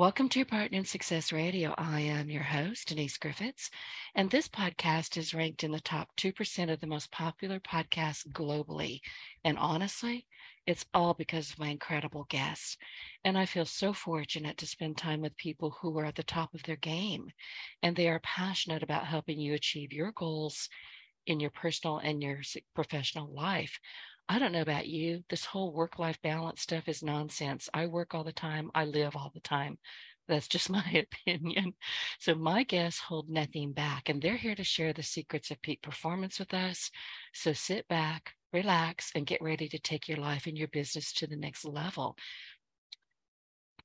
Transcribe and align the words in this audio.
Welcome 0.00 0.30
to 0.30 0.46
Partner 0.46 0.78
in 0.78 0.86
Success 0.86 1.30
Radio. 1.30 1.74
I 1.76 2.00
am 2.00 2.30
your 2.30 2.42
host, 2.42 2.88
Denise 2.88 3.18
Griffiths, 3.18 3.68
and 4.14 4.30
this 4.30 4.48
podcast 4.48 5.18
is 5.18 5.34
ranked 5.34 5.62
in 5.62 5.72
the 5.72 5.80
top 5.80 6.08
2% 6.16 6.72
of 6.72 6.80
the 6.80 6.86
most 6.86 7.12
popular 7.12 7.60
podcasts 7.60 8.26
globally. 8.32 9.00
And 9.44 9.58
honestly, 9.58 10.26
it's 10.66 10.86
all 10.94 11.12
because 11.12 11.50
of 11.50 11.58
my 11.58 11.68
incredible 11.68 12.24
guests. 12.30 12.78
And 13.26 13.36
I 13.36 13.44
feel 13.44 13.66
so 13.66 13.92
fortunate 13.92 14.56
to 14.56 14.66
spend 14.66 14.96
time 14.96 15.20
with 15.20 15.36
people 15.36 15.76
who 15.82 15.98
are 15.98 16.06
at 16.06 16.14
the 16.14 16.22
top 16.22 16.54
of 16.54 16.62
their 16.62 16.76
game, 16.76 17.28
and 17.82 17.94
they 17.94 18.08
are 18.08 18.20
passionate 18.20 18.82
about 18.82 19.04
helping 19.04 19.38
you 19.38 19.52
achieve 19.52 19.92
your 19.92 20.12
goals 20.12 20.70
in 21.26 21.40
your 21.40 21.50
personal 21.50 21.98
and 21.98 22.22
your 22.22 22.40
professional 22.74 23.30
life. 23.34 23.78
I 24.30 24.38
don't 24.38 24.52
know 24.52 24.60
about 24.62 24.86
you. 24.86 25.24
This 25.28 25.44
whole 25.44 25.72
work 25.72 25.98
life 25.98 26.22
balance 26.22 26.62
stuff 26.62 26.88
is 26.88 27.02
nonsense. 27.02 27.68
I 27.74 27.86
work 27.86 28.14
all 28.14 28.22
the 28.22 28.32
time, 28.32 28.70
I 28.76 28.84
live 28.84 29.16
all 29.16 29.32
the 29.34 29.40
time. 29.40 29.76
That's 30.28 30.46
just 30.46 30.70
my 30.70 31.04
opinion. 31.26 31.74
So, 32.20 32.36
my 32.36 32.62
guests 32.62 33.00
hold 33.00 33.28
nothing 33.28 33.72
back, 33.72 34.08
and 34.08 34.22
they're 34.22 34.36
here 34.36 34.54
to 34.54 34.62
share 34.62 34.92
the 34.92 35.02
secrets 35.02 35.50
of 35.50 35.60
peak 35.62 35.82
performance 35.82 36.38
with 36.38 36.54
us. 36.54 36.92
So, 37.34 37.52
sit 37.52 37.88
back, 37.88 38.34
relax, 38.52 39.10
and 39.16 39.26
get 39.26 39.42
ready 39.42 39.68
to 39.68 39.80
take 39.80 40.06
your 40.08 40.18
life 40.18 40.46
and 40.46 40.56
your 40.56 40.68
business 40.68 41.12
to 41.14 41.26
the 41.26 41.36
next 41.36 41.64
level. 41.64 42.16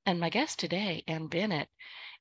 And 0.08 0.20
my 0.20 0.30
guest 0.30 0.60
today, 0.60 1.04
Ann 1.08 1.26
Bennett, 1.26 1.68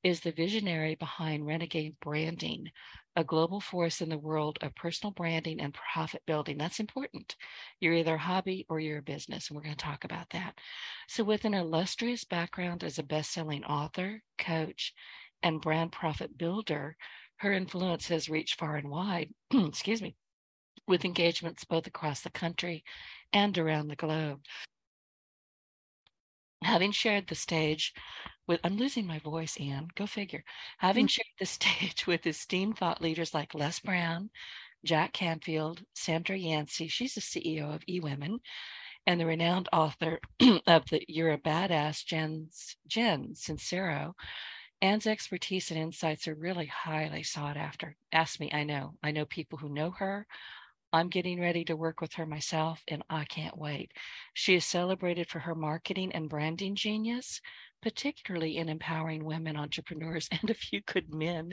is 0.03 0.21
the 0.21 0.33
visionary 0.33 0.95
behind 0.95 1.47
Renegade 1.47 2.01
Branding, 2.01 2.71
a 3.15 3.23
global 3.23 3.61
force 3.61 4.01
in 4.01 4.09
the 4.09 4.17
world 4.19 4.59
of 4.63 4.75
personal 4.75 5.13
branding 5.13 5.61
and 5.61 5.75
profit 5.75 6.23
building. 6.27 6.57
That's 6.57 6.81
important. 6.81 7.37
You're 7.81 7.93
either 7.93 8.15
a 8.15 8.19
hobby 8.19 8.65
or 8.71 8.81
you're 8.81 9.01
a 9.01 9.03
business, 9.03 9.49
and 9.49 9.57
we're 9.57 9.65
going 9.65 9.77
to 9.77 9.85
talk 9.85 10.05
about 10.05 10.31
that. 10.31 10.59
So, 11.09 11.25
with 11.25 11.45
an 11.45 11.53
illustrious 11.53 12.25
background 12.25 12.85
as 12.85 12.99
a 12.99 13.03
best 13.03 13.33
selling 13.33 13.65
author, 13.65 14.23
coach, 14.39 14.95
and 15.43 15.61
brand 15.61 15.93
profit 15.93 16.39
builder, 16.39 16.97
her 17.37 17.53
influence 17.53 18.09
has 18.09 18.31
reached 18.31 18.59
far 18.59 18.77
and 18.77 18.89
wide, 18.89 19.29
excuse 19.53 20.01
me, 20.01 20.17
with 20.89 21.05
engagements 21.05 21.65
both 21.65 21.87
across 21.87 22.23
the 22.23 22.31
country 22.31 22.83
and 23.35 23.59
around 23.59 23.89
the 23.89 23.97
globe. 23.97 24.41
Having 26.65 26.93
shared 26.93 27.29
the 27.29 27.35
stage 27.35 27.93
with 28.47 28.61
I'm 28.65 28.77
losing 28.77 29.07
my 29.07 29.19
voice, 29.19 29.57
Ann, 29.59 29.89
Go 29.95 30.07
figure. 30.07 30.45
Having 30.79 31.07
mm. 31.07 31.11
shared 31.11 31.27
the 31.39 31.47
stage 31.59 32.07
with 32.07 32.27
esteemed 32.27 32.79
thought 32.79 33.03
leaders 33.03 33.35
like 33.35 33.55
Les 33.55 33.79
Brown, 33.81 34.31
Jack 34.85 35.13
Canfield, 35.13 35.83
Sandra 35.95 36.37
Yancey, 36.37 36.89
she's 36.89 37.15
the 37.15 37.21
CEO 37.21 37.75
of 37.75 37.85
eWomen, 37.87 38.39
and 39.07 39.21
the 39.21 39.27
renowned 39.27 39.69
author 39.73 40.21
of 40.67 40.85
the 40.91 41.05
You're 41.07 41.33
a 41.33 41.39
Badass, 41.39 42.05
Jen, 42.05 42.49
Jen 42.87 43.35
Sincero. 43.35 44.15
Ann's 44.81 45.07
expertise 45.07 45.71
and 45.71 45.81
insights 45.81 46.27
are 46.29 46.35
really 46.35 46.67
highly 46.67 47.23
sought 47.23 47.57
after. 47.57 47.97
Ask 48.13 48.41
me, 48.41 48.51
I 48.53 48.65
know. 48.65 48.95
I 49.03 49.11
know 49.13 49.25
people 49.25 49.59
who 49.59 49.69
know 49.69 49.91
her. 49.93 50.27
I'm 50.95 51.09
getting 51.09 51.41
ready 51.41 51.65
to 51.65 51.75
work 51.75 52.01
with 52.01 52.13
her 52.15 52.25
myself, 52.25 52.81
and 52.87 53.03
I 53.11 53.25
can't 53.25 53.59
wait. 53.59 53.91
She 54.33 54.55
is 54.55 54.65
celebrated 54.65 55.29
for 55.29 55.41
her 55.41 55.57
marketing 55.57 56.13
and 56.13 56.29
branding 56.29 56.77
genius, 56.77 57.41
particularly 57.83 58.59
in 58.59 58.69
empowering 58.69 59.25
women 59.25 59.57
entrepreneurs 59.57 60.29
and 60.41 60.49
a 60.49 60.55
few 60.55 60.83
good 60.83 61.13
men 61.13 61.53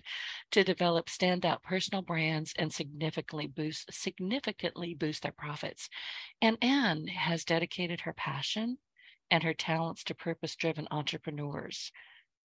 to 0.51 0.63
develop 0.63 1.07
standout 1.07 1.63
personal 1.63 2.03
brands 2.03 2.53
and 2.59 2.71
significantly 2.71 3.47
boost 3.47 3.91
significantly 3.91 4.93
boost 4.93 5.23
their 5.23 5.31
profits. 5.31 5.89
And 6.39 6.59
Ann 6.61 7.07
has 7.07 7.43
dedicated 7.43 8.01
her 8.01 8.13
passion 8.13 8.77
and 9.31 9.41
her 9.41 9.55
talents 9.55 10.03
to 10.03 10.13
purpose-driven 10.13 10.87
entrepreneurs 10.91 11.91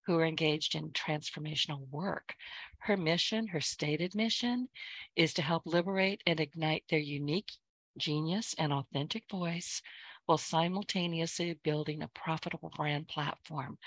who 0.09 0.17
are 0.17 0.25
engaged 0.25 0.73
in 0.73 0.89
transformational 0.89 1.87
work. 1.91 2.33
Her 2.79 2.97
mission, 2.97 3.45
her 3.45 3.61
stated 3.61 4.15
mission, 4.15 4.67
is 5.15 5.35
to 5.35 5.43
help 5.43 5.67
liberate 5.67 6.23
and 6.25 6.39
ignite 6.39 6.83
their 6.89 6.97
unique 6.97 7.51
genius 7.95 8.55
and 8.57 8.73
authentic 8.73 9.25
voice 9.29 9.83
while 10.25 10.39
simultaneously 10.39 11.59
building 11.63 12.01
a 12.01 12.07
profitable 12.07 12.71
brand 12.75 13.07
platform. 13.07 13.77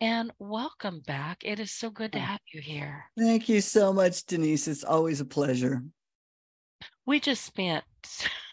And 0.00 0.32
welcome 0.38 1.00
back. 1.00 1.42
It 1.44 1.60
is 1.60 1.72
so 1.72 1.90
good 1.90 2.12
to 2.12 2.20
oh. 2.20 2.22
have 2.22 2.40
you 2.54 2.62
here. 2.62 3.04
Thank 3.18 3.46
you 3.46 3.60
so 3.60 3.92
much, 3.92 4.24
Denise. 4.24 4.68
It's 4.68 4.82
always 4.82 5.20
a 5.20 5.26
pleasure. 5.26 5.82
We 7.04 7.20
just 7.20 7.44
spent 7.44 7.84
20 8.00 8.24
minutes 8.24 8.45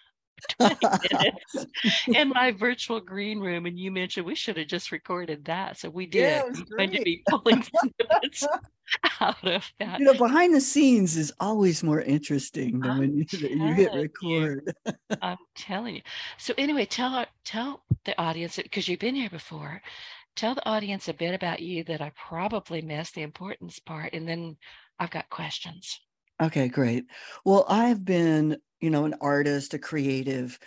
in 2.07 2.29
my 2.33 2.51
virtual 2.51 2.99
green 2.99 3.39
room, 3.39 3.65
and 3.65 3.77
you 3.77 3.91
mentioned 3.91 4.25
we 4.25 4.35
should 4.35 4.57
have 4.57 4.67
just 4.67 4.91
recorded 4.91 5.45
that. 5.45 5.77
So 5.77 5.89
we 5.89 6.05
did. 6.05 6.21
Yeah, 6.21 6.63
going 6.77 6.91
to 6.91 7.01
be 7.01 7.23
pulling 7.29 7.63
snippets 7.79 8.47
out 9.19 9.45
of 9.47 9.71
that. 9.79 9.99
You 9.99 10.05
know, 10.05 10.13
behind 10.13 10.53
the 10.53 10.61
scenes 10.61 11.17
is 11.17 11.33
always 11.39 11.83
more 11.83 12.01
interesting 12.01 12.79
than 12.79 12.91
I'm 12.91 12.99
when 12.99 13.17
you, 13.17 13.25
you 13.31 13.73
hit 13.73 13.93
record. 13.93 14.73
You. 14.85 14.93
I'm 15.21 15.37
telling 15.55 15.95
you. 15.95 16.01
So 16.37 16.53
anyway, 16.57 16.85
tell 16.85 17.25
tell 17.45 17.83
the 18.05 18.19
audience 18.19 18.57
because 18.57 18.87
you've 18.87 18.99
been 18.99 19.15
here 19.15 19.29
before. 19.29 19.81
Tell 20.35 20.55
the 20.55 20.67
audience 20.67 21.07
a 21.09 21.13
bit 21.13 21.35
about 21.35 21.59
you 21.59 21.83
that 21.83 22.01
I 22.01 22.11
probably 22.15 22.81
missed 22.81 23.13
the 23.13 23.21
importance 23.21 23.79
part, 23.79 24.13
and 24.13 24.27
then 24.27 24.57
I've 24.99 25.11
got 25.11 25.29
questions. 25.29 25.99
Okay, 26.41 26.67
great. 26.67 27.05
Well, 27.45 27.65
I've 27.69 28.03
been, 28.03 28.57
you 28.83 28.89
know, 28.89 29.05
an 29.05 29.15
artist, 29.21 29.73
a 29.73 29.79
creative 29.79 30.59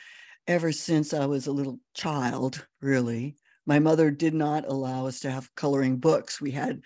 ever 0.47 0.73
since 0.73 1.13
I 1.13 1.27
was 1.27 1.47
a 1.47 1.53
little 1.53 1.79
child, 1.95 2.67
really. 2.81 3.37
My 3.67 3.79
mother 3.79 4.11
did 4.11 4.35
not 4.35 4.67
allow 4.67 5.07
us 5.07 5.21
to 5.21 5.31
have 5.31 5.55
coloring 5.55 5.97
books. 5.97 6.41
We 6.41 6.53
had 6.53 6.83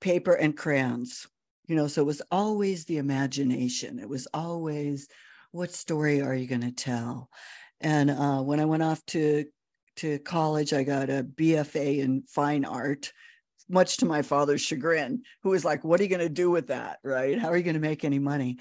paper 0.00 0.34
and 0.34 0.56
crayons 0.56 1.26
you 1.70 1.76
know 1.76 1.86
so 1.86 2.02
it 2.02 2.06
was 2.06 2.20
always 2.32 2.84
the 2.84 2.98
imagination 2.98 4.00
it 4.00 4.08
was 4.08 4.26
always 4.34 5.08
what 5.52 5.72
story 5.72 6.20
are 6.20 6.34
you 6.34 6.48
going 6.48 6.60
to 6.60 6.72
tell 6.72 7.30
and 7.80 8.10
uh, 8.10 8.40
when 8.40 8.58
i 8.58 8.64
went 8.64 8.82
off 8.82 9.04
to 9.06 9.44
to 9.94 10.18
college 10.18 10.72
i 10.72 10.82
got 10.82 11.08
a 11.08 11.22
bfa 11.22 11.98
in 11.98 12.22
fine 12.28 12.64
art 12.64 13.12
much 13.68 13.98
to 13.98 14.06
my 14.06 14.20
father's 14.20 14.60
chagrin 14.60 15.22
who 15.44 15.50
was 15.50 15.64
like 15.64 15.84
what 15.84 16.00
are 16.00 16.02
you 16.02 16.08
going 16.08 16.18
to 16.18 16.28
do 16.28 16.50
with 16.50 16.66
that 16.66 16.98
right 17.04 17.38
how 17.38 17.48
are 17.48 17.56
you 17.56 17.62
going 17.62 17.74
to 17.74 17.80
make 17.80 18.04
any 18.04 18.18
money 18.18 18.58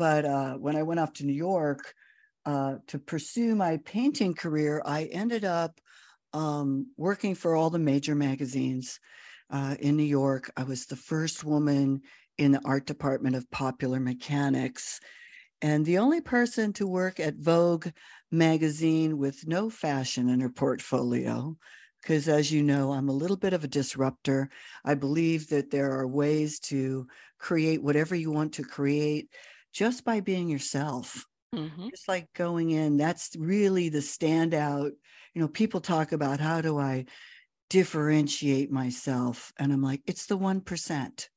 but 0.00 0.24
uh, 0.24 0.54
when 0.54 0.76
i 0.76 0.82
went 0.82 1.00
off 1.00 1.12
to 1.12 1.26
new 1.26 1.40
york 1.50 1.94
uh, 2.46 2.76
to 2.86 2.98
pursue 2.98 3.54
my 3.54 3.78
painting 3.84 4.34
career 4.34 4.82
i 4.84 5.04
ended 5.12 5.44
up 5.44 5.78
um, 6.32 6.86
working 6.96 7.34
for 7.34 7.54
all 7.54 7.70
the 7.70 7.78
major 7.78 8.14
magazines 8.14 9.00
uh, 9.50 9.74
in 9.80 9.96
New 9.96 10.04
York. 10.04 10.50
I 10.56 10.62
was 10.62 10.86
the 10.86 10.96
first 10.96 11.44
woman 11.44 12.02
in 12.38 12.52
the 12.52 12.60
art 12.64 12.86
department 12.86 13.36
of 13.36 13.50
popular 13.50 14.00
mechanics 14.00 15.00
and 15.62 15.84
the 15.84 15.98
only 15.98 16.20
person 16.20 16.72
to 16.74 16.86
work 16.86 17.20
at 17.20 17.36
Vogue 17.36 17.88
magazine 18.30 19.18
with 19.18 19.46
no 19.46 19.68
fashion 19.68 20.28
in 20.28 20.40
her 20.40 20.48
portfolio. 20.48 21.56
Because 22.00 22.28
as 22.28 22.50
you 22.50 22.62
know, 22.62 22.92
I'm 22.92 23.10
a 23.10 23.14
little 23.14 23.36
bit 23.36 23.52
of 23.52 23.62
a 23.62 23.68
disruptor. 23.68 24.48
I 24.86 24.94
believe 24.94 25.48
that 25.50 25.70
there 25.70 25.92
are 25.92 26.08
ways 26.08 26.58
to 26.60 27.06
create 27.38 27.82
whatever 27.82 28.14
you 28.14 28.30
want 28.30 28.54
to 28.54 28.62
create 28.62 29.28
just 29.72 30.04
by 30.04 30.20
being 30.20 30.48
yourself. 30.48 31.26
Mm-hmm. 31.54 31.88
Just 31.90 32.06
like 32.06 32.28
going 32.34 32.70
in, 32.70 32.96
that's 32.96 33.34
really 33.36 33.88
the 33.88 33.98
standout. 33.98 34.90
You 35.34 35.42
know, 35.42 35.48
people 35.48 35.80
talk 35.80 36.12
about 36.12 36.40
how 36.40 36.60
do 36.60 36.78
I 36.78 37.06
differentiate 37.70 38.70
myself. 38.70 39.52
And 39.58 39.72
I'm 39.72 39.82
like, 39.82 40.02
it's 40.06 40.26
the 40.26 40.38
1%. 40.38 41.28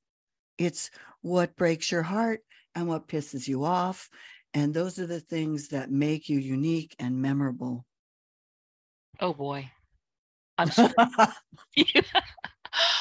It's 0.57 0.91
what 1.21 1.55
breaks 1.55 1.91
your 1.91 2.03
heart 2.03 2.41
and 2.75 2.87
what 2.87 3.07
pisses 3.07 3.47
you 3.47 3.63
off. 3.63 4.09
And 4.53 4.73
those 4.73 4.99
are 4.99 5.07
the 5.07 5.19
things 5.19 5.69
that 5.69 5.91
make 5.91 6.29
you 6.29 6.37
unique 6.37 6.95
and 6.99 7.21
memorable. 7.21 7.85
Oh 9.19 9.33
boy. 9.33 9.71
I'm 10.57 10.69
sure. 10.71 10.91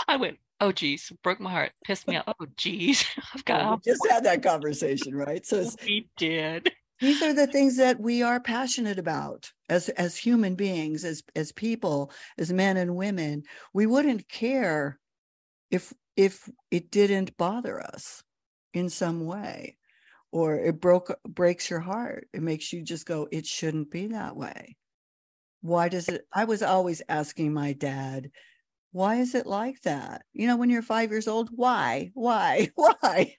I 0.09 0.17
went, 0.17 0.39
oh 0.63 0.73
geez, 0.73 1.13
broke 1.23 1.41
my 1.41 1.51
heart, 1.51 1.73
pissed 1.85 2.09
me 2.09 2.17
off. 2.17 2.35
Oh 2.41 2.47
geez. 2.57 3.05
I've 3.35 3.45
got 3.45 3.61
well, 3.61 3.81
we 3.85 3.93
just 3.93 4.07
had 4.11 4.25
that 4.25 4.43
conversation, 4.43 5.15
right? 5.15 5.45
So 5.45 5.69
we 5.87 6.09
did 6.17 6.73
these 7.03 7.21
are 7.21 7.35
the 7.35 7.49
things 7.49 7.77
that 7.79 8.01
we 8.01 8.23
are 8.23 8.39
passionate 8.39 8.99
about 8.99 9.53
as 9.69 9.89
as 9.91 10.17
human 10.17 10.55
beings 10.55 11.05
as 11.05 11.23
as 11.35 11.51
people 11.53 12.13
as 12.39 12.53
men 12.53 12.77
and 12.77 12.95
women 12.95 13.43
we 13.75 13.87
wouldn't 13.87 14.29
care 14.29 14.99
if 15.71 15.93
if 16.17 16.49
it 16.71 16.91
didn't 16.91 17.37
bother 17.37 17.83
us 17.83 18.23
in 18.73 18.89
some 18.89 19.27
way 19.27 19.77
or 20.31 20.55
it 20.55 20.81
broke 20.81 21.13
breaks 21.29 21.69
your 21.69 21.81
heart 21.81 22.29
it 22.33 22.41
makes 22.41 22.73
you 22.73 22.83
just 22.83 23.05
go 23.05 23.29
it 23.33 23.45
shouldn't 23.45 23.91
be 23.91 24.07
that 24.07 24.37
way 24.37 24.77
why 25.61 25.89
does 25.89 26.09
it 26.09 26.23
i 26.33 26.45
was 26.45 26.63
always 26.63 27.03
asking 27.09 27.53
my 27.53 27.73
dad 27.73 28.31
why 28.93 29.17
is 29.17 29.35
it 29.35 29.47
like 29.47 29.81
that? 29.83 30.23
You 30.33 30.47
know 30.47 30.57
when 30.57 30.71
you're 30.71 30.83
5 30.83 31.11
years 31.11 31.29
old 31.29 31.51
why? 31.53 32.11
Why? 32.15 32.71
Why? 32.77 33.37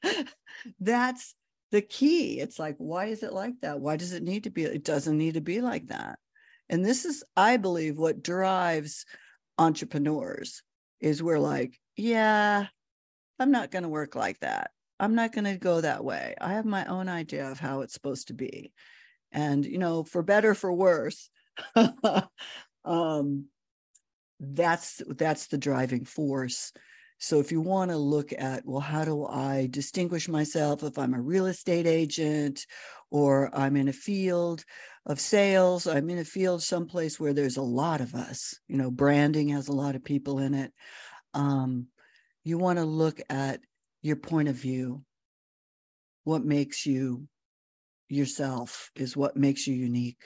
That's 0.79 1.35
the 1.71 1.81
key. 1.81 2.39
It's 2.39 2.59
like 2.59 2.75
why 2.77 3.05
is 3.05 3.23
it 3.23 3.33
like 3.33 3.53
that? 3.61 3.79
Why 3.79 3.97
does 3.97 4.13
it 4.13 4.23
need 4.23 4.43
to 4.45 4.49
be 4.51 4.63
it 4.63 4.83
doesn't 4.83 5.17
need 5.17 5.35
to 5.35 5.41
be 5.41 5.61
like 5.61 5.87
that? 5.87 6.19
And 6.69 6.85
this 6.85 7.05
is 7.05 7.23
i 7.35 7.57
believe 7.57 7.97
what 7.97 8.23
drives 8.23 9.05
entrepreneurs 9.57 10.63
is 11.01 11.21
we're 11.21 11.39
like 11.39 11.79
yeah 11.95 12.65
i'm 13.39 13.51
not 13.51 13.71
going 13.71 13.83
to 13.83 13.89
work 13.89 14.15
like 14.15 14.39
that. 14.39 14.71
I'm 14.99 15.15
not 15.15 15.33
going 15.33 15.45
to 15.45 15.57
go 15.57 15.81
that 15.81 16.03
way. 16.05 16.35
I 16.39 16.53
have 16.53 16.65
my 16.65 16.85
own 16.85 17.09
idea 17.09 17.51
of 17.51 17.59
how 17.59 17.81
it's 17.81 17.93
supposed 17.93 18.27
to 18.27 18.33
be. 18.33 18.71
And 19.31 19.65
you 19.65 19.79
know 19.79 20.03
for 20.03 20.21
better 20.23 20.53
for 20.53 20.71
worse 20.71 21.29
um 22.85 23.45
that's 24.53 25.01
that's 25.17 25.47
the 25.47 25.57
driving 25.57 26.05
force. 26.05 26.71
So 27.19 27.39
if 27.39 27.51
you 27.51 27.61
want 27.61 27.91
to 27.91 27.97
look 27.97 28.33
at 28.37 28.65
well 28.65 28.81
how 28.81 29.05
do 29.05 29.25
i 29.25 29.69
distinguish 29.71 30.27
myself 30.27 30.83
if 30.83 30.97
i'm 30.97 31.13
a 31.13 31.21
real 31.21 31.45
estate 31.45 31.87
agent 31.87 32.65
or 33.11 33.49
i'm 33.53 33.77
in 33.77 33.87
a 33.87 33.93
field 33.93 34.65
of 35.05 35.21
sales 35.21 35.87
i'm 35.87 36.09
in 36.09 36.17
a 36.17 36.25
field 36.25 36.61
someplace 36.61 37.21
where 37.21 37.33
there's 37.33 37.55
a 37.55 37.61
lot 37.61 38.01
of 38.01 38.13
us 38.13 38.59
you 38.67 38.75
know 38.75 38.91
branding 38.91 39.49
has 39.49 39.69
a 39.69 39.73
lot 39.73 39.95
of 39.95 40.03
people 40.03 40.39
in 40.39 40.53
it. 40.53 40.73
Um, 41.33 41.87
you 42.43 42.57
want 42.57 42.79
to 42.79 42.85
look 42.85 43.21
at 43.29 43.61
your 44.01 44.17
point 44.17 44.49
of 44.49 44.55
view. 44.55 45.03
What 46.25 46.43
makes 46.43 46.85
you 46.85 47.27
yourself 48.09 48.91
is 48.95 49.17
what 49.17 49.35
makes 49.35 49.65
you 49.65 49.75
unique. 49.75 50.23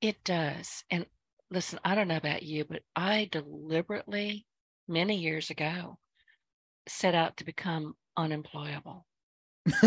It 0.00 0.22
does. 0.24 0.84
And 0.90 1.06
listen 1.50 1.78
i 1.84 1.94
don't 1.94 2.08
know 2.08 2.16
about 2.16 2.42
you 2.42 2.64
but 2.64 2.82
i 2.96 3.28
deliberately 3.32 4.46
many 4.88 5.16
years 5.16 5.50
ago 5.50 5.98
set 6.88 7.14
out 7.14 7.36
to 7.36 7.44
become 7.44 7.94
unemployable. 8.16 9.06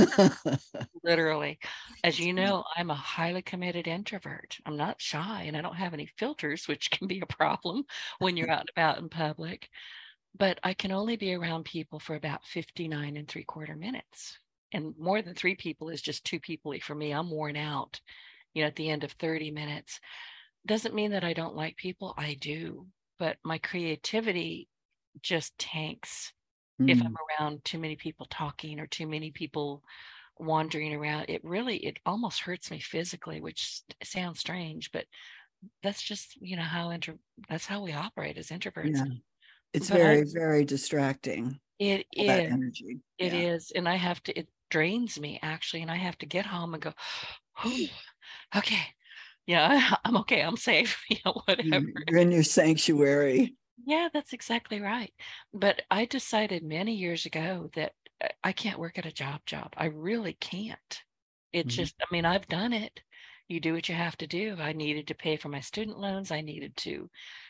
Literally. 1.04 1.60
As 2.04 2.19
you 2.19 2.31
know 2.33 2.63
i'm 2.77 2.89
a 2.89 2.95
highly 2.95 3.42
committed 3.42 3.88
introvert. 3.88 4.57
I'm 4.65 4.77
not 4.77 5.01
shy 5.01 5.44
and 5.48 5.57
i 5.57 5.62
don't 5.62 5.75
have 5.75 5.94
any 5.94 6.07
filters 6.18 6.68
which 6.68 6.92
can 6.92 7.07
be 7.07 7.19
a 7.21 7.25
problem 7.25 7.83
when 8.19 8.38
you're 8.38 8.51
out 8.51 8.62
and 8.62 8.69
about 8.75 9.00
in 9.00 9.09
public 9.09 9.69
but 10.38 10.59
i 10.63 10.74
can 10.74 10.92
only 10.92 11.18
be 11.18 11.33
around 11.33 11.66
people 11.66 12.00
for 12.00 12.16
about 12.16 12.45
59 12.45 13.18
and 13.18 13.27
three 13.27 13.44
quarter 13.44 13.75
minutes 13.75 14.38
and 14.71 14.94
more 14.98 15.21
than 15.21 15.36
three 15.36 15.56
people 15.56 15.89
is 15.89 16.01
just 16.01 16.24
too 16.25 16.39
people 16.39 16.74
for 16.81 16.95
me. 16.95 17.12
I'm 17.12 17.30
worn 17.30 17.57
out 17.57 18.00
you 18.54 18.62
know 18.62 18.68
at 18.68 18.75
the 18.75 18.89
end 18.89 19.04
of 19.04 19.12
30 19.13 19.51
minutes 19.51 20.00
doesn't 20.65 20.95
mean 20.95 21.12
that 21.12 21.24
i 21.24 21.33
don't 21.33 21.56
like 21.56 21.75
people 21.77 22.13
i 22.18 22.38
do 22.39 22.86
but 23.19 23.38
my 23.44 23.57
creativity 23.57 24.68
just 25.21 25.57
tanks 25.57 26.31
mm. 26.81 26.89
if 26.89 27.01
i'm 27.01 27.15
around 27.39 27.63
too 27.63 27.77
many 27.77 27.95
people 27.95 28.25
talking 28.30 28.80
or 28.80 28.88
too 28.88 29.07
many 29.07 29.31
people 29.31 29.83
wandering 30.39 30.94
around 30.94 31.25
it 31.30 31.44
really 31.44 31.77
it 31.77 31.98
almost 32.06 32.42
hurts 32.42 32.71
me 32.71 32.80
physically 32.80 33.39
which 33.39 33.81
sounds 34.04 34.39
strange 34.39 34.92
but 34.92 35.06
that's 35.81 36.01
just 36.01 36.36
you 36.42 36.56
know 36.56 36.63
how 36.63 36.89
inter 36.89 37.16
that's 37.50 37.66
how 37.66 37.81
we 37.81 37.94
operate 37.94 38.38
as 38.38 38.50
introverts 38.50 38.95
yeah. 38.95 39.04
it's 39.74 39.89
but 39.89 40.00
very 40.00 40.21
I, 40.21 40.25
very 40.33 40.66
distracting 40.66 41.59
it 41.80 42.06
is 42.13 42.30
energy 42.30 43.00
It 43.18 43.33
yeah. 43.33 43.54
is, 43.54 43.71
and 43.75 43.88
i 43.88 43.95
have 43.95 44.21
to 44.24 44.38
it 44.38 44.48
drains 44.69 45.19
me 45.19 45.39
actually 45.44 45.83
and 45.83 45.92
i 45.92 45.95
have 45.95 46.18
to 46.18 46.25
get 46.25 46.45
home 46.45 46.74
and 46.74 46.81
go 46.81 46.94
oh, 47.63 47.88
yeah 49.48 49.95
i'm 50.06 50.18
okay 50.18 50.42
i'm 50.42 50.57
safe 50.57 51.01
you 51.10 51.18
know 51.25 51.42
whatever 51.45 51.86
you're 52.10 52.19
in 52.19 52.31
your 52.31 52.44
sanctuary 52.44 53.56
yeah 53.86 54.07
that's 54.13 54.34
exactly 54.34 54.80
right 54.80 55.13
but 55.54 55.81
i 55.92 56.06
decided 56.06 56.63
many 56.63 56.95
years 56.95 57.25
ago 57.25 57.69
that 57.75 57.92
uh, 58.24 58.28
I 58.44 58.51
can't 58.51 58.80
work 58.80 58.98
at 58.98 59.06
a 59.06 59.12
job 59.12 59.42
job. 59.45 59.74
I 59.78 59.86
really 59.86 60.34
can't. 60.34 61.01
It's 61.51 61.74
mm-hmm. 61.74 61.84
just, 61.84 61.95
I 62.01 62.06
mean, 62.12 62.25
I've 62.25 62.48
done 62.48 62.74
it. 62.74 63.01
You 63.48 63.60
do 63.60 63.74
what 63.74 63.90
you 63.90 63.95
have 63.95 64.18
to 64.18 64.28
do. 64.28 64.56
I 64.60 64.74
needed 64.74 65.07
to 65.07 65.16
pay 65.16 65.38
for 65.38 65.50
my 65.50 65.60
student 65.60 66.00
loans. 66.00 66.31
I 66.31 66.42
needed 66.42 66.75
to, 66.78 67.10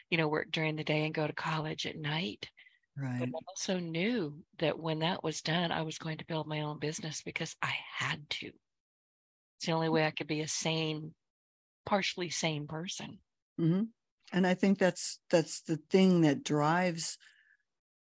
you 0.09 0.17
know, 0.17 0.27
work 0.27 0.51
during 0.51 0.75
the 0.75 0.83
day 0.83 1.05
and 1.05 1.13
go 1.13 1.27
to 1.27 1.33
college 1.33 1.85
at 1.85 1.97
night. 1.97 2.49
Right. 2.97 3.19
But 3.19 3.29
I 3.29 3.39
also 3.47 3.79
knew 3.79 4.35
that 4.59 4.77
when 4.77 4.99
that 4.99 5.23
was 5.23 5.41
done, 5.41 5.71
I 5.71 5.83
was 5.83 5.97
going 5.97 6.17
to 6.17 6.25
build 6.25 6.47
my 6.47 6.61
own 6.61 6.79
business 6.79 7.21
because 7.23 7.55
I 7.61 7.73
had 7.97 8.27
to. 8.31 8.47
It's 8.47 9.67
the 9.67 9.71
only 9.71 9.89
way 9.89 10.05
I 10.05 10.11
could 10.11 10.27
be 10.27 10.41
a 10.41 10.47
sane, 10.47 11.13
partially 11.85 12.29
sane 12.29 12.67
person. 12.67 13.19
Mm-hmm. 13.59 13.83
And 14.31 14.47
I 14.47 14.53
think 14.53 14.79
that's 14.79 15.19
that's 15.29 15.61
the 15.61 15.77
thing 15.89 16.21
that 16.21 16.43
drives 16.43 17.17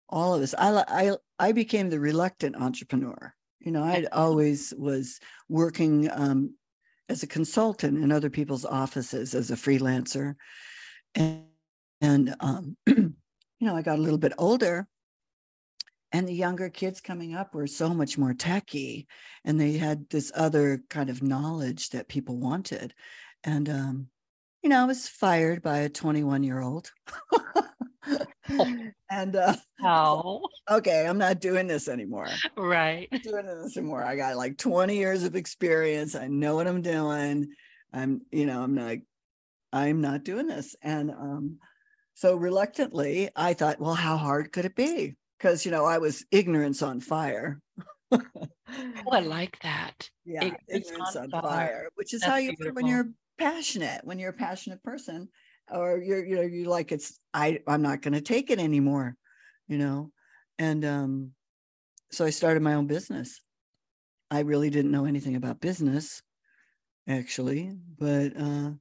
all 0.08 0.34
of 0.34 0.42
us. 0.42 0.54
I 0.56 0.84
I 0.88 1.16
I 1.38 1.52
became 1.52 1.90
the 1.90 2.00
reluctant 2.00 2.56
entrepreneur. 2.56 3.34
You 3.58 3.72
know, 3.72 3.82
I 3.82 4.06
always 4.12 4.72
was 4.76 5.20
working 5.48 6.10
um, 6.12 6.54
as 7.08 7.22
a 7.22 7.26
consultant 7.26 8.02
in 8.02 8.12
other 8.12 8.30
people's 8.30 8.64
offices 8.64 9.34
as 9.34 9.50
a 9.50 9.56
freelancer, 9.56 10.34
and 11.14 11.44
and 12.00 12.34
um, 12.40 12.76
you 12.86 13.14
know, 13.60 13.76
I 13.76 13.82
got 13.82 13.98
a 13.98 14.02
little 14.02 14.18
bit 14.18 14.32
older, 14.38 14.88
and 16.12 16.26
the 16.26 16.34
younger 16.34 16.68
kids 16.68 17.00
coming 17.00 17.34
up 17.34 17.54
were 17.54 17.66
so 17.66 17.94
much 17.94 18.18
more 18.18 18.34
techy, 18.34 19.06
and 19.44 19.60
they 19.60 19.72
had 19.72 20.08
this 20.10 20.32
other 20.34 20.82
kind 20.88 21.10
of 21.10 21.22
knowledge 21.22 21.90
that 21.90 22.08
people 22.08 22.38
wanted, 22.38 22.94
and 23.44 23.68
um, 23.68 24.08
you 24.62 24.68
know, 24.68 24.82
I 24.82 24.84
was 24.84 25.08
fired 25.08 25.62
by 25.62 25.78
a 25.78 25.88
21 25.88 26.42
year 26.42 26.60
old. 26.60 26.90
and 29.10 29.36
uh 29.36 29.54
oh. 29.84 30.40
okay 30.70 31.06
i'm 31.06 31.18
not 31.18 31.40
doing 31.40 31.66
this 31.66 31.88
anymore. 31.88 32.28
Right. 32.56 33.08
I'm 33.12 33.20
doing 33.20 33.46
this 33.46 33.76
anymore. 33.76 34.02
I 34.02 34.16
got 34.16 34.36
like 34.36 34.56
20 34.58 34.96
years 34.96 35.24
of 35.24 35.36
experience. 35.36 36.14
I 36.14 36.26
know 36.26 36.56
what 36.56 36.66
i'm 36.66 36.82
doing. 36.82 37.48
I'm 37.92 38.22
you 38.30 38.46
know 38.46 38.62
i'm 38.62 38.74
not 38.74 38.96
i'm 39.72 40.00
not 40.00 40.24
doing 40.24 40.46
this. 40.46 40.74
And 40.82 41.10
um 41.10 41.58
so 42.14 42.34
reluctantly 42.34 43.30
i 43.36 43.54
thought 43.54 43.80
well 43.80 43.94
how 43.94 44.16
hard 44.16 44.52
could 44.52 44.64
it 44.64 44.76
be? 44.76 45.16
Because 45.38 45.64
you 45.64 45.70
know 45.70 45.84
i 45.84 45.98
was 45.98 46.24
ignorance 46.30 46.82
on 46.82 47.00
fire. 47.00 47.60
Oh 48.12 48.20
i 49.12 49.20
like 49.20 49.58
that. 49.62 50.08
Yeah 50.24 50.44
ignorance, 50.44 50.64
ignorance 50.68 51.16
on, 51.16 51.30
fire. 51.30 51.42
fire. 51.42 51.88
which 51.94 52.14
is 52.14 52.20
That's 52.22 52.32
how 52.32 52.38
you 52.38 52.54
when 52.72 52.86
you're 52.86 53.10
passionate 53.40 54.02
when 54.04 54.18
you're 54.18 54.30
a 54.30 54.34
passionate 54.34 54.82
person 54.82 55.28
or 55.72 55.98
you're 55.98 56.24
you 56.24 56.36
know 56.36 56.42
you 56.42 56.64
like 56.64 56.92
it's 56.92 57.18
i 57.32 57.58
i'm 57.66 57.80
not 57.80 58.02
going 58.02 58.12
to 58.12 58.20
take 58.20 58.50
it 58.50 58.60
anymore 58.60 59.16
you 59.66 59.78
know? 59.78 60.10
And 60.58 60.84
um 60.84 61.30
so 62.10 62.26
i 62.26 62.30
started 62.30 62.62
my 62.62 62.74
own 62.74 62.86
business. 62.86 63.40
I 64.30 64.40
really 64.40 64.68
didn't 64.68 64.90
know 64.90 65.06
anything 65.06 65.36
about 65.36 65.60
business 65.60 66.22
actually 67.08 67.72
but 67.98 68.36
uh 68.36 68.72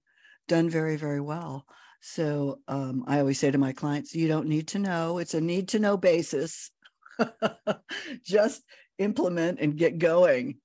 done 0.49 0.69
very 0.69 0.97
very 0.97 1.21
well. 1.21 1.65
So 2.01 2.59
um 2.67 3.05
i 3.07 3.19
always 3.19 3.39
say 3.39 3.51
to 3.51 3.57
my 3.57 3.71
clients 3.71 4.13
you 4.13 4.27
don't 4.27 4.47
need 4.47 4.67
to 4.69 4.79
know. 4.79 5.19
It's 5.19 5.35
a 5.35 5.41
need 5.41 5.69
to 5.69 5.79
know 5.79 5.95
basis. 5.95 6.71
Just 8.25 8.63
implement 8.97 9.59
and 9.61 9.77
get 9.77 9.99
going 9.99 10.57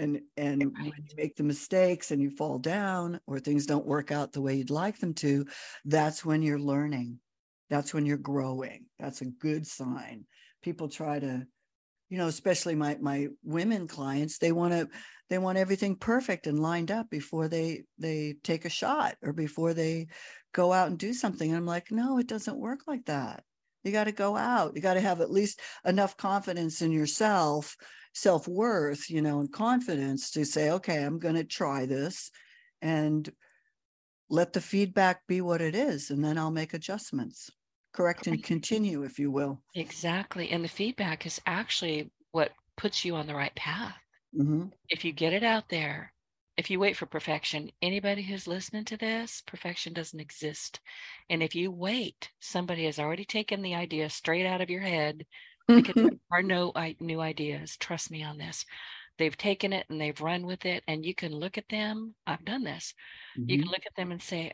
and 0.00 0.20
and 0.36 0.62
right. 0.62 0.72
when 0.84 1.06
you 1.06 1.16
make 1.16 1.36
the 1.36 1.42
mistakes 1.42 2.10
and 2.10 2.22
you 2.22 2.30
fall 2.30 2.58
down 2.58 3.20
or 3.26 3.38
things 3.38 3.66
don't 3.66 3.86
work 3.86 4.10
out 4.10 4.32
the 4.32 4.40
way 4.40 4.56
you'd 4.56 4.70
like 4.70 4.98
them 4.98 5.14
to 5.14 5.46
that's 5.84 6.24
when 6.24 6.42
you're 6.42 6.58
learning. 6.58 7.18
That's 7.68 7.94
when 7.94 8.06
you're 8.06 8.16
growing. 8.16 8.86
That's 8.98 9.20
a 9.20 9.26
good 9.26 9.66
sign. 9.66 10.24
People 10.62 10.88
try 10.88 11.20
to 11.20 11.46
you 12.08 12.18
know 12.18 12.26
especially 12.26 12.74
my 12.74 12.96
my 13.00 13.28
women 13.44 13.86
clients 13.86 14.38
they 14.38 14.50
want 14.50 14.72
to 14.72 14.88
they 15.28 15.38
want 15.38 15.58
everything 15.58 15.94
perfect 15.94 16.48
and 16.48 16.58
lined 16.58 16.90
up 16.90 17.08
before 17.08 17.46
they 17.46 17.84
they 17.98 18.34
take 18.42 18.64
a 18.64 18.70
shot 18.70 19.14
or 19.22 19.32
before 19.32 19.74
they 19.74 20.08
go 20.52 20.72
out 20.72 20.88
and 20.88 20.98
do 20.98 21.12
something. 21.12 21.48
And 21.48 21.58
i'm 21.58 21.66
like 21.66 21.92
no 21.92 22.18
it 22.18 22.26
doesn't 22.26 22.58
work 22.58 22.80
like 22.86 23.04
that. 23.06 23.44
You 23.84 23.92
got 23.92 24.04
to 24.04 24.12
go 24.12 24.36
out. 24.36 24.72
You 24.74 24.82
got 24.82 24.94
to 24.94 25.00
have 25.00 25.20
at 25.20 25.30
least 25.30 25.60
enough 25.86 26.16
confidence 26.16 26.82
in 26.82 26.92
yourself 26.92 27.76
self 28.12 28.48
worth, 28.48 29.10
you 29.10 29.22
know, 29.22 29.40
and 29.40 29.52
confidence 29.52 30.30
to 30.32 30.44
say, 30.44 30.70
okay, 30.72 31.02
I'm 31.02 31.18
going 31.18 31.36
to 31.36 31.44
try 31.44 31.86
this 31.86 32.30
and 32.82 33.30
let 34.28 34.52
the 34.52 34.60
feedback 34.60 35.26
be 35.26 35.40
what 35.40 35.60
it 35.60 35.74
is. 35.74 36.10
And 36.10 36.24
then 36.24 36.38
I'll 36.38 36.50
make 36.50 36.74
adjustments, 36.74 37.50
correct 37.92 38.26
and 38.26 38.42
continue, 38.42 39.02
if 39.02 39.18
you 39.18 39.30
will. 39.30 39.60
Exactly. 39.74 40.50
And 40.50 40.64
the 40.64 40.68
feedback 40.68 41.26
is 41.26 41.40
actually 41.46 42.10
what 42.32 42.52
puts 42.76 43.04
you 43.04 43.16
on 43.16 43.26
the 43.26 43.34
right 43.34 43.54
path. 43.54 43.96
Mm-hmm. 44.34 44.66
If 44.88 45.04
you 45.04 45.12
get 45.12 45.32
it 45.32 45.42
out 45.42 45.68
there, 45.68 46.12
if 46.56 46.70
you 46.70 46.78
wait 46.78 46.96
for 46.96 47.06
perfection, 47.06 47.70
anybody 47.80 48.22
who's 48.22 48.46
listening 48.46 48.84
to 48.86 48.96
this, 48.96 49.42
perfection 49.46 49.92
doesn't 49.92 50.20
exist. 50.20 50.78
And 51.28 51.42
if 51.42 51.54
you 51.54 51.70
wait, 51.70 52.30
somebody 52.38 52.84
has 52.84 52.98
already 52.98 53.24
taken 53.24 53.62
the 53.62 53.74
idea 53.74 54.10
straight 54.10 54.46
out 54.46 54.60
of 54.60 54.70
your 54.70 54.82
head 54.82 55.24
because 55.76 55.94
there 56.02 56.10
are 56.32 56.42
no 56.42 56.72
I, 56.74 56.96
new 57.00 57.20
ideas. 57.20 57.76
Trust 57.76 58.10
me 58.10 58.22
on 58.22 58.38
this. 58.38 58.64
They've 59.18 59.36
taken 59.36 59.72
it 59.72 59.86
and 59.90 60.00
they've 60.00 60.20
run 60.20 60.46
with 60.46 60.64
it, 60.64 60.82
and 60.88 61.04
you 61.04 61.14
can 61.14 61.32
look 61.32 61.58
at 61.58 61.68
them. 61.68 62.14
I've 62.26 62.44
done 62.44 62.64
this. 62.64 62.94
Mm-hmm. 63.38 63.50
You 63.50 63.56
can 63.56 63.64
mm-hmm. 63.64 63.70
look 63.70 63.86
at 63.86 63.94
them 63.96 64.12
and 64.12 64.22
say, 64.22 64.52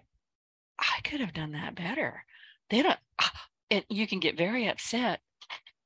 "I 0.79 1.01
could 1.05 1.21
have 1.21 1.33
done 1.33 1.53
that 1.53 1.75
better." 1.75 2.25
They 2.71 2.83
don't, 2.83 2.99
and 3.71 3.85
you 3.89 4.07
can 4.07 4.21
get 4.21 4.37
very 4.37 4.69
upset 4.69 5.21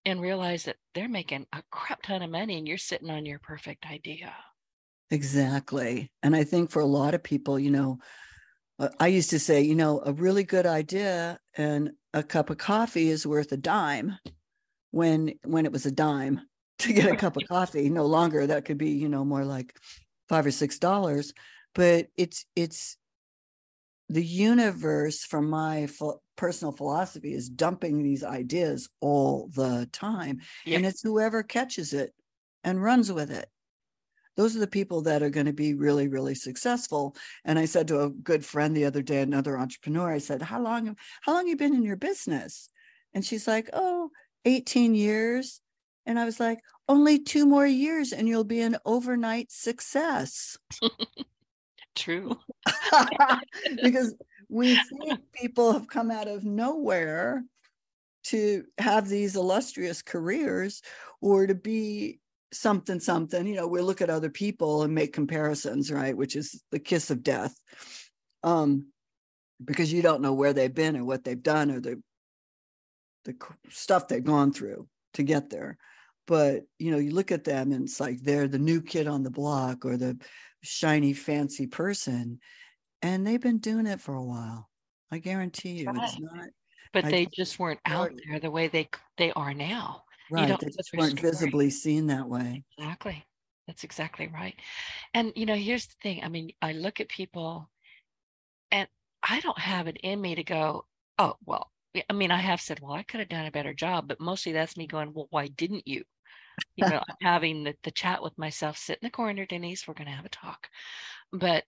and 0.06 0.20
realize 0.20 0.64
that 0.64 0.76
they're 0.94 1.08
making 1.08 1.46
a 1.52 1.62
crap 1.70 2.02
ton 2.02 2.22
of 2.22 2.30
money, 2.30 2.56
and 2.56 2.66
you're 2.66 2.78
sitting 2.78 3.10
on 3.10 3.26
your 3.26 3.38
perfect 3.38 3.84
idea. 3.90 4.32
Exactly, 5.10 6.10
and 6.22 6.34
I 6.34 6.44
think 6.44 6.70
for 6.70 6.80
a 6.80 6.86
lot 6.86 7.14
of 7.14 7.22
people, 7.22 7.58
you 7.58 7.70
know, 7.70 7.98
uh, 8.80 8.88
I 8.98 9.08
used 9.08 9.30
to 9.30 9.38
say, 9.38 9.60
you 9.60 9.74
know, 9.74 10.00
a 10.06 10.12
really 10.14 10.42
good 10.42 10.66
idea 10.66 11.38
and 11.54 11.90
a 12.14 12.22
cup 12.22 12.48
of 12.48 12.56
coffee 12.56 13.10
is 13.10 13.26
worth 13.26 13.52
a 13.52 13.58
dime 13.58 14.16
when 14.90 15.34
when 15.44 15.66
it 15.66 15.72
was 15.72 15.86
a 15.86 15.90
dime 15.90 16.40
to 16.80 16.92
get 16.92 17.10
a 17.10 17.16
cup 17.16 17.36
of 17.36 17.42
coffee. 17.48 17.88
No 17.88 18.06
longer 18.06 18.46
that 18.46 18.64
could 18.64 18.78
be 18.78 18.90
you 18.90 19.08
know 19.08 19.24
more 19.24 19.44
like 19.44 19.74
five 20.28 20.46
or 20.46 20.50
six 20.50 20.78
dollars 20.78 21.32
but 21.74 22.08
it's 22.16 22.44
it's 22.56 22.96
the 24.08 24.24
universe 24.24 25.24
from 25.24 25.48
my 25.48 25.86
ph- 25.86 26.18
personal 26.36 26.72
philosophy 26.72 27.32
is 27.32 27.48
dumping 27.48 28.02
these 28.02 28.24
ideas 28.24 28.88
all 29.00 29.48
the 29.54 29.88
time 29.92 30.40
yep. 30.64 30.78
and 30.78 30.86
it's 30.86 31.02
whoever 31.02 31.42
catches 31.42 31.92
it 31.92 32.12
and 32.64 32.82
runs 32.82 33.12
with 33.12 33.30
it. 33.30 33.48
Those 34.36 34.56
are 34.56 34.60
the 34.60 34.66
people 34.66 35.02
that 35.02 35.22
are 35.22 35.30
going 35.30 35.46
to 35.46 35.52
be 35.52 35.74
really 35.74 36.08
really 36.08 36.34
successful 36.34 37.14
and 37.44 37.58
i 37.58 37.66
said 37.66 37.88
to 37.88 38.02
a 38.02 38.10
good 38.10 38.44
friend 38.44 38.74
the 38.74 38.86
other 38.86 39.02
day 39.02 39.20
another 39.20 39.58
entrepreneur 39.58 40.10
i 40.10 40.18
said 40.18 40.40
how 40.40 40.60
long 40.60 40.96
how 41.20 41.34
long 41.34 41.46
you 41.46 41.56
been 41.56 41.74
in 41.74 41.84
your 41.84 41.96
business? 41.96 42.68
And 43.12 43.24
she's 43.24 43.46
like 43.46 43.68
oh 43.72 44.10
18 44.44 44.94
years. 44.94 45.60
And 46.06 46.18
I 46.18 46.24
was 46.24 46.40
like, 46.40 46.60
only 46.88 47.18
two 47.18 47.46
more 47.46 47.66
years 47.66 48.12
and 48.12 48.28
you'll 48.28 48.44
be 48.44 48.60
an 48.60 48.76
overnight 48.84 49.52
success. 49.52 50.56
True. 51.94 52.36
because 53.82 54.14
we 54.48 54.74
think 54.74 55.20
people 55.32 55.72
have 55.72 55.88
come 55.88 56.10
out 56.10 56.28
of 56.28 56.44
nowhere 56.44 57.44
to 58.24 58.64
have 58.78 59.08
these 59.08 59.36
illustrious 59.36 60.02
careers 60.02 60.82
or 61.20 61.46
to 61.46 61.54
be 61.54 62.20
something 62.52 62.98
something 62.98 63.46
you 63.46 63.54
know 63.54 63.68
we 63.68 63.80
look 63.80 64.02
at 64.02 64.10
other 64.10 64.28
people 64.28 64.82
and 64.82 64.92
make 64.92 65.12
comparisons 65.12 65.90
right 65.90 66.16
which 66.16 66.34
is 66.34 66.64
the 66.72 66.80
kiss 66.80 67.08
of 67.10 67.22
death 67.22 67.54
um 68.42 68.86
because 69.64 69.92
you 69.92 70.02
don't 70.02 70.20
know 70.20 70.32
where 70.32 70.52
they've 70.52 70.74
been 70.74 70.96
or 70.96 71.04
what 71.04 71.22
they've 71.22 71.44
done 71.44 71.70
or 71.70 71.78
the 71.78 72.02
the 73.24 73.36
stuff 73.68 74.08
they've 74.08 74.24
gone 74.24 74.52
through 74.52 74.86
to 75.14 75.22
get 75.22 75.50
there. 75.50 75.78
But 76.26 76.64
you 76.78 76.90
know 76.90 76.98
you 76.98 77.10
look 77.10 77.32
at 77.32 77.44
them 77.44 77.72
and 77.72 77.84
it's 77.84 78.00
like 78.00 78.20
they're 78.20 78.48
the 78.48 78.58
new 78.58 78.80
kid 78.80 79.06
on 79.06 79.22
the 79.22 79.30
block 79.30 79.84
or 79.84 79.96
the 79.96 80.18
shiny 80.62 81.12
fancy 81.12 81.66
person 81.66 82.38
and 83.02 83.26
they've 83.26 83.40
been 83.40 83.58
doing 83.58 83.86
it 83.86 84.00
for 84.00 84.14
a 84.14 84.24
while. 84.24 84.68
I 85.10 85.18
guarantee 85.18 85.70
you 85.70 85.86
right. 85.86 85.96
it's 86.02 86.20
not 86.20 86.48
but 86.92 87.04
I, 87.04 87.10
they 87.10 87.26
just 87.26 87.58
weren't 87.58 87.80
out 87.86 88.12
there 88.28 88.40
the 88.40 88.50
way 88.50 88.68
they 88.68 88.88
they 89.16 89.32
are 89.32 89.54
now. 89.54 90.04
Right. 90.30 90.48
you 90.48 90.56
they 90.60 90.68
just 90.68 90.92
weren't 90.96 91.18
story. 91.18 91.30
visibly 91.30 91.70
seen 91.70 92.06
that 92.08 92.28
way. 92.28 92.64
Exactly. 92.78 93.24
That's 93.66 93.84
exactly 93.84 94.28
right. 94.32 94.54
And 95.14 95.32
you 95.34 95.46
know 95.46 95.54
here's 95.54 95.86
the 95.86 95.94
thing 96.02 96.24
i 96.24 96.28
mean 96.28 96.50
i 96.62 96.72
look 96.72 97.00
at 97.00 97.08
people 97.08 97.70
and 98.70 98.88
i 99.22 99.40
don't 99.40 99.58
have 99.58 99.86
it 99.86 99.96
in 100.02 100.20
me 100.20 100.34
to 100.34 100.44
go 100.44 100.86
oh 101.18 101.36
well 101.44 101.70
I 102.08 102.12
mean, 102.12 102.30
I 102.30 102.38
have 102.38 102.60
said, 102.60 102.80
well, 102.80 102.92
I 102.92 103.02
could 103.02 103.20
have 103.20 103.28
done 103.28 103.46
a 103.46 103.50
better 103.50 103.74
job, 103.74 104.06
but 104.06 104.20
mostly 104.20 104.52
that's 104.52 104.76
me 104.76 104.86
going, 104.86 105.12
well, 105.12 105.26
why 105.30 105.48
didn't 105.48 105.88
you? 105.88 106.04
You 106.76 106.88
know, 106.88 107.02
having 107.22 107.64
the, 107.64 107.74
the 107.82 107.90
chat 107.90 108.22
with 108.22 108.36
myself, 108.38 108.76
sit 108.76 108.98
in 109.02 109.06
the 109.06 109.10
corner, 109.10 109.44
Denise, 109.46 109.88
we're 109.88 109.94
going 109.94 110.06
to 110.06 110.14
have 110.14 110.24
a 110.24 110.30
talk. 110.30 110.68
But 111.32 111.64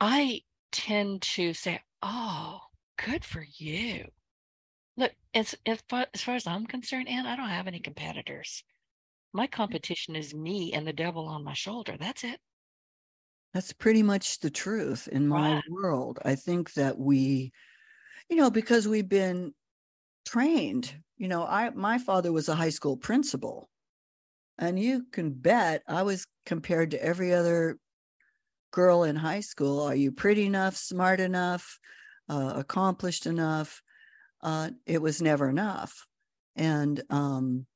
I 0.00 0.40
tend 0.72 1.22
to 1.22 1.52
say, 1.52 1.80
oh, 2.02 2.60
good 3.04 3.24
for 3.24 3.44
you. 3.58 4.06
Look, 4.96 5.12
as, 5.34 5.54
as, 5.66 5.82
far, 5.88 6.06
as 6.14 6.22
far 6.22 6.34
as 6.34 6.46
I'm 6.46 6.66
concerned, 6.66 7.08
Ann, 7.08 7.26
I 7.26 7.36
don't 7.36 7.48
have 7.48 7.66
any 7.66 7.80
competitors. 7.80 8.62
My 9.32 9.46
mm. 9.46 9.52
competition 9.52 10.16
is 10.16 10.32
me 10.32 10.72
and 10.72 10.86
the 10.86 10.92
devil 10.92 11.26
on 11.26 11.44
my 11.44 11.54
shoulder. 11.54 11.96
That's 11.98 12.24
it. 12.24 12.38
That's 13.52 13.72
pretty 13.72 14.02
much 14.02 14.40
the 14.40 14.50
truth 14.50 15.08
in 15.08 15.28
my 15.28 15.54
right. 15.54 15.62
world. 15.70 16.18
I 16.24 16.34
think 16.34 16.72
that 16.74 16.98
we 16.98 17.52
you 18.28 18.36
know, 18.36 18.50
because 18.50 18.88
we've 18.88 19.08
been 19.08 19.52
trained. 20.26 20.94
You 21.16 21.28
know, 21.28 21.44
I 21.44 21.70
my 21.70 21.98
father 21.98 22.32
was 22.32 22.48
a 22.48 22.54
high 22.54 22.70
school 22.70 22.96
principal. 22.96 23.68
And 24.58 24.78
you 24.78 25.04
can 25.10 25.32
bet 25.32 25.82
I 25.88 26.02
was 26.02 26.26
compared 26.46 26.92
to 26.92 27.02
every 27.02 27.34
other 27.34 27.76
girl 28.72 29.02
in 29.02 29.16
high 29.16 29.40
school. 29.40 29.80
Are 29.82 29.94
you 29.94 30.12
pretty 30.12 30.46
enough, 30.46 30.76
smart 30.76 31.20
enough, 31.20 31.78
uh, 32.28 32.52
accomplished 32.56 33.26
enough? 33.26 33.82
Uh, 34.42 34.70
it 34.86 35.02
was 35.02 35.20
never 35.20 35.48
enough. 35.48 36.06
And 36.54 37.02
um, 37.10 37.66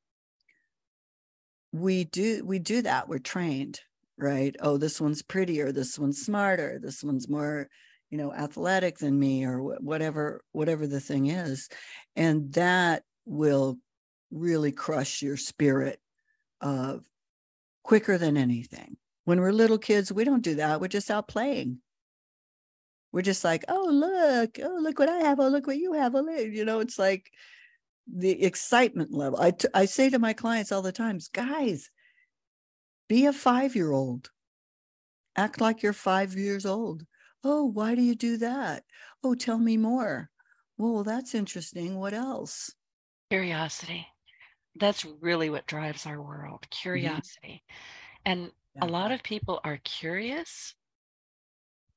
we 1.73 2.05
do 2.05 2.45
we 2.45 2.59
do 2.59 2.83
that. 2.83 3.09
We're 3.09 3.19
trained, 3.19 3.81
right? 4.17 4.55
Oh, 4.61 4.77
this 4.77 5.01
one's 5.01 5.23
prettier. 5.23 5.73
This 5.73 5.99
one's 5.99 6.21
smarter. 6.21 6.79
This 6.81 7.03
one's 7.03 7.29
more 7.29 7.69
you 8.11 8.19
know 8.19 8.33
athletic 8.33 8.99
than 8.99 9.19
me 9.19 9.45
or 9.45 9.61
whatever 9.81 10.43
whatever 10.53 10.87
the 10.87 11.01
thing 11.01 11.27
is 11.27 11.69
and 12.17 12.53
that 12.55 13.03
will 13.27 13.79
really 14.31 14.73
crush 14.73 15.23
your 15.23 15.37
spirit 15.37 16.01
uh, 16.61 16.97
quicker 17.83 18.19
than 18.19 18.37
anything. 18.37 18.97
When 19.25 19.41
we're 19.41 19.53
little 19.53 19.79
kids 19.79 20.13
we 20.13 20.25
don't 20.25 20.43
do 20.43 20.57
that 20.57 20.81
we're 20.81 20.89
just 20.89 21.11
out 21.11 21.29
playing. 21.29 21.79
We're 23.13 23.23
just 23.23 23.45
like 23.45 23.65
oh 23.69 23.89
look 23.91 24.59
oh 24.63 24.79
look 24.81 24.99
what 24.99 25.09
i 25.09 25.19
have 25.19 25.41
oh 25.41 25.49
look 25.49 25.67
what 25.67 25.79
you 25.79 25.95
have 25.95 26.15
oh 26.15 26.21
look. 26.21 26.41
you 26.41 26.65
know 26.65 26.81
it's 26.81 26.99
like 26.99 27.31
the 28.11 28.43
excitement 28.43 29.13
level. 29.13 29.39
I, 29.41 29.51
t- 29.51 29.69
I 29.75 29.85
say 29.85 30.11
to 30.11 30.19
my 30.19 30.33
clients 30.33 30.73
all 30.73 30.83
the 30.83 30.93
times 30.93 31.29
guys 31.29 31.91
be 33.09 33.27
a 33.27 33.33
five 33.33 33.77
year 33.77 33.93
old 33.93 34.31
act 35.37 35.61
like 35.61 35.83
you're 35.83 35.93
five 35.93 36.35
years 36.35 36.67
old 36.67 37.05
Oh, 37.45 37.65
why 37.65 37.95
do 37.95 38.03
you 38.03 38.15
do 38.15 38.37
that? 38.39 38.85
Oh, 39.23 39.35
tell 39.35 39.59
me 39.59 39.77
more. 39.77 40.31
Well, 40.77 41.05
that's 41.05 41.35
interesting. 41.35 41.99
What 41.99 42.15
else? 42.15 42.73
Curiosity. 43.31 44.07
That's 44.77 45.05
really 45.05 45.51
what 45.51 45.67
drives 45.67 46.07
our 46.07 46.23
world 46.23 46.63
mm-hmm. 46.63 46.81
curiosity. 46.81 47.63
Mm-hmm. 47.65 48.33
And 48.33 48.53
yeah. 48.75 48.85
a 48.85 48.87
lot 48.87 49.13
of 49.13 49.23
people 49.23 49.61
are 49.65 49.81
curious, 49.85 50.75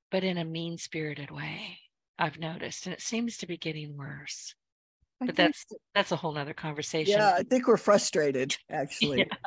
but 0.10 0.24
in 0.24 0.38
a 0.38 0.45
mean 0.45 0.77
spirited 0.77 1.31
way, 1.31 1.77
I've 2.17 2.39
noticed. 2.39 2.86
And 2.86 2.93
it 2.93 3.01
seems 3.01 3.38
to 3.38 3.48
be 3.48 3.57
getting 3.57 3.98
worse. 3.98 4.55
I 5.21 5.27
but 5.27 5.36
that's 5.36 5.67
that's 5.93 6.12
a 6.12 6.15
whole 6.15 6.31
nother 6.31 6.53
conversation. 6.53 7.13
Yeah, 7.13 7.36
I 7.38 7.43
think 7.43 7.67
we're 7.67 7.77
frustrated 7.77 8.57
actually. 8.71 9.19
yeah. 9.19 9.38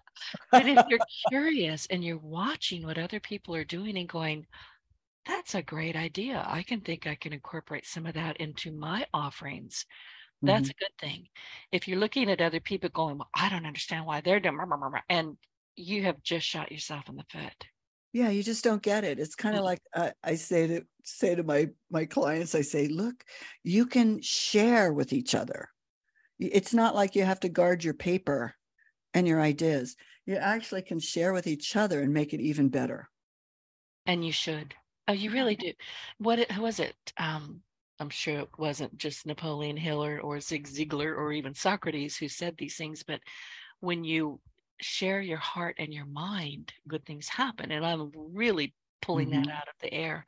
But 0.52 0.66
if 0.68 0.84
you're 0.88 1.00
curious 1.28 1.86
and 1.90 2.04
you're 2.04 2.18
watching 2.18 2.86
what 2.86 2.98
other 2.98 3.18
people 3.18 3.56
are 3.56 3.64
doing 3.64 3.98
and 3.98 4.08
going, 4.08 4.46
that's 5.26 5.54
a 5.54 5.62
great 5.62 5.96
idea. 5.96 6.44
I 6.46 6.62
can 6.62 6.80
think 6.80 7.06
I 7.06 7.14
can 7.14 7.32
incorporate 7.32 7.86
some 7.86 8.06
of 8.06 8.14
that 8.14 8.38
into 8.38 8.72
my 8.72 9.06
offerings. 9.12 9.86
That's 10.42 10.68
mm-hmm. 10.68 10.70
a 10.70 10.84
good 10.84 10.98
thing. 11.00 11.26
If 11.72 11.88
you're 11.88 11.98
looking 11.98 12.30
at 12.30 12.40
other 12.40 12.60
people 12.60 12.90
going, 12.90 13.18
well, 13.18 13.30
I 13.34 13.48
don't 13.48 13.66
understand 13.66 14.04
why 14.04 14.20
they're 14.20 14.40
doing, 14.40 14.58
and 15.08 15.36
you 15.76 16.02
have 16.02 16.22
just 16.22 16.46
shot 16.46 16.70
yourself 16.70 17.08
in 17.08 17.16
the 17.16 17.24
foot. 17.30 17.66
Yeah, 18.12 18.28
you 18.28 18.42
just 18.42 18.62
don't 18.62 18.82
get 18.82 19.04
it. 19.04 19.18
It's 19.18 19.34
kind 19.34 19.54
of 19.54 19.60
mm-hmm. 19.60 19.66
like 19.66 19.80
uh, 19.94 20.10
I 20.22 20.34
say 20.36 20.66
to 20.66 20.82
say 21.02 21.34
to 21.34 21.42
my 21.42 21.70
my 21.90 22.04
clients, 22.04 22.54
I 22.54 22.60
say, 22.60 22.88
look, 22.88 23.24
you 23.62 23.86
can 23.86 24.20
share 24.20 24.92
with 24.92 25.12
each 25.12 25.34
other. 25.34 25.68
It's 26.38 26.74
not 26.74 26.94
like 26.94 27.14
you 27.14 27.24
have 27.24 27.40
to 27.40 27.48
guard 27.48 27.82
your 27.82 27.94
paper 27.94 28.54
and 29.14 29.26
your 29.26 29.40
ideas. 29.40 29.96
You 30.26 30.36
actually 30.36 30.82
can 30.82 31.00
share 31.00 31.32
with 31.32 31.46
each 31.46 31.76
other 31.76 32.00
and 32.00 32.12
make 32.12 32.34
it 32.34 32.40
even 32.40 32.68
better. 32.68 33.08
And 34.06 34.24
you 34.24 34.32
should. 34.32 34.74
Oh, 35.06 35.12
you 35.12 35.30
really 35.30 35.56
do. 35.56 35.72
What 36.18 36.38
it, 36.38 36.58
was 36.58 36.80
it? 36.80 36.96
Um, 37.18 37.60
I'm 38.00 38.10
sure 38.10 38.40
it 38.40 38.48
wasn't 38.58 38.96
just 38.96 39.26
Napoleon 39.26 39.76
Hill 39.76 40.02
or, 40.04 40.20
or 40.20 40.40
Zig 40.40 40.66
Ziglar 40.66 41.16
or 41.16 41.32
even 41.32 41.54
Socrates 41.54 42.16
who 42.16 42.28
said 42.28 42.56
these 42.56 42.76
things, 42.76 43.02
but 43.02 43.20
when 43.80 44.02
you 44.02 44.40
share 44.80 45.20
your 45.20 45.38
heart 45.38 45.76
and 45.78 45.92
your 45.92 46.06
mind, 46.06 46.72
good 46.88 47.04
things 47.04 47.28
happen. 47.28 47.70
And 47.70 47.84
I'm 47.84 48.10
really 48.14 48.74
pulling 49.02 49.30
mm-hmm. 49.30 49.44
that 49.44 49.54
out 49.54 49.68
of 49.68 49.74
the 49.80 49.92
air. 49.92 50.26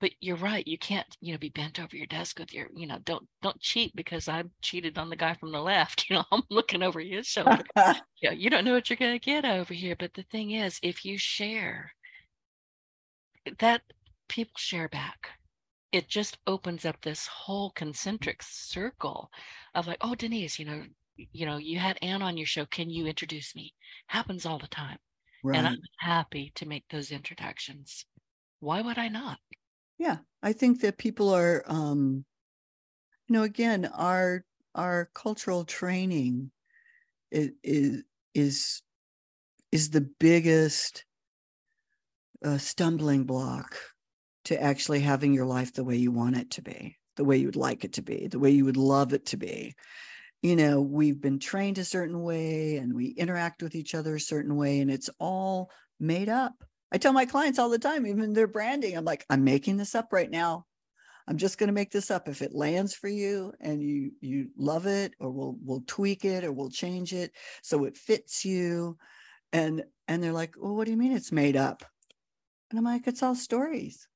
But 0.00 0.12
you're 0.20 0.36
right. 0.36 0.66
You 0.66 0.76
can't, 0.76 1.06
you 1.20 1.32
know, 1.32 1.38
be 1.38 1.50
bent 1.50 1.80
over 1.80 1.96
your 1.96 2.06
desk 2.06 2.38
with 2.38 2.52
your, 2.52 2.68
you 2.74 2.86
know, 2.86 2.98
don't 3.04 3.26
don't 3.42 3.60
cheat 3.60 3.94
because 3.94 4.28
I 4.28 4.44
cheated 4.60 4.98
on 4.98 5.08
the 5.08 5.16
guy 5.16 5.34
from 5.34 5.52
the 5.52 5.60
left. 5.60 6.06
You 6.10 6.16
know, 6.16 6.24
I'm 6.32 6.42
looking 6.50 6.82
over 6.82 7.00
his 7.00 7.26
shoulder. 7.26 7.62
yeah, 7.76 8.32
you 8.32 8.50
don't 8.50 8.64
know 8.64 8.74
what 8.74 8.90
you're 8.90 8.96
going 8.96 9.18
to 9.18 9.24
get 9.24 9.44
over 9.44 9.72
here. 9.72 9.96
But 9.98 10.14
the 10.14 10.24
thing 10.24 10.50
is, 10.50 10.78
if 10.82 11.04
you 11.04 11.16
share, 11.16 11.92
that 13.58 13.82
people 14.28 14.54
share 14.56 14.88
back 14.88 15.30
it 15.92 16.08
just 16.08 16.38
opens 16.46 16.84
up 16.84 16.96
this 17.00 17.26
whole 17.26 17.70
concentric 17.70 18.42
circle 18.42 19.30
of 19.74 19.86
like 19.86 19.98
oh 20.00 20.14
denise 20.14 20.58
you 20.58 20.64
know 20.64 20.82
you 21.32 21.46
know, 21.46 21.58
you 21.58 21.78
had 21.78 21.96
Ann 22.02 22.22
on 22.22 22.36
your 22.36 22.46
show. 22.48 22.66
Can 22.66 22.90
you 22.90 23.06
introduce 23.06 23.54
me? 23.54 23.72
Happens 24.08 24.44
all 24.44 24.58
the 24.58 24.66
time. 24.66 24.98
Right. 25.44 25.56
And 25.56 25.64
I'm 25.64 25.78
happy 26.00 26.50
to 26.56 26.66
make 26.66 26.82
those 26.90 27.12
introductions. 27.12 28.04
Why 28.58 28.80
would 28.80 28.98
I 28.98 29.06
not? 29.06 29.38
yeah 29.98 30.18
i 30.42 30.52
think 30.52 30.80
that 30.80 30.98
people 30.98 31.32
are 31.32 31.62
um 31.66 32.24
you 33.28 33.32
know 33.34 33.42
again 33.42 33.84
our 33.94 34.44
our 34.74 35.08
cultural 35.14 35.64
training 35.64 36.50
is 37.30 37.50
is 38.34 38.82
is, 39.72 39.90
the 39.90 40.08
biggest 40.20 41.04
uh, 42.44 42.58
stumbling 42.58 43.24
block 43.24 43.76
to 44.44 44.60
actually 44.62 45.00
having 45.00 45.32
your 45.32 45.46
life 45.46 45.72
the 45.74 45.84
way 45.84 45.96
you 45.96 46.10
want 46.10 46.36
it 46.36 46.50
to 46.50 46.62
be 46.62 46.96
the 47.16 47.24
way 47.24 47.36
you 47.36 47.46
would 47.46 47.56
like 47.56 47.84
it 47.84 47.94
to 47.94 48.02
be 48.02 48.26
the 48.28 48.38
way 48.38 48.50
you 48.50 48.64
would 48.64 48.76
love 48.76 49.12
it 49.12 49.26
to 49.26 49.36
be 49.36 49.74
you 50.42 50.56
know 50.56 50.80
we've 50.80 51.20
been 51.20 51.38
trained 51.38 51.78
a 51.78 51.84
certain 51.84 52.22
way 52.22 52.76
and 52.76 52.92
we 52.92 53.06
interact 53.08 53.62
with 53.62 53.74
each 53.74 53.94
other 53.94 54.16
a 54.16 54.20
certain 54.20 54.56
way 54.56 54.80
and 54.80 54.90
it's 54.90 55.10
all 55.18 55.70
made 56.00 56.28
up 56.28 56.54
I 56.94 56.96
tell 56.96 57.12
my 57.12 57.26
clients 57.26 57.58
all 57.58 57.70
the 57.70 57.78
time, 57.78 58.06
even 58.06 58.32
their 58.32 58.46
branding, 58.46 58.96
I'm 58.96 59.04
like, 59.04 59.26
I'm 59.28 59.42
making 59.42 59.78
this 59.78 59.96
up 59.96 60.12
right 60.12 60.30
now. 60.30 60.64
I'm 61.26 61.36
just 61.36 61.58
going 61.58 61.66
to 61.66 61.72
make 61.72 61.90
this 61.90 62.08
up. 62.08 62.28
If 62.28 62.40
it 62.40 62.54
lands 62.54 62.94
for 62.94 63.08
you 63.08 63.52
and 63.60 63.82
you 63.82 64.12
you 64.20 64.50
love 64.56 64.86
it, 64.86 65.12
or 65.18 65.32
we'll 65.32 65.56
we'll 65.60 65.82
tweak 65.88 66.24
it, 66.24 66.44
or 66.44 66.52
we'll 66.52 66.70
change 66.70 67.12
it 67.12 67.32
so 67.62 67.84
it 67.84 67.96
fits 67.96 68.44
you, 68.44 68.96
and 69.52 69.82
and 70.06 70.22
they're 70.22 70.32
like, 70.32 70.54
well, 70.56 70.76
what 70.76 70.84
do 70.84 70.92
you 70.92 70.96
mean 70.96 71.10
it's 71.10 71.32
made 71.32 71.56
up? 71.56 71.84
And 72.70 72.78
I'm 72.78 72.84
like, 72.84 73.08
it's 73.08 73.24
all 73.24 73.34
stories. 73.34 74.06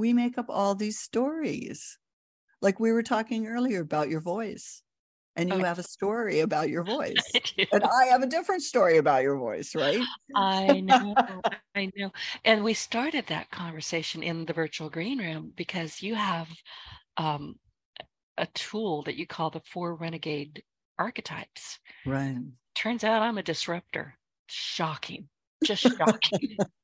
We 0.00 0.14
make 0.14 0.38
up 0.38 0.46
all 0.48 0.74
these 0.74 0.98
stories, 0.98 1.98
like 2.62 2.80
we 2.80 2.90
were 2.90 3.02
talking 3.02 3.46
earlier 3.46 3.82
about 3.82 4.08
your 4.08 4.22
voice 4.22 4.82
and 5.36 5.52
you 5.52 5.58
have 5.58 5.78
a 5.78 5.82
story 5.82 6.40
about 6.40 6.70
your 6.70 6.84
voice 6.84 7.22
and 7.72 7.84
i 7.84 8.06
have 8.06 8.22
a 8.22 8.26
different 8.26 8.62
story 8.62 8.96
about 8.96 9.22
your 9.22 9.36
voice 9.36 9.74
right? 9.74 10.00
I 10.34 10.80
know 10.80 11.14
i 11.74 11.90
know. 11.94 12.10
And 12.46 12.64
we 12.64 12.72
started 12.72 13.26
that 13.26 13.50
conversation 13.50 14.22
in 14.22 14.46
the 14.46 14.54
virtual 14.54 14.88
green 14.88 15.18
room 15.18 15.52
because 15.54 16.02
you 16.02 16.14
have 16.14 16.48
um, 17.18 17.56
a 18.38 18.46
tool 18.54 19.02
that 19.02 19.16
you 19.16 19.26
call 19.26 19.50
the 19.50 19.60
four 19.60 19.96
renegade 19.96 20.62
archetypes. 20.98 21.78
Right. 22.06 22.38
Turns 22.74 23.04
out 23.04 23.20
i'm 23.20 23.36
a 23.36 23.42
disruptor. 23.42 24.16
Shocking. 24.46 25.28
Just 25.62 25.82
shocking 25.82 26.56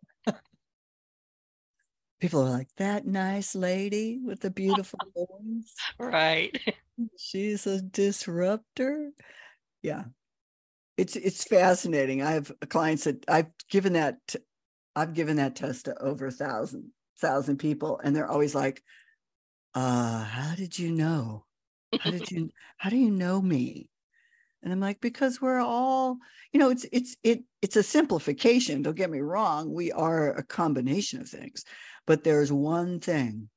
people 2.20 2.42
are 2.42 2.50
like 2.50 2.68
that 2.76 3.06
nice 3.06 3.54
lady 3.54 4.18
with 4.22 4.40
the 4.40 4.50
beautiful 4.50 4.98
voice. 5.14 5.74
Right. 5.98 6.58
She's 7.18 7.66
a 7.66 7.82
disruptor. 7.82 9.10
Yeah. 9.82 10.04
It's 10.96 11.14
it's 11.14 11.44
fascinating. 11.44 12.22
I 12.22 12.32
have 12.32 12.52
clients 12.68 13.04
that 13.04 13.24
i've 13.28 13.50
given 13.68 13.92
that 13.94 14.16
i've 14.94 15.12
given 15.12 15.36
that 15.36 15.56
test 15.56 15.84
to 15.84 16.02
over 16.02 16.26
a 16.26 16.32
thousand 16.32 16.90
thousand 17.20 17.58
people 17.58 18.00
and 18.02 18.16
they're 18.16 18.30
always 18.30 18.54
like 18.54 18.82
uh 19.74 20.24
how 20.24 20.54
did 20.54 20.78
you 20.78 20.92
know? 20.92 21.44
How 22.00 22.10
did 22.10 22.30
you 22.30 22.50
how 22.78 22.88
do 22.88 22.96
you 22.96 23.10
know 23.10 23.40
me? 23.42 23.90
And 24.62 24.72
i'm 24.72 24.80
like 24.80 25.00
because 25.02 25.40
we're 25.40 25.60
all 25.60 26.16
you 26.52 26.58
know 26.58 26.70
it's 26.70 26.86
it's 26.92 27.16
it 27.22 27.42
it's 27.60 27.76
a 27.76 27.82
simplification 27.82 28.80
don't 28.80 28.96
get 28.96 29.10
me 29.10 29.20
wrong 29.20 29.72
we 29.72 29.92
are 29.92 30.30
a 30.30 30.42
combination 30.42 31.20
of 31.20 31.28
things 31.28 31.64
but 32.06 32.24
there's 32.24 32.52
one 32.52 33.00
thing 33.00 33.48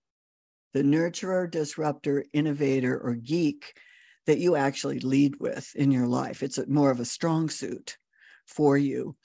the 0.73 0.83
nurturer, 0.83 1.49
disruptor, 1.49 2.23
innovator, 2.31 2.99
or 2.99 3.15
geek 3.15 3.75
that 4.27 4.37
you 4.37 4.55
actually 4.55 4.99
lead 4.99 5.35
with 5.39 5.75
in 5.75 5.91
your 5.91 6.07
life. 6.07 6.43
It's 6.43 6.59
more 6.67 6.91
of 6.91 6.99
a 6.99 7.05
strong 7.05 7.49
suit 7.49 7.97
for 8.45 8.77
you. 8.77 9.15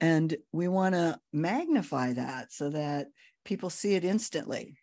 And 0.00 0.36
we 0.52 0.68
want 0.68 0.94
to 0.94 1.18
magnify 1.32 2.12
that 2.12 2.52
so 2.52 2.70
that 2.70 3.08
people 3.44 3.70
see 3.70 3.94
it 3.94 4.04
instantly. 4.04 4.76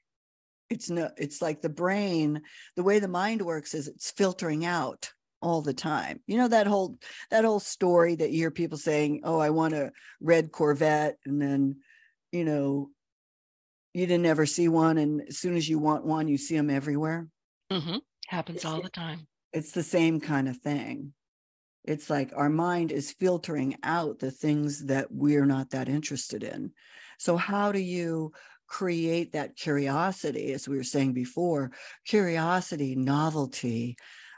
It's 0.69 0.89
no, 0.89 1.09
it's 1.17 1.41
like 1.41 1.61
the 1.61 1.69
brain, 1.69 2.41
the 2.75 2.83
way 2.83 2.99
the 2.99 3.07
mind 3.07 3.41
works 3.41 3.73
is 3.73 3.87
it's 3.87 4.11
filtering 4.11 4.65
out 4.65 5.11
all 5.41 5.61
the 5.61 5.73
time. 5.73 6.19
You 6.27 6.37
know 6.37 6.47
that 6.49 6.67
whole 6.67 6.97
that 7.31 7.45
whole 7.45 7.59
story 7.59 8.15
that 8.15 8.31
you 8.31 8.37
hear 8.39 8.51
people 8.51 8.77
saying, 8.77 9.21
"Oh, 9.23 9.39
I 9.39 9.49
want 9.49 9.73
a 9.73 9.91
red 10.21 10.51
Corvette," 10.51 11.17
and 11.25 11.41
then, 11.41 11.77
you 12.31 12.45
know, 12.45 12.91
you 13.93 14.05
didn't 14.05 14.25
ever 14.25 14.45
see 14.45 14.67
one 14.67 14.97
and 14.97 15.21
as 15.27 15.37
soon 15.37 15.55
as 15.55 15.67
you 15.67 15.79
want 15.79 16.05
one 16.05 16.27
you 16.27 16.37
see 16.37 16.55
them 16.55 16.69
everywhere? 16.69 17.27
Mm-hmm. 17.71 17.97
happens 18.27 18.57
it's, 18.57 18.65
all 18.65 18.81
the 18.81 18.89
time. 18.89 19.27
it's 19.53 19.71
the 19.71 19.83
same 19.83 20.19
kind 20.19 20.47
of 20.47 20.57
thing. 20.57 21.13
It's 21.85 22.09
like 22.09 22.31
our 22.35 22.49
mind 22.49 22.91
is 22.91 23.11
filtering 23.11 23.77
out 23.83 24.19
the 24.19 24.31
things 24.31 24.85
that 24.85 25.07
we're 25.11 25.45
not 25.45 25.71
that 25.71 25.89
interested 25.89 26.43
in. 26.43 26.71
So 27.17 27.37
how 27.37 27.71
do 27.71 27.79
you 27.79 28.31
create 28.67 29.31
that 29.31 29.55
curiosity 29.55 30.53
as 30.53 30.67
we 30.67 30.77
were 30.77 30.83
saying 30.83 31.13
before 31.13 31.71
curiosity 32.05 32.95
novelty 32.95 33.97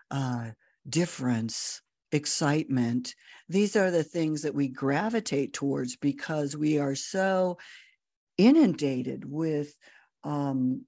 uh, 0.09 0.51
difference 0.87 1.81
excitement? 2.11 3.15
These 3.49 3.75
are 3.75 3.91
the 3.91 4.03
things 4.03 4.43
that 4.43 4.55
we 4.55 4.67
gravitate 4.67 5.53
towards 5.53 5.95
because 5.97 6.55
we 6.55 6.79
are 6.79 6.95
so 6.95 7.57
inundated 8.37 9.23
with 9.29 9.73
um, 10.23 10.85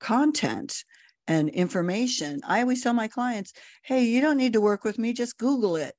content 0.00 0.84
and 1.28 1.48
information. 1.48 2.40
I 2.46 2.60
always 2.60 2.82
tell 2.82 2.94
my 2.94 3.08
clients, 3.08 3.52
hey, 3.82 4.04
you 4.04 4.20
don't 4.20 4.36
need 4.36 4.54
to 4.54 4.60
work 4.60 4.84
with 4.84 4.98
me, 4.98 5.12
just 5.12 5.38
Google 5.38 5.76
it. 5.76 5.94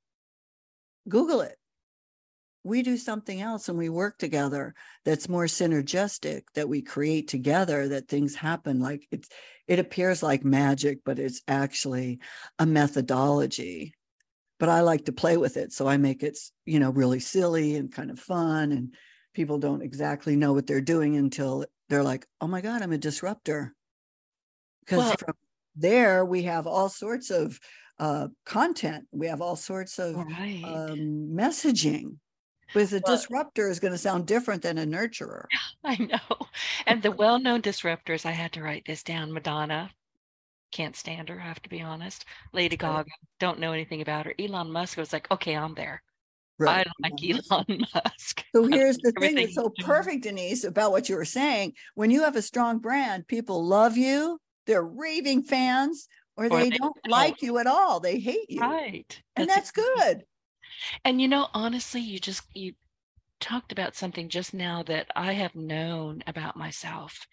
Google 1.08 1.40
it. 1.40 1.56
We 2.62 2.82
do 2.82 2.96
something 2.96 3.42
else 3.42 3.68
and 3.68 3.76
we 3.76 3.90
work 3.90 4.16
together 4.16 4.74
that's 5.04 5.28
more 5.28 5.44
synergistic, 5.44 6.44
that 6.54 6.68
we 6.68 6.80
create 6.80 7.28
together, 7.28 7.88
that 7.88 8.08
things 8.08 8.34
happen 8.34 8.80
like 8.80 9.06
it's 9.10 9.28
it 9.66 9.78
appears 9.78 10.22
like 10.22 10.44
magic, 10.44 11.00
but 11.04 11.18
it's 11.18 11.42
actually 11.48 12.20
a 12.58 12.66
methodology. 12.66 13.94
But 14.60 14.68
I 14.68 14.80
like 14.80 15.06
to 15.06 15.12
play 15.12 15.36
with 15.36 15.56
it. 15.56 15.72
So 15.72 15.86
I 15.86 15.96
make 15.96 16.22
it, 16.22 16.38
you 16.64 16.78
know, 16.80 16.90
really 16.90 17.20
silly 17.20 17.76
and 17.76 17.92
kind 17.92 18.10
of 18.10 18.18
fun 18.18 18.72
and 18.72 18.94
people 19.34 19.58
don't 19.58 19.82
exactly 19.82 20.36
know 20.36 20.52
what 20.52 20.66
they're 20.66 20.80
doing 20.80 21.16
until 21.16 21.64
they're 21.88 22.02
like, 22.02 22.26
oh 22.40 22.46
my 22.46 22.60
God, 22.60 22.82
I'm 22.82 22.92
a 22.92 22.98
disruptor. 22.98 23.74
Because 24.80 24.98
well, 24.98 25.14
from 25.18 25.34
there, 25.76 26.24
we 26.24 26.42
have 26.44 26.66
all 26.66 26.88
sorts 26.88 27.30
of 27.30 27.58
uh, 27.98 28.28
content, 28.44 29.06
we 29.12 29.26
have 29.26 29.40
all 29.40 29.56
sorts 29.56 29.98
of 29.98 30.16
right. 30.16 30.62
um, 30.64 31.30
messaging. 31.32 32.16
Because 32.66 32.92
a 32.92 33.00
well, 33.04 33.16
disruptor 33.16 33.68
is 33.68 33.78
going 33.78 33.92
to 33.92 33.98
sound 33.98 34.26
different 34.26 34.62
than 34.62 34.78
a 34.78 34.86
nurturer. 34.86 35.44
I 35.84 35.96
know. 35.96 36.46
And 36.86 37.02
the 37.02 37.12
well 37.12 37.38
known 37.38 37.62
disruptors, 37.62 38.26
I 38.26 38.32
had 38.32 38.52
to 38.52 38.62
write 38.62 38.84
this 38.86 39.02
down 39.02 39.32
Madonna, 39.32 39.90
can't 40.72 40.96
stand 40.96 41.28
her, 41.28 41.40
I 41.40 41.44
have 41.44 41.62
to 41.62 41.68
be 41.68 41.82
honest. 41.82 42.24
Lady 42.52 42.76
Gaga, 42.76 43.10
don't 43.38 43.60
know 43.60 43.72
anything 43.72 44.02
about 44.02 44.26
her. 44.26 44.34
Elon 44.38 44.72
Musk 44.72 44.96
was 44.98 45.12
like, 45.12 45.30
okay, 45.30 45.56
I'm 45.56 45.74
there. 45.74 46.02
Right. 46.58 46.80
I 46.80 46.84
don't 46.84 47.02
like 47.02 47.20
mm-hmm. 47.20 47.52
Elon 47.52 47.86
Musk. 47.94 48.44
So 48.54 48.66
here's 48.66 48.98
the 48.98 49.12
thing 49.12 49.34
that's 49.34 49.54
so 49.54 49.72
perfect, 49.80 50.22
Denise, 50.22 50.64
about 50.64 50.92
what 50.92 51.08
you 51.08 51.16
were 51.16 51.24
saying. 51.24 51.72
When 51.94 52.10
you 52.10 52.22
have 52.22 52.36
a 52.36 52.42
strong 52.42 52.78
brand, 52.78 53.26
people 53.26 53.66
love 53.66 53.96
you, 53.96 54.38
they're 54.66 54.84
raving 54.84 55.42
fans, 55.42 56.08
or, 56.36 56.46
or 56.46 56.48
they, 56.48 56.70
they, 56.70 56.76
don't, 56.76 56.94
don't 56.94 57.10
like 57.10 57.42
you 57.42 57.58
at 57.58 57.66
all. 57.66 58.00
They 58.00 58.18
hate 58.18 58.48
you. 58.48 58.60
Right. 58.60 59.20
And 59.36 59.48
that's, 59.48 59.72
that's 59.72 59.72
good. 59.72 60.24
And 61.04 61.20
you 61.20 61.28
know, 61.28 61.48
honestly, 61.54 62.00
you 62.00 62.18
just 62.18 62.42
you 62.54 62.74
talked 63.40 63.72
about 63.72 63.96
something 63.96 64.28
just 64.28 64.54
now 64.54 64.82
that 64.84 65.06
I 65.14 65.32
have 65.32 65.54
known 65.54 66.22
about 66.26 66.56
myself. 66.56 67.26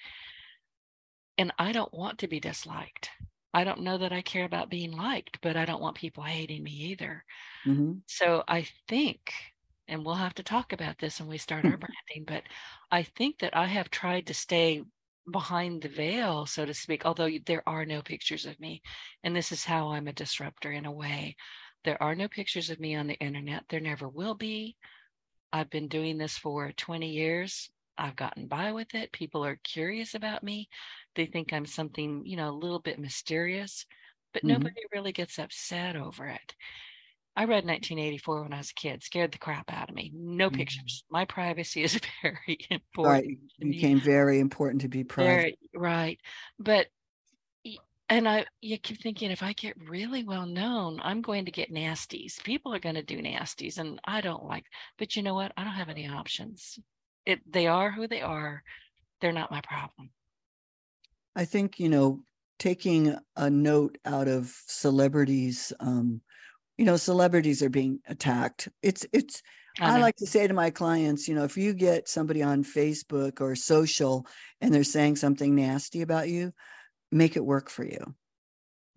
And 1.37 1.53
I 1.57 1.71
don't 1.71 1.93
want 1.93 2.19
to 2.19 2.27
be 2.27 2.39
disliked. 2.39 3.09
I 3.53 3.63
don't 3.63 3.81
know 3.81 3.97
that 3.97 4.13
I 4.13 4.21
care 4.21 4.45
about 4.45 4.69
being 4.69 4.91
liked, 4.91 5.39
but 5.41 5.57
I 5.57 5.65
don't 5.65 5.81
want 5.81 5.97
people 5.97 6.23
hating 6.23 6.63
me 6.63 6.71
either. 6.71 7.23
Mm-hmm. 7.65 7.93
So 8.07 8.43
I 8.47 8.67
think, 8.87 9.33
and 9.87 10.05
we'll 10.05 10.15
have 10.15 10.35
to 10.35 10.43
talk 10.43 10.73
about 10.73 10.97
this 10.99 11.19
when 11.19 11.27
we 11.27 11.37
start 11.37 11.65
our 11.65 11.77
branding, 11.77 12.25
but 12.25 12.43
I 12.91 13.03
think 13.03 13.39
that 13.39 13.55
I 13.55 13.65
have 13.65 13.89
tried 13.89 14.27
to 14.27 14.33
stay 14.33 14.83
behind 15.29 15.81
the 15.81 15.89
veil, 15.89 16.45
so 16.45 16.65
to 16.65 16.73
speak, 16.73 17.05
although 17.05 17.29
there 17.45 17.63
are 17.67 17.85
no 17.85 18.01
pictures 18.01 18.45
of 18.45 18.59
me. 18.59 18.81
And 19.23 19.35
this 19.35 19.51
is 19.51 19.65
how 19.65 19.91
I'm 19.91 20.07
a 20.07 20.13
disruptor 20.13 20.71
in 20.71 20.85
a 20.85 20.91
way. 20.91 21.35
There 21.83 22.01
are 22.01 22.15
no 22.15 22.27
pictures 22.27 22.69
of 22.69 22.79
me 22.79 22.95
on 22.95 23.07
the 23.07 23.15
internet. 23.15 23.63
There 23.69 23.79
never 23.79 24.07
will 24.07 24.35
be. 24.35 24.77
I've 25.51 25.69
been 25.69 25.87
doing 25.87 26.17
this 26.17 26.37
for 26.37 26.71
20 26.71 27.09
years. 27.09 27.69
I've 27.97 28.15
gotten 28.15 28.47
by 28.47 28.71
with 28.71 28.95
it. 28.95 29.11
People 29.11 29.45
are 29.45 29.59
curious 29.63 30.15
about 30.15 30.43
me. 30.43 30.69
They 31.15 31.25
think 31.25 31.53
I'm 31.53 31.65
something, 31.65 32.23
you 32.25 32.37
know, 32.37 32.49
a 32.49 32.55
little 32.57 32.79
bit 32.79 32.99
mysterious, 32.99 33.85
but 34.33 34.43
mm-hmm. 34.43 34.53
nobody 34.53 34.81
really 34.93 35.11
gets 35.11 35.39
upset 35.39 35.95
over 35.95 36.27
it. 36.27 36.55
I 37.35 37.43
read 37.43 37.65
1984 37.65 38.43
when 38.43 38.53
I 38.53 38.57
was 38.57 38.71
a 38.71 38.73
kid, 38.73 39.03
scared 39.03 39.31
the 39.31 39.37
crap 39.37 39.71
out 39.71 39.89
of 39.89 39.95
me. 39.95 40.11
No 40.13 40.47
mm-hmm. 40.47 40.57
pictures. 40.57 41.03
My 41.09 41.25
privacy 41.25 41.83
is 41.83 41.99
very 42.21 42.57
important. 42.69 43.25
Right. 43.25 43.37
It 43.59 43.71
became 43.71 44.01
very 44.01 44.39
important 44.39 44.81
to 44.81 44.89
be 44.89 45.03
private. 45.03 45.29
Very, 45.29 45.57
right. 45.73 46.19
But 46.59 46.87
and 48.11 48.27
I 48.27 48.45
you 48.59 48.77
keep 48.77 49.01
thinking 49.01 49.31
if 49.31 49.41
I 49.41 49.53
get 49.53 49.77
really 49.87 50.25
well 50.25 50.45
known, 50.45 50.99
I'm 51.01 51.21
going 51.21 51.45
to 51.45 51.51
get 51.51 51.71
nasties. 51.71 52.43
People 52.43 52.73
are 52.73 52.79
going 52.79 52.95
to 52.95 53.03
do 53.03 53.21
nasties, 53.21 53.77
and 53.77 54.01
I 54.03 54.19
don't 54.19 54.43
like. 54.43 54.65
But 54.99 55.15
you 55.15 55.23
know 55.23 55.33
what? 55.33 55.53
I 55.55 55.63
don't 55.63 55.73
have 55.73 55.87
any 55.87 56.09
options. 56.09 56.77
It 57.25 57.39
they 57.49 57.67
are 57.67 57.89
who 57.89 58.09
they 58.09 58.21
are. 58.21 58.63
They're 59.21 59.31
not 59.31 59.51
my 59.51 59.61
problem. 59.61 60.09
I 61.35 61.45
think 61.45 61.79
you 61.79 61.89
know 61.89 62.21
taking 62.59 63.15
a 63.35 63.49
note 63.49 63.97
out 64.05 64.27
of 64.27 64.55
celebrities. 64.67 65.73
Um, 65.79 66.21
you 66.77 66.85
know, 66.85 66.95
celebrities 66.95 67.63
are 67.63 67.69
being 67.69 67.99
attacked. 68.07 68.69
It's 68.81 69.05
it's. 69.11 69.41
I, 69.79 69.97
I 69.97 70.01
like 70.01 70.17
to 70.17 70.27
say 70.27 70.47
to 70.47 70.53
my 70.53 70.69
clients, 70.69 71.27
you 71.27 71.33
know, 71.33 71.45
if 71.45 71.57
you 71.57 71.73
get 71.73 72.09
somebody 72.09 72.43
on 72.43 72.63
Facebook 72.63 73.39
or 73.39 73.55
social 73.55 74.27
and 74.59 74.73
they're 74.73 74.83
saying 74.83 75.15
something 75.15 75.55
nasty 75.55 76.01
about 76.01 76.27
you, 76.27 76.53
make 77.11 77.37
it 77.37 77.45
work 77.45 77.69
for 77.69 77.85
you. 77.85 78.13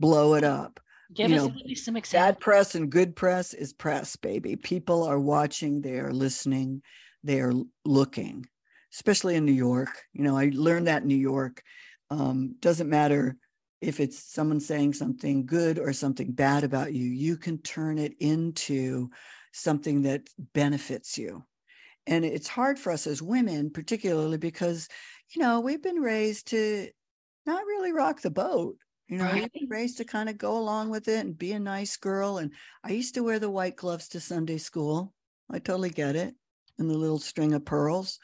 Blow 0.01 0.35
it 0.35 0.43
up. 0.43 0.81
Give 1.15 1.31
you 1.31 1.37
us 1.37 1.43
know, 1.43 1.75
some 1.77 1.97
examples. 1.97 2.35
Bad 2.35 2.41
press 2.41 2.75
and 2.75 2.91
good 2.91 3.15
press 3.15 3.55
is 3.55 3.73
press, 3.73 4.17
baby. 4.17 4.57
People 4.57 5.05
are 5.05 5.21
watching, 5.21 5.81
they 5.81 6.01
are 6.01 6.13
listening, 6.13 6.83
they 7.23 7.41
are 7.41 7.53
looking, 7.85 8.47
especially 8.93 9.37
in 9.37 9.45
New 9.45 9.53
York. 9.53 10.03
You 10.13 10.25
know, 10.25 10.37
I 10.37 10.51
learned 10.53 10.89
that 10.89 11.03
in 11.03 11.09
New 11.09 11.17
York. 11.17 11.63
Um, 12.15 12.55
doesn't 12.61 12.89
matter 12.89 13.37
if 13.81 14.01
it's 14.01 14.33
someone 14.33 14.61
saying 14.61 14.95
something 14.95 15.47
good 15.47 15.79
or 15.79 15.93
something 15.93 16.33
bad 16.33 16.65
about 16.65 16.93
you, 16.93 17.05
you 17.05 17.37
can 17.37 17.59
turn 17.59 17.99
it 17.99 18.15
into 18.21 19.11
something 19.53 20.03
that 20.03 20.23
benefits 20.53 21.19
you. 21.19 21.43
And 22.07 22.25
it's 22.25 22.49
hard 22.49 22.79
for 22.79 22.93
us 22.93 23.07
as 23.07 23.21
women, 23.21 23.71
particularly 23.71 24.39
because, 24.39 24.89
you 25.35 25.43
know, 25.43 25.61
we've 25.61 25.83
been 25.83 26.01
raised 26.01 26.49
to 26.49 26.89
not 27.47 27.67
really 27.67 27.93
rock 27.93 28.21
the 28.21 28.31
boat. 28.31 28.77
You 29.09 29.19
know, 29.19 29.25
right. 29.25 29.43
you've 29.43 29.53
been 29.53 29.69
raised 29.69 29.99
to 29.99 30.05
kind 30.05 30.29
of 30.29 30.39
go 30.39 30.57
along 30.57 30.91
with 30.91 31.09
it 31.09 31.25
and 31.25 31.37
be 31.37 31.53
a 31.53 31.59
nice 31.59 31.97
girl. 31.97 32.39
And 32.39 32.53
I 32.83 32.93
used 32.93 33.15
to 33.15 33.23
wear 33.23 33.39
the 33.39 33.51
white 33.51 33.77
gloves 33.77 34.09
to 34.09 34.21
Sunday 34.21 34.59
school. 34.59 35.13
I 35.51 35.59
totally 35.59 35.91
get 35.91 36.17
it. 36.17 36.35
And 36.79 36.89
the 36.89 36.97
little 36.97 37.19
string 37.19 37.53
of 37.53 37.65
pearls. 37.65 38.19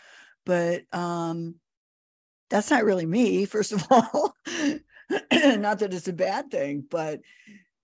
But 0.47 0.83
um 0.93 1.57
that's 2.51 2.71
not 2.71 2.85
really 2.85 3.07
me, 3.07 3.45
first 3.47 3.73
of 3.73 3.85
all. 3.91 4.37
not 5.33 5.79
that 5.81 5.95
it's 5.95 6.09
a 6.09 6.13
bad 6.13 6.51
thing, 6.51 6.85
but 6.91 7.21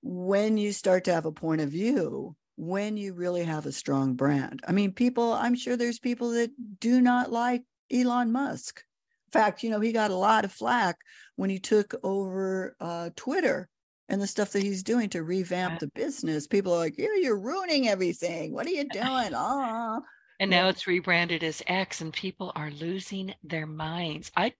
when 0.02 0.56
you 0.56 0.72
start 0.72 1.04
to 1.04 1.14
have 1.14 1.26
a 1.26 1.32
point 1.32 1.60
of 1.60 1.70
view, 1.70 2.36
when 2.56 2.96
you 2.96 3.14
really 3.14 3.44
have 3.44 3.66
a 3.66 3.72
strong 3.72 4.14
brand. 4.14 4.60
I 4.66 4.72
mean, 4.72 4.92
people, 4.92 5.32
I'm 5.32 5.54
sure 5.54 5.76
there's 5.76 5.98
people 5.98 6.30
that 6.32 6.50
do 6.80 7.00
not 7.02 7.30
like 7.32 7.62
Elon 7.92 8.32
Musk 8.32 8.82
In 9.26 9.32
fact, 9.32 9.62
you 9.62 9.70
know, 9.70 9.80
he 9.80 9.92
got 9.92 10.10
a 10.10 10.16
lot 10.16 10.44
of 10.44 10.52
flack 10.52 10.96
when 11.36 11.50
he 11.50 11.58
took 11.58 11.94
over 12.02 12.76
uh, 12.80 13.10
Twitter 13.16 13.68
and 14.08 14.20
the 14.22 14.26
stuff 14.26 14.52
that 14.52 14.62
he's 14.62 14.82
doing 14.82 15.10
to 15.10 15.22
revamp 15.22 15.80
the 15.80 15.88
business. 15.88 16.46
People 16.46 16.72
are 16.74 16.78
like, 16.78 16.96
"Yeah, 16.98 17.14
you're 17.20 17.38
ruining 17.38 17.88
everything. 17.88 18.52
What 18.52 18.66
are 18.66 18.70
you 18.70 18.84
doing?" 18.88 19.32
Ah. 19.34 20.00
And 20.38 20.50
now 20.50 20.68
it's 20.68 20.86
rebranded 20.86 21.42
as 21.42 21.62
X, 21.66 22.00
and 22.00 22.12
people 22.12 22.52
are 22.54 22.70
losing 22.70 23.34
their 23.42 23.66
minds. 23.66 24.30
I 24.36 24.52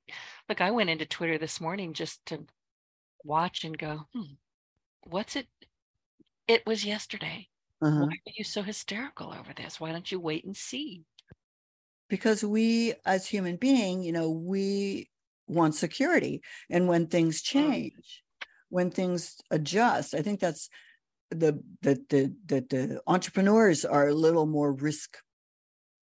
look. 0.49 0.61
I 0.61 0.71
went 0.71 0.91
into 0.91 1.07
Twitter 1.07 1.39
this 1.39 1.61
morning 1.61 1.93
just 1.93 2.25
to 2.27 2.47
watch 3.25 3.65
and 3.65 3.77
go, 3.77 4.07
hmm, 4.15 4.35
"What's 5.03 5.37
it?" 5.37 5.49
It 6.49 6.65
was 6.67 6.85
yesterday. 6.85 7.49
Uh-huh. 7.83 8.07
Why 8.07 8.07
are 8.07 8.33
you 8.37 8.45
so 8.45 8.62
hysterical 8.62 9.35
over 9.35 9.53
this? 9.55 9.79
Why 9.79 9.93
don't 9.93 10.11
you 10.11 10.19
wait 10.19 10.45
and 10.45 10.57
see? 10.57 11.05
because 12.09 12.45
we 12.45 12.95
as 13.05 13.27
human 13.27 13.57
being 13.57 14.03
you 14.03 14.12
know 14.12 14.31
we 14.31 15.11
want 15.49 15.75
security 15.75 16.41
and 16.71 16.89
when 16.89 17.07
things 17.07 17.43
change 17.43 18.23
when 18.69 18.91
things 18.91 19.37
adjust 19.51 20.15
i 20.15 20.23
think 20.23 20.41
that's 20.41 20.69
the 21.31 21.61
that 21.83 22.09
the 22.09 22.35
that 22.47 22.69
the 22.69 23.01
entrepreneurs 23.07 23.85
are 23.85 24.09
a 24.09 24.15
little 24.15 24.47
more 24.47 24.73
risk 24.73 25.19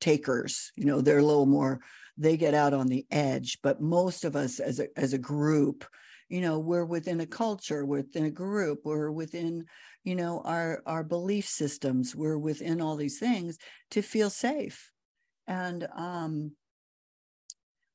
takers 0.04 0.70
you 0.76 0.84
know 0.84 1.00
they're 1.00 1.18
a 1.18 1.30
little 1.32 1.46
more 1.46 1.80
they 2.16 2.36
get 2.36 2.54
out 2.54 2.74
on 2.74 2.86
the 2.86 3.06
edge. 3.10 3.58
But 3.62 3.80
most 3.80 4.24
of 4.24 4.36
us 4.36 4.60
as 4.60 4.80
a 4.80 4.86
as 4.96 5.12
a 5.12 5.18
group 5.18 5.84
you 6.28 6.40
know 6.40 6.58
we're 6.58 6.84
within 6.84 7.20
a 7.20 7.26
culture 7.26 7.84
within 7.84 8.24
a 8.24 8.30
group 8.30 8.80
we're 8.84 9.10
within 9.10 9.66
you 10.04 10.14
know 10.14 10.40
our 10.44 10.82
our 10.86 11.04
belief 11.04 11.46
systems 11.46 12.14
we're 12.14 12.38
within 12.38 12.80
all 12.80 12.96
these 12.96 13.18
things 13.18 13.58
to 13.90 14.02
feel 14.02 14.30
safe. 14.30 14.90
And 15.46 15.86
um 15.96 16.52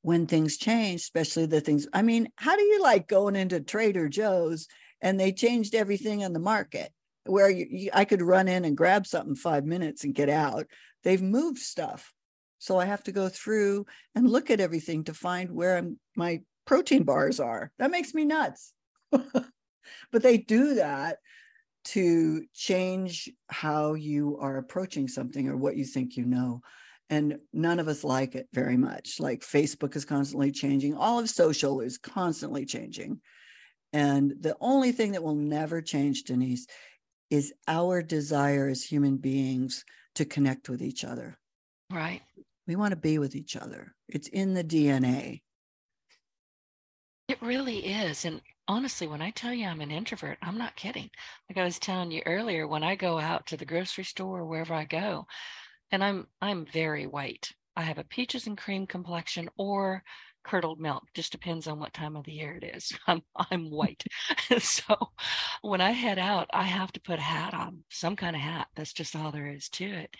when 0.02 0.26
things 0.26 0.56
change 0.56 1.02
especially 1.02 1.44
the 1.44 1.60
things 1.60 1.86
i 1.92 2.00
mean 2.00 2.26
how 2.36 2.56
do 2.56 2.62
you 2.62 2.80
like 2.82 3.06
going 3.06 3.36
into 3.36 3.60
trader 3.60 4.08
joe's 4.08 4.66
and 5.02 5.20
they 5.20 5.30
changed 5.30 5.74
everything 5.74 6.24
on 6.24 6.32
the 6.32 6.38
market? 6.38 6.90
Where 7.26 7.50
you, 7.50 7.66
you, 7.70 7.90
i 7.92 8.04
could 8.04 8.22
run 8.22 8.48
in 8.48 8.64
and 8.64 8.76
grab 8.76 9.06
something 9.06 9.34
five 9.34 9.64
minutes 9.64 10.04
and 10.04 10.14
get 10.14 10.30
out 10.30 10.66
they've 11.04 11.22
moved 11.22 11.58
stuff. 11.58 12.12
So 12.58 12.78
i 12.78 12.84
have 12.84 13.02
to 13.04 13.12
go 13.12 13.28
through 13.28 13.86
and 14.14 14.28
look 14.28 14.50
at 14.50 14.60
everything 14.60 15.04
to 15.04 15.14
find 15.14 15.50
where 15.50 15.78
I'm, 15.78 15.98
my 16.14 16.42
protein 16.66 17.04
bars 17.04 17.40
are. 17.40 17.72
That 17.78 17.90
makes 17.90 18.12
me 18.12 18.24
nuts. 18.24 18.72
But 20.12 20.22
they 20.22 20.38
do 20.38 20.74
that 20.74 21.18
to 21.86 22.44
change 22.54 23.30
how 23.48 23.94
you 23.94 24.38
are 24.40 24.58
approaching 24.58 25.08
something 25.08 25.48
or 25.48 25.56
what 25.56 25.76
you 25.76 25.84
think 25.84 26.16
you 26.16 26.24
know. 26.24 26.60
And 27.08 27.38
none 27.52 27.80
of 27.80 27.88
us 27.88 28.04
like 28.04 28.34
it 28.34 28.48
very 28.52 28.76
much. 28.76 29.18
Like 29.18 29.40
facebook 29.40 29.96
is 29.96 30.04
constantly 30.04 30.52
changing. 30.52 30.94
All 30.94 31.18
of 31.18 31.28
social 31.28 31.80
is 31.80 31.98
constantly 31.98 32.64
changing. 32.64 33.20
And 33.92 34.34
the 34.38 34.56
only 34.60 34.92
thing 34.92 35.12
that 35.12 35.22
will 35.22 35.34
never 35.34 35.82
change 35.82 36.24
denise 36.24 36.66
is 37.30 37.52
our 37.66 38.02
desire 38.02 38.68
as 38.68 38.84
human 38.84 39.16
beings 39.16 39.84
to 40.14 40.24
connect 40.24 40.68
with 40.68 40.82
each 40.82 41.04
other. 41.04 41.38
Right. 41.90 42.22
We 42.66 42.76
want 42.76 42.92
to 42.92 42.96
be 42.96 43.18
with 43.18 43.34
each 43.34 43.56
other. 43.56 43.94
It's 44.08 44.28
in 44.28 44.54
the 44.54 44.64
dna 44.64 45.40
it 47.30 47.40
really 47.40 47.86
is. 47.86 48.24
And 48.24 48.40
honestly 48.66 49.06
when 49.06 49.22
i 49.22 49.30
tell 49.30 49.52
you 49.52 49.66
i'm 49.66 49.80
an 49.80 49.90
introvert 49.90 50.38
i'm 50.42 50.58
not 50.58 50.76
kidding. 50.76 51.10
Like 51.48 51.58
i 51.58 51.64
was 51.64 51.78
telling 51.78 52.10
you 52.10 52.22
earlier 52.26 52.66
when 52.66 52.82
i 52.82 52.94
go 52.94 53.18
out 53.18 53.46
to 53.46 53.56
the 53.56 53.64
grocery 53.64 54.04
store 54.04 54.40
or 54.40 54.44
wherever 54.44 54.74
i 54.74 54.84
go 54.84 55.26
and 55.90 56.04
I'm 56.04 56.26
I'm 56.40 56.66
very 56.66 57.06
white. 57.06 57.52
I 57.76 57.82
have 57.82 57.98
a 57.98 58.04
peaches 58.04 58.46
and 58.46 58.58
cream 58.58 58.86
complexion 58.86 59.48
or 59.56 60.02
curdled 60.44 60.80
milk 60.80 61.04
just 61.14 61.32
depends 61.32 61.66
on 61.66 61.78
what 61.78 61.92
time 61.92 62.16
of 62.16 62.24
the 62.24 62.32
year 62.32 62.58
it 62.60 62.76
is. 62.76 62.92
I'm 63.06 63.22
i'm 63.50 63.70
white. 63.70 64.04
So 64.58 64.96
when 65.62 65.80
i 65.80 65.90
head 65.90 66.18
out 66.18 66.48
i 66.52 66.64
have 66.64 66.92
to 66.92 67.00
put 67.00 67.18
a 67.18 67.22
hat 67.22 67.54
on 67.54 67.84
some 67.90 68.16
kind 68.16 68.34
of 68.36 68.42
hat 68.42 68.68
that's 68.74 68.92
just 68.92 69.16
all 69.16 69.32
there 69.32 69.48
is 69.48 69.68
to 69.70 69.84
it. 69.84 70.14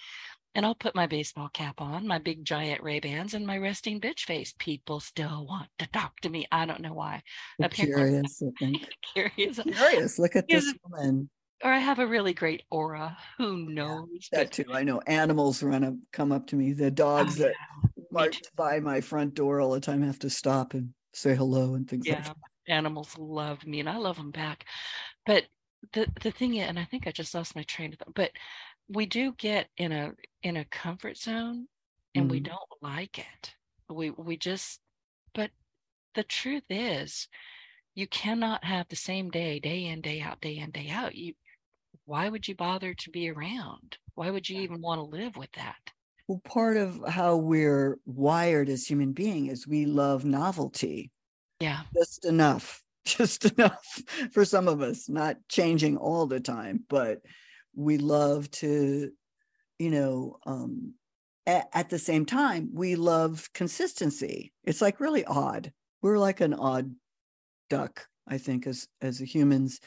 And 0.54 0.66
i'll 0.66 0.74
put 0.74 0.94
my 0.94 1.06
baseball 1.06 1.48
cap 1.52 1.80
on 1.80 2.06
my 2.06 2.18
big 2.18 2.44
giant 2.44 2.83
ray 2.83 3.00
bans 3.00 3.35
and 3.35 3.46
my 3.46 3.59
resting 3.59 4.00
bitch 4.00 4.20
face. 4.20 4.54
People 4.59 5.00
still 5.00 5.46
want 5.46 5.68
to 5.78 5.88
talk 5.90 6.18
to 6.20 6.28
me. 6.28 6.46
I 6.52 6.66
don't 6.66 6.80
know 6.80 6.94
why. 6.94 7.22
Curious 7.70 8.42
i 8.42 8.50
think. 8.59 8.88
curious. 9.14 9.61
Curious. 9.61 10.18
Look 10.18 10.37
at 10.37 10.48
this 10.48 10.72
woman. 10.85 11.30
Or 11.62 11.70
I 11.70 11.78
have 11.78 11.98
a 11.98 12.06
really 12.06 12.33
great 12.33 12.62
aura. 12.70 13.18
Who 13.37 13.68
knows? 13.68 14.28
Yeah, 14.33 14.38
that 14.38 14.52
too. 14.52 14.64
I 14.72 14.83
know 14.83 15.00
animals 15.06 15.62
run 15.62 15.85
up, 15.85 15.94
come 16.11 16.33
up 16.33 16.46
to 16.48 16.56
me. 16.56 16.72
The 16.72 16.90
dogs 16.90 17.38
oh, 17.38 17.44
that 17.44 17.54
march 18.12 18.40
by 18.57 18.81
my 18.81 19.01
front 19.01 19.35
door 19.35 19.61
all 19.61 19.73
the 19.73 19.81
time 19.81 20.03
have 20.03 20.18
to 20.20 20.31
stop 20.31 20.75
and 20.75 20.92
say 21.12 21.35
hello 21.35 21.75
and 21.75 21.88
things 21.88 22.07
yeah, 22.07 22.16
like 22.16 22.25
that. 22.25 22.35
Animals 22.68 23.16
love 23.18 23.66
me 23.66 23.81
and 23.81 23.88
I 23.88 23.96
love 23.96 24.16
them 24.16 24.31
back. 24.31 24.64
But 25.27 25.44
the 25.92 26.07
the 26.23 26.31
thing 26.31 26.55
is, 26.55 26.68
and 26.68 26.79
I 26.79 26.85
think 26.85 27.07
I 27.07 27.12
just 27.12 27.35
lost 27.35 27.57
my 27.57 27.62
train 27.64 27.92
of 27.92 27.99
thought, 27.99 28.14
but 28.14 28.31
we 28.88 29.07
do 29.07 29.33
get 29.38 29.68
in 29.77 29.92
a 29.92 30.12
in 30.42 30.57
a 30.57 30.64
comfort 30.66 31.16
zone 31.16 31.66
and 32.14 32.25
mm-hmm. 32.25 32.33
we 32.33 32.40
don't 32.40 32.59
like 32.83 33.18
it. 33.18 33.55
We 33.88 34.11
we 34.11 34.37
just 34.37 34.81
but 35.35 35.51
the 36.14 36.25
truth 36.25 36.64
is 36.68 37.29
you 37.94 38.07
cannot 38.07 38.64
have 38.64 38.88
the 38.88 38.96
same 38.96 39.31
day 39.31 39.59
day 39.59 39.87
in 39.87 40.01
day 40.01 40.20
out 40.20 40.40
day 40.40 40.59
in 40.59 40.70
day 40.70 40.88
out 40.90 41.14
you 41.14 41.35
why 42.05 42.29
would 42.29 42.49
you 42.49 42.57
bother 42.57 42.92
to 42.92 43.11
be 43.11 43.31
around? 43.31 43.96
Why 44.14 44.31
would 44.31 44.49
you 44.49 44.61
even 44.62 44.81
want 44.81 44.99
to 44.99 45.16
live 45.16 45.37
with 45.37 45.53
that? 45.53 45.92
Well, 46.30 46.40
part 46.44 46.76
of 46.76 47.02
how 47.08 47.38
we're 47.38 47.98
wired 48.06 48.68
as 48.68 48.86
human 48.86 49.10
beings 49.10 49.50
is 49.52 49.66
we 49.66 49.84
love 49.84 50.24
novelty. 50.24 51.10
Yeah. 51.58 51.80
Just 51.92 52.24
enough, 52.24 52.84
just 53.04 53.46
enough 53.46 53.84
for 54.30 54.44
some 54.44 54.68
of 54.68 54.80
us, 54.80 55.08
not 55.08 55.38
changing 55.48 55.96
all 55.96 56.26
the 56.26 56.38
time, 56.38 56.84
but 56.88 57.18
we 57.74 57.98
love 57.98 58.48
to, 58.52 59.10
you 59.80 59.90
know, 59.90 60.36
um, 60.46 60.94
at, 61.48 61.68
at 61.74 61.90
the 61.90 61.98
same 61.98 62.24
time, 62.24 62.70
we 62.72 62.94
love 62.94 63.52
consistency. 63.52 64.52
It's 64.62 64.80
like 64.80 65.00
really 65.00 65.24
odd. 65.24 65.72
We're 66.00 66.18
like 66.18 66.40
an 66.40 66.54
odd 66.54 66.94
duck, 67.70 68.06
I 68.28 68.38
think, 68.38 68.68
as 68.68 68.86
as 69.02 69.18
humans 69.18 69.80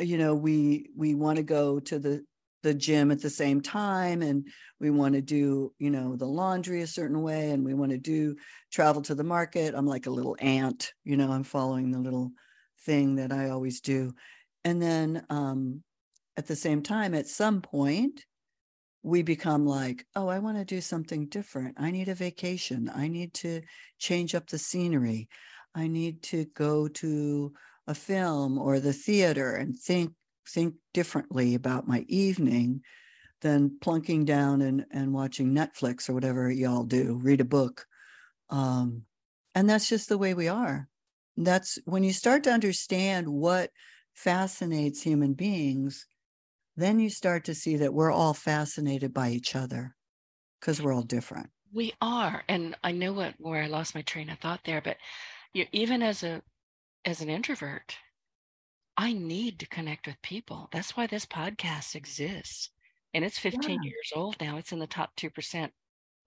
you 0.00 0.16
know 0.16 0.32
we 0.32 0.88
we 0.96 1.16
want 1.16 1.36
to 1.36 1.42
go 1.42 1.80
to 1.80 1.98
the 1.98 2.24
the 2.62 2.74
gym 2.74 3.10
at 3.10 3.22
the 3.22 3.30
same 3.30 3.60
time 3.60 4.20
and 4.22 4.46
we 4.80 4.90
want 4.90 5.14
to 5.14 5.22
do 5.22 5.72
you 5.78 5.90
know 5.90 6.16
the 6.16 6.26
laundry 6.26 6.82
a 6.82 6.86
certain 6.86 7.22
way 7.22 7.50
and 7.50 7.64
we 7.64 7.72
want 7.72 7.92
to 7.92 7.98
do 7.98 8.34
travel 8.72 9.00
to 9.00 9.14
the 9.14 9.22
market 9.22 9.74
i'm 9.76 9.86
like 9.86 10.06
a 10.06 10.10
little 10.10 10.36
ant 10.40 10.92
you 11.04 11.16
know 11.16 11.30
i'm 11.30 11.44
following 11.44 11.90
the 11.90 11.98
little 11.98 12.32
thing 12.88 13.16
that 13.16 13.32
I 13.32 13.50
always 13.50 13.80
do. 13.80 14.14
And 14.64 14.80
then 14.80 15.24
um, 15.30 15.82
at 16.36 16.46
the 16.46 16.56
same 16.56 16.82
time, 16.82 17.14
at 17.14 17.26
some 17.26 17.60
point, 17.60 18.24
we 19.02 19.22
become 19.22 19.66
like, 19.66 20.04
oh, 20.16 20.28
I 20.28 20.38
want 20.38 20.58
to 20.58 20.64
do 20.64 20.80
something 20.80 21.28
different. 21.28 21.76
I 21.78 21.90
need 21.90 22.08
a 22.08 22.14
vacation. 22.14 22.90
I 22.94 23.08
need 23.08 23.32
to 23.34 23.62
change 23.98 24.34
up 24.34 24.48
the 24.48 24.58
scenery. 24.58 25.28
I 25.74 25.86
need 25.86 26.22
to 26.24 26.46
go 26.54 26.88
to 26.88 27.52
a 27.86 27.94
film 27.94 28.58
or 28.58 28.80
the 28.80 28.92
theater 28.92 29.54
and 29.54 29.78
think 29.78 30.12
think 30.48 30.74
differently 30.94 31.54
about 31.54 31.88
my 31.88 32.04
evening 32.08 32.82
than 33.40 33.78
plunking 33.80 34.24
down 34.24 34.62
and, 34.62 34.84
and 34.90 35.12
watching 35.12 35.54
Netflix 35.54 36.08
or 36.08 36.14
whatever 36.14 36.50
y'all 36.50 36.84
do, 36.84 37.18
read 37.22 37.40
a 37.40 37.44
book. 37.44 37.86
Um, 38.50 39.02
and 39.54 39.68
that's 39.68 39.88
just 39.88 40.08
the 40.08 40.18
way 40.18 40.34
we 40.34 40.48
are. 40.48 40.88
That's 41.36 41.78
when 41.84 42.02
you 42.02 42.12
start 42.12 42.44
to 42.44 42.52
understand 42.52 43.28
what 43.28 43.70
fascinates 44.14 45.02
human 45.02 45.34
beings, 45.34 46.06
then 46.76 46.98
you 46.98 47.10
start 47.10 47.44
to 47.44 47.54
see 47.54 47.76
that 47.76 47.94
we're 47.94 48.10
all 48.10 48.34
fascinated 48.34 49.14
by 49.14 49.30
each 49.30 49.54
other 49.54 49.94
because 50.60 50.82
we're 50.82 50.92
all 50.92 51.02
different. 51.02 51.50
We 51.72 51.92
are. 52.00 52.42
And 52.48 52.76
I 52.82 52.92
know 52.92 53.12
what 53.12 53.34
where 53.38 53.62
I 53.62 53.66
lost 53.66 53.94
my 53.94 54.02
train 54.02 54.30
of 54.30 54.38
thought 54.38 54.60
there, 54.64 54.80
but 54.80 54.96
you 55.52 55.66
even 55.72 56.02
as 56.02 56.22
a 56.22 56.42
as 57.04 57.20
an 57.20 57.28
introvert, 57.28 57.96
I 58.98 59.12
need 59.12 59.60
to 59.60 59.68
connect 59.68 60.08
with 60.08 60.20
people. 60.22 60.68
That's 60.72 60.96
why 60.96 61.06
this 61.06 61.24
podcast 61.24 61.94
exists. 61.94 62.70
And 63.14 63.24
it's 63.24 63.38
15 63.38 63.62
yeah. 63.70 63.78
years 63.82 64.12
old 64.14 64.36
now. 64.40 64.56
It's 64.56 64.72
in 64.72 64.80
the 64.80 64.88
top 64.88 65.14
2% 65.16 65.70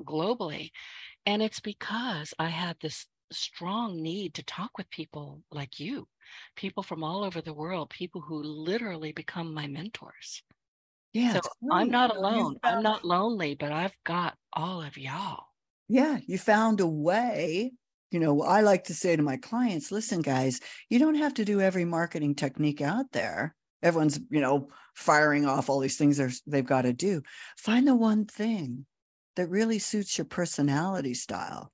globally. 0.06 0.72
And 1.26 1.42
it's 1.42 1.60
because 1.60 2.34
I 2.40 2.48
had 2.48 2.78
this 2.80 3.06
strong 3.34 4.02
need 4.02 4.34
to 4.36 4.44
talk 4.44 4.78
with 4.78 4.90
people 4.90 5.44
like 5.52 5.82
you, 5.82 6.08
people 6.56 6.82
from 6.82 7.04
all 7.04 7.26
over 7.26 7.42
the 7.42 7.54
world, 7.54 7.90
people 7.90 8.22
who 8.22 8.42
literally 8.42 9.12
become 9.12 9.54
my 9.54 9.68
mentors. 9.68 10.42
Yeah. 11.12 11.34
So 11.34 11.42
I'm 11.74 11.90
not 11.90 12.16
alone. 12.16 12.58
Found, 12.64 12.78
I'm 12.78 12.84
not 12.84 13.04
lonely, 13.04 13.54
but 13.54 13.74
I've 13.74 13.98
got 14.06 14.38
all 14.54 14.82
of 14.82 14.98
y'all. 14.98 15.44
Yeah. 15.90 16.20
You 16.26 16.38
found 16.38 16.80
a 16.80 16.88
way. 16.88 17.74
You 18.12 18.19
know, 18.19 18.41
I 18.41 18.62
like 18.62 18.86
to 18.86 18.93
say 18.93 19.15
to 19.15 19.24
my 19.24 19.38
clients, 19.38 19.91
listen, 19.91 20.21
guys, 20.21 20.60
you 20.89 21.00
don't 21.00 21.15
have 21.15 21.34
to 21.36 21.45
do 21.45 21.62
every 21.62 21.86
marketing 21.86 22.36
technique 22.36 22.82
out 22.82 23.12
there. 23.13 23.56
Everyone's, 23.82 24.19
you 24.30 24.41
know, 24.41 24.67
firing 24.93 25.45
off 25.45 25.69
all 25.69 25.80
these 25.80 25.97
things 25.97 26.41
they've 26.45 26.65
got 26.65 26.84
to 26.84 26.93
do. 26.93 27.21
Find 27.58 27.88
the 27.88 27.95
one 27.95 28.26
thing 28.26 28.86
that 29.38 29.50
really 29.50 29.80
suits 29.80 30.17
your 30.17 30.26
personality 30.26 31.13
style 31.13 31.71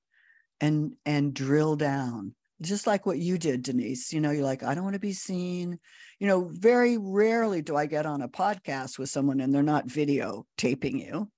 and 0.61 0.95
and 1.05 1.33
drill 1.33 1.75
down 1.75 2.33
just 2.61 2.87
like 2.87 3.05
what 3.05 3.19
you 3.19 3.37
did 3.37 3.61
denise 3.61 4.11
you 4.11 4.19
know 4.19 4.31
you're 4.31 4.43
like 4.43 4.63
i 4.63 4.73
don't 4.73 4.83
want 4.83 4.95
to 4.95 4.99
be 4.99 5.13
seen 5.13 5.77
you 6.19 6.27
know 6.27 6.49
very 6.53 6.97
rarely 6.97 7.61
do 7.61 7.75
i 7.75 7.85
get 7.85 8.05
on 8.05 8.21
a 8.21 8.27
podcast 8.27 8.97
with 8.97 9.09
someone 9.09 9.39
and 9.39 9.53
they're 9.53 9.61
not 9.61 9.89
video 9.89 10.45
taping 10.57 10.99
you 10.99 11.29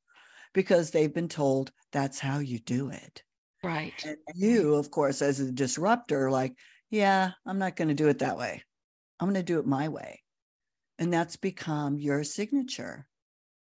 because 0.54 0.92
they've 0.92 1.14
been 1.14 1.28
told 1.28 1.72
that's 1.92 2.20
how 2.20 2.40
you 2.40 2.60
do 2.60 2.90
it 2.90 3.24
right 3.64 4.06
and 4.06 4.18
you 4.36 4.76
of 4.76 4.90
course 4.92 5.22
as 5.22 5.40
a 5.40 5.52
disruptor 5.52 6.32
like 6.32 6.54
yeah 6.90 7.32
i'm 7.46 7.60
not 7.60 7.76
going 7.76 7.88
to 7.88 7.94
do 7.94 8.08
it 8.08 8.20
that 8.20 8.38
way 8.38 8.62
i'm 9.20 9.28
going 9.28 9.36
to 9.36 9.44
do 9.44 9.60
it 9.60 9.66
my 9.66 9.88
way 9.88 10.22
and 10.98 11.12
that's 11.12 11.36
become 11.36 12.00
your 12.00 12.24
signature 12.24 13.08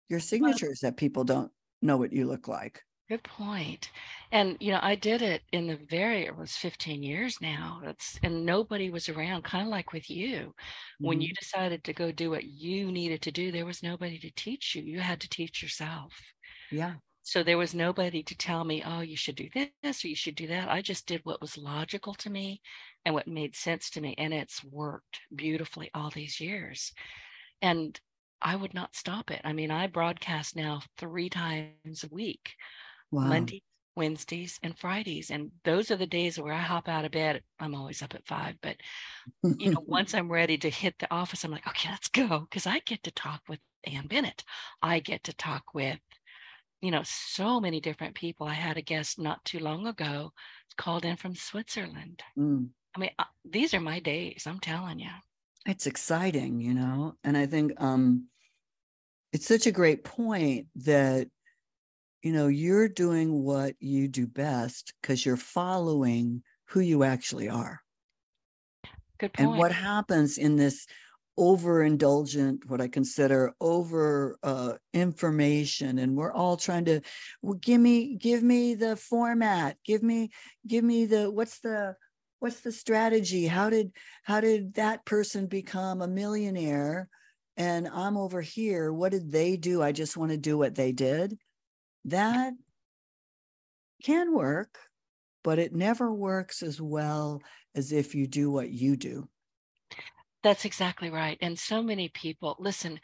your 0.08 0.20
signature 0.20 0.70
is 0.70 0.80
that 0.80 0.96
people 0.96 1.24
don't 1.24 1.50
know 1.82 1.96
what 1.96 2.12
you 2.12 2.26
look 2.26 2.48
like 2.48 2.82
Good 3.10 3.24
point. 3.24 3.90
And 4.30 4.56
you 4.60 4.70
know, 4.70 4.78
I 4.80 4.94
did 4.94 5.20
it 5.20 5.42
in 5.50 5.66
the 5.66 5.80
very 5.90 6.26
it 6.26 6.36
was 6.36 6.52
15 6.52 7.02
years 7.02 7.36
now. 7.42 7.80
That's 7.84 8.20
and 8.22 8.46
nobody 8.46 8.88
was 8.88 9.08
around, 9.08 9.42
kind 9.42 9.64
of 9.64 9.68
like 9.68 9.92
with 9.92 10.08
you. 10.08 10.36
Mm-hmm. 10.36 11.06
When 11.08 11.20
you 11.20 11.34
decided 11.34 11.82
to 11.82 11.92
go 11.92 12.12
do 12.12 12.30
what 12.30 12.44
you 12.44 12.92
needed 12.92 13.20
to 13.22 13.32
do, 13.32 13.50
there 13.50 13.66
was 13.66 13.82
nobody 13.82 14.16
to 14.20 14.30
teach 14.36 14.76
you. 14.76 14.84
You 14.84 15.00
had 15.00 15.20
to 15.22 15.28
teach 15.28 15.60
yourself. 15.60 16.12
Yeah. 16.70 16.94
So 17.22 17.42
there 17.42 17.58
was 17.58 17.74
nobody 17.74 18.22
to 18.22 18.36
tell 18.36 18.64
me, 18.64 18.82
oh, 18.84 19.00
you 19.00 19.16
should 19.16 19.36
do 19.36 19.48
this 19.82 20.04
or 20.04 20.08
you 20.08 20.16
should 20.16 20.34
do 20.34 20.46
that. 20.48 20.70
I 20.70 20.82
just 20.82 21.06
did 21.06 21.20
what 21.24 21.40
was 21.40 21.58
logical 21.58 22.14
to 22.14 22.30
me 22.30 22.60
and 23.04 23.14
what 23.14 23.28
made 23.28 23.54
sense 23.54 23.90
to 23.90 24.00
me. 24.00 24.14
And 24.16 24.32
it's 24.32 24.64
worked 24.64 25.20
beautifully 25.34 25.90
all 25.94 26.10
these 26.10 26.40
years. 26.40 26.92
And 27.60 27.98
I 28.42 28.56
would 28.56 28.74
not 28.74 28.96
stop 28.96 29.30
it. 29.30 29.42
I 29.44 29.52
mean, 29.52 29.70
I 29.70 29.86
broadcast 29.86 30.56
now 30.56 30.80
three 30.96 31.28
times 31.28 32.04
a 32.04 32.14
week 32.14 32.54
wow. 33.10 33.24
Mondays, 33.24 33.60
Wednesdays, 33.96 34.58
and 34.62 34.78
Fridays. 34.78 35.30
And 35.30 35.50
those 35.64 35.90
are 35.90 35.96
the 35.96 36.06
days 36.06 36.38
where 36.38 36.54
I 36.54 36.60
hop 36.60 36.88
out 36.88 37.04
of 37.04 37.12
bed. 37.12 37.42
I'm 37.58 37.74
always 37.74 38.02
up 38.02 38.14
at 38.14 38.26
five, 38.26 38.54
but 38.62 38.76
you 39.42 39.72
know, 39.72 39.82
once 39.86 40.14
I'm 40.14 40.30
ready 40.30 40.56
to 40.58 40.70
hit 40.70 40.94
the 40.98 41.12
office, 41.12 41.44
I'm 41.44 41.50
like, 41.50 41.66
okay, 41.66 41.90
let's 41.90 42.08
go. 42.08 42.46
Cause 42.50 42.66
I 42.66 42.80
get 42.80 43.02
to 43.04 43.10
talk 43.10 43.42
with 43.48 43.60
Ann 43.84 44.06
Bennett. 44.06 44.44
I 44.82 45.00
get 45.00 45.24
to 45.24 45.34
talk 45.34 45.74
with, 45.74 45.98
you 46.80 46.90
know, 46.90 47.02
so 47.04 47.60
many 47.60 47.80
different 47.80 48.14
people. 48.14 48.46
I 48.46 48.54
had 48.54 48.76
a 48.76 48.82
guest 48.82 49.18
not 49.18 49.44
too 49.44 49.58
long 49.58 49.86
ago 49.86 50.32
called 50.76 51.04
in 51.04 51.16
from 51.16 51.34
Switzerland. 51.34 52.22
Mm. 52.38 52.68
I 52.96 53.00
mean, 53.00 53.10
uh, 53.18 53.24
these 53.44 53.74
are 53.74 53.80
my 53.80 54.00
days. 54.00 54.44
I'm 54.46 54.60
telling 54.60 54.98
you. 54.98 55.10
It's 55.66 55.86
exciting, 55.86 56.60
you 56.60 56.74
know, 56.74 57.14
and 57.22 57.36
I 57.36 57.46
think 57.46 57.72
um, 57.78 58.26
it's 59.32 59.46
such 59.46 59.66
a 59.66 59.72
great 59.72 60.04
point 60.04 60.66
that 60.76 61.28
you 62.22 62.32
know, 62.32 62.48
you're 62.48 62.88
doing 62.88 63.42
what 63.42 63.74
you 63.80 64.08
do 64.08 64.26
best 64.26 64.92
because 65.00 65.24
you're 65.24 65.36
following 65.36 66.42
who 66.66 66.80
you 66.80 67.02
actually 67.02 67.48
are. 67.48 67.80
Good 69.18 69.32
point. 69.32 69.50
And 69.50 69.58
what 69.58 69.72
happens 69.72 70.38
in 70.38 70.56
this 70.56 70.86
overindulgent, 71.40 72.66
what 72.66 72.80
I 72.80 72.88
consider 72.88 73.54
over 73.60 74.36
uh, 74.42 74.74
information, 74.92 75.98
and 75.98 76.14
we're 76.14 76.32
all 76.32 76.56
trying 76.56 76.84
to 76.84 77.00
well, 77.42 77.54
give 77.54 77.80
me, 77.80 78.16
give 78.16 78.42
me 78.42 78.74
the 78.74 78.96
format, 78.96 79.76
give 79.84 80.02
me, 80.02 80.30
give 80.66 80.84
me 80.84 81.06
the 81.06 81.30
what's 81.30 81.60
the 81.60 81.96
what's 82.40 82.60
the 82.60 82.72
strategy? 82.72 83.46
How 83.46 83.70
did 83.70 83.92
how 84.22 84.40
did 84.40 84.74
that 84.74 85.04
person 85.06 85.46
become 85.46 86.02
a 86.02 86.08
millionaire? 86.08 87.08
And 87.56 87.88
I'm 87.88 88.16
over 88.16 88.40
here. 88.40 88.92
What 88.92 89.12
did 89.12 89.32
they 89.32 89.56
do? 89.56 89.82
I 89.82 89.92
just 89.92 90.16
want 90.16 90.30
to 90.30 90.38
do 90.38 90.56
what 90.56 90.74
they 90.74 90.92
did 90.92 91.38
that 92.06 92.52
can 94.02 94.34
work, 94.34 94.78
but 95.44 95.58
it 95.58 95.74
never 95.74 96.12
works 96.12 96.62
as 96.62 96.80
well 96.80 97.42
as 97.74 97.92
if 97.92 98.14
you 98.14 98.26
do 98.26 98.50
what 98.50 98.70
you 98.70 98.96
do. 98.96 99.28
That's 100.42 100.64
exactly 100.64 101.10
right. 101.10 101.38
And 101.40 101.58
so 101.58 101.82
many 101.82 102.08
people, 102.08 102.56
listen, 102.58 103.00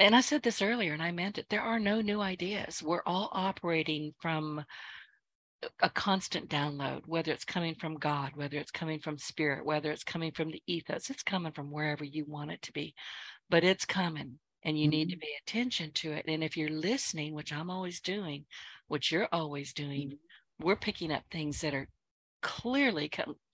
and 0.00 0.14
I 0.14 0.20
said 0.20 0.42
this 0.42 0.62
earlier 0.62 0.92
and 0.92 1.02
I 1.02 1.12
meant 1.12 1.38
it, 1.38 1.46
there 1.50 1.60
are 1.60 1.78
no 1.78 2.00
new 2.00 2.20
ideas. 2.20 2.82
We're 2.82 3.02
all 3.04 3.28
operating 3.32 4.14
from 4.20 4.64
a 5.80 5.90
constant 5.90 6.48
download, 6.48 7.02
whether 7.06 7.32
it's 7.32 7.44
coming 7.44 7.74
from 7.74 7.96
God, 7.96 8.30
whether 8.34 8.58
it's 8.58 8.70
coming 8.70 9.00
from 9.00 9.18
spirit, 9.18 9.64
whether 9.64 9.90
it's 9.90 10.04
coming 10.04 10.30
from 10.30 10.50
the 10.50 10.62
ethos, 10.66 11.10
it's 11.10 11.22
coming 11.22 11.52
from 11.52 11.70
wherever 11.70 12.04
you 12.04 12.24
want 12.26 12.52
it 12.52 12.62
to 12.62 12.72
be, 12.72 12.94
but 13.50 13.64
it's 13.64 13.84
coming 13.84 14.38
and 14.62 14.78
you 14.78 14.84
mm-hmm. 14.84 14.90
need 14.90 15.08
to 15.10 15.16
mm-hmm. 15.16 15.20
pay 15.20 15.32
attention 15.42 15.90
to 15.94 16.12
it. 16.12 16.26
And 16.28 16.44
if 16.44 16.56
you're 16.56 16.70
listening, 16.70 17.34
which 17.34 17.52
I'm 17.52 17.70
always 17.70 18.00
doing, 18.00 18.44
which 18.86 19.10
you're 19.10 19.28
always 19.32 19.72
doing, 19.72 20.10
mm-hmm. 20.10 20.66
we're 20.66 20.76
picking 20.76 21.12
up 21.12 21.24
things 21.30 21.60
that 21.60 21.74
are 21.74 21.88
clearly 22.40 23.08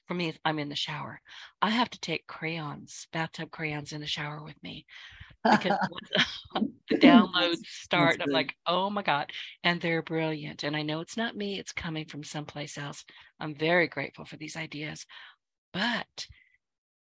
for 0.06 0.14
me. 0.14 0.34
I'm 0.44 0.58
in 0.58 0.68
the 0.68 0.76
shower. 0.76 1.20
I 1.62 1.70
have 1.70 1.90
to 1.90 2.00
take 2.00 2.26
crayons, 2.26 3.06
bathtub 3.12 3.50
crayons, 3.50 3.92
in 3.92 4.00
the 4.00 4.06
shower 4.06 4.42
with 4.42 4.60
me 4.62 4.86
because 5.42 5.78
the 6.90 6.96
downloads 6.96 7.66
start, 7.66 8.20
I'm 8.20 8.30
like, 8.30 8.54
oh 8.66 8.90
my 8.90 9.02
god, 9.02 9.30
and 9.62 9.80
they're 9.80 10.02
brilliant. 10.02 10.62
And 10.62 10.76
I 10.76 10.82
know 10.82 11.00
it's 11.00 11.16
not 11.16 11.36
me; 11.36 11.58
it's 11.58 11.72
coming 11.72 12.06
from 12.06 12.24
someplace 12.24 12.78
else. 12.78 13.04
I'm 13.40 13.54
very 13.54 13.88
grateful 13.88 14.24
for 14.24 14.36
these 14.36 14.56
ideas, 14.56 15.06
but 15.72 16.26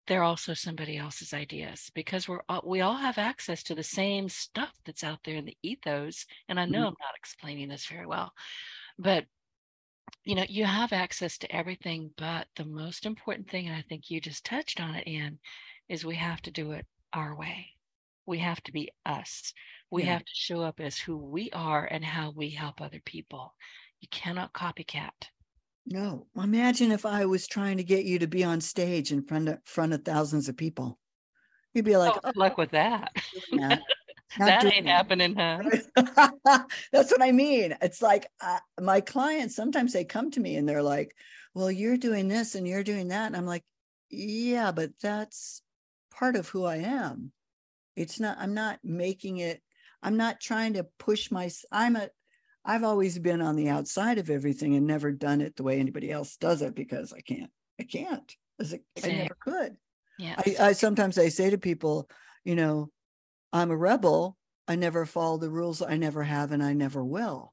they're 0.06 0.22
also 0.22 0.54
somebody 0.54 0.96
else's 0.96 1.34
ideas 1.34 1.90
because 1.94 2.26
we're 2.26 2.40
all, 2.48 2.62
we 2.64 2.80
all 2.80 2.96
have 2.96 3.18
access 3.18 3.62
to 3.62 3.74
the 3.74 3.82
same 3.82 4.28
stuff 4.28 4.72
that's 4.86 5.04
out 5.04 5.18
there 5.24 5.36
in 5.36 5.44
the 5.44 5.56
ethos 5.62 6.24
and 6.48 6.58
i 6.58 6.64
know 6.64 6.78
mm-hmm. 6.78 6.86
i'm 6.86 6.94
not 6.98 7.14
explaining 7.14 7.68
this 7.68 7.86
very 7.86 8.06
well 8.06 8.32
but 8.98 9.26
you 10.24 10.34
know 10.34 10.44
you 10.48 10.64
have 10.64 10.92
access 10.92 11.38
to 11.38 11.54
everything 11.54 12.10
but 12.16 12.46
the 12.56 12.64
most 12.64 13.06
important 13.06 13.48
thing 13.50 13.66
and 13.66 13.76
i 13.76 13.84
think 13.88 14.10
you 14.10 14.20
just 14.20 14.44
touched 14.44 14.80
on 14.80 14.94
it 14.94 15.06
Ann, 15.06 15.38
is 15.88 16.04
we 16.04 16.16
have 16.16 16.42
to 16.42 16.50
do 16.50 16.72
it 16.72 16.86
our 17.12 17.36
way 17.36 17.66
we 18.26 18.38
have 18.38 18.62
to 18.64 18.72
be 18.72 18.90
us 19.06 19.52
we 19.90 20.04
yeah. 20.04 20.14
have 20.14 20.24
to 20.24 20.32
show 20.34 20.62
up 20.62 20.80
as 20.80 20.98
who 20.98 21.16
we 21.16 21.50
are 21.52 21.84
and 21.86 22.04
how 22.04 22.32
we 22.34 22.50
help 22.50 22.80
other 22.80 23.00
people 23.04 23.54
you 24.00 24.08
cannot 24.10 24.52
copycat 24.52 25.28
no, 25.90 26.26
imagine 26.36 26.92
if 26.92 27.06
I 27.06 27.24
was 27.24 27.46
trying 27.46 27.78
to 27.78 27.84
get 27.84 28.04
you 28.04 28.18
to 28.18 28.26
be 28.26 28.44
on 28.44 28.60
stage 28.60 29.10
in 29.10 29.22
front 29.22 29.48
of 29.48 29.58
front 29.64 29.94
of 29.94 30.04
thousands 30.04 30.48
of 30.48 30.56
people. 30.56 30.98
You'd 31.72 31.86
be 31.86 31.96
like, 31.96 32.14
oh, 32.14 32.20
oh 32.24 32.32
luck 32.36 32.58
with 32.58 32.72
that. 32.72 33.10
that, 34.38 34.64
ain't 34.64 34.86
that. 34.86 34.90
happening, 34.90 35.34
huh? 35.34 35.62
That's 36.92 37.10
what 37.10 37.22
I 37.22 37.32
mean. 37.32 37.76
It's 37.80 38.02
like 38.02 38.26
uh, 38.40 38.58
my 38.80 39.00
clients 39.00 39.56
sometimes 39.56 39.92
they 39.92 40.04
come 40.04 40.30
to 40.32 40.40
me 40.40 40.56
and 40.56 40.68
they're 40.68 40.82
like, 40.82 41.16
"Well, 41.54 41.70
you're 41.70 41.96
doing 41.96 42.28
this 42.28 42.54
and 42.54 42.66
you're 42.66 42.84
doing 42.84 43.08
that," 43.08 43.26
and 43.26 43.36
I'm 43.36 43.46
like, 43.46 43.64
yeah, 44.10 44.72
but 44.72 44.90
that's 45.00 45.62
part 46.10 46.36
of 46.36 46.48
who 46.48 46.64
I 46.64 46.76
am. 46.76 47.32
It's 47.96 48.20
not, 48.20 48.38
I'm 48.38 48.54
not 48.54 48.78
making 48.82 49.38
it, 49.38 49.62
I'm 50.02 50.16
not 50.16 50.40
trying 50.40 50.74
to 50.74 50.86
push 50.98 51.30
my, 51.30 51.50
I'm 51.72 51.96
a, 51.96 52.08
I've 52.64 52.84
always 52.84 53.18
been 53.18 53.40
on 53.40 53.56
the 53.56 53.68
outside 53.68 54.18
of 54.18 54.30
everything 54.30 54.76
and 54.76 54.86
never 54.86 55.10
done 55.10 55.40
it 55.40 55.56
the 55.56 55.62
way 55.62 55.78
anybody 55.78 56.10
else 56.10 56.36
does 56.36 56.62
it 56.62 56.74
because 56.74 57.12
I 57.12 57.20
can't, 57.20 57.50
I 57.80 57.84
can't, 57.84 58.34
I 58.60 59.08
never 59.08 59.36
could. 59.40 59.76
Yeah. 60.18 60.34
I, 60.38 60.56
I 60.68 60.72
sometimes 60.72 61.18
I 61.18 61.28
say 61.28 61.50
to 61.50 61.58
people, 61.58 62.08
you 62.44 62.56
know, 62.56 62.90
I'm 63.52 63.70
a 63.70 63.76
rebel. 63.76 64.36
I 64.66 64.76
never 64.76 65.06
follow 65.06 65.38
the 65.38 65.50
rules. 65.50 65.82
I 65.82 65.96
never 65.96 66.22
have, 66.22 66.52
and 66.52 66.62
I 66.62 66.74
never 66.74 67.04
will. 67.04 67.52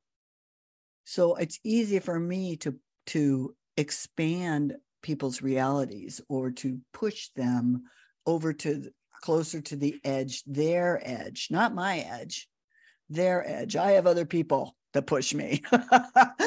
So 1.05 1.35
it's 1.35 1.59
easy 1.63 1.99
for 1.99 2.19
me 2.19 2.57
to 2.57 2.75
to 3.07 3.55
expand 3.77 4.75
people's 5.01 5.41
realities 5.41 6.19
or 6.27 6.49
to 6.49 6.79
push 6.91 7.29
them 7.35 7.83
over 8.25 8.51
to 8.53 8.89
closer 9.21 9.61
to 9.61 9.75
the 9.75 9.99
edge, 10.03 10.43
their 10.45 10.99
edge, 11.03 11.47
not 11.51 11.75
my 11.75 11.99
edge, 11.99 12.47
their 13.09 13.47
edge. 13.47 13.75
I 13.75 13.91
have 13.91 14.07
other 14.07 14.25
people 14.25 14.75
that 14.93 15.07
push 15.07 15.33
me. 15.33 15.61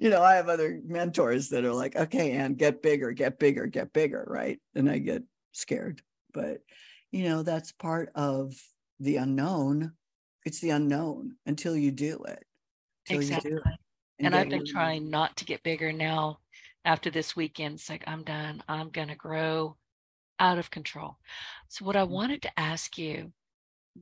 you 0.00 0.10
know, 0.10 0.22
I 0.22 0.36
have 0.36 0.48
other 0.48 0.80
mentors 0.86 1.50
that 1.50 1.64
are 1.64 1.74
like, 1.74 1.96
okay, 1.96 2.32
and 2.32 2.56
get 2.56 2.82
bigger, 2.82 3.12
get 3.12 3.38
bigger, 3.38 3.66
get 3.66 3.92
bigger, 3.92 4.24
right? 4.26 4.58
And 4.74 4.88
I 4.88 4.98
get 4.98 5.22
scared. 5.52 6.00
But, 6.32 6.58
you 7.10 7.24
know, 7.24 7.42
that's 7.42 7.72
part 7.72 8.10
of 8.14 8.54
the 9.00 9.16
unknown. 9.16 9.92
It's 10.44 10.60
the 10.60 10.70
unknown 10.70 11.36
until 11.46 11.76
you 11.76 11.90
do 11.90 12.22
it. 12.24 12.44
exactly. 13.10 13.50
Do 13.50 13.56
it 13.58 13.78
and, 14.18 14.26
and 14.26 14.34
I've 14.34 14.48
been 14.48 14.66
trying 14.66 15.10
not 15.10 15.36
to 15.36 15.44
get 15.44 15.62
bigger 15.62 15.92
now 15.92 16.38
after 16.84 17.10
this 17.10 17.36
weekend. 17.36 17.74
It's 17.76 17.88
like, 17.88 18.04
I'm 18.06 18.24
done. 18.24 18.62
I'm 18.68 18.90
going 18.90 19.08
to 19.08 19.14
grow 19.14 19.76
out 20.40 20.58
of 20.58 20.70
control. 20.70 21.18
So, 21.68 21.84
what 21.84 21.96
I 21.96 22.04
mm. 22.04 22.10
wanted 22.10 22.42
to 22.42 22.60
ask 22.60 22.98
you, 22.98 23.32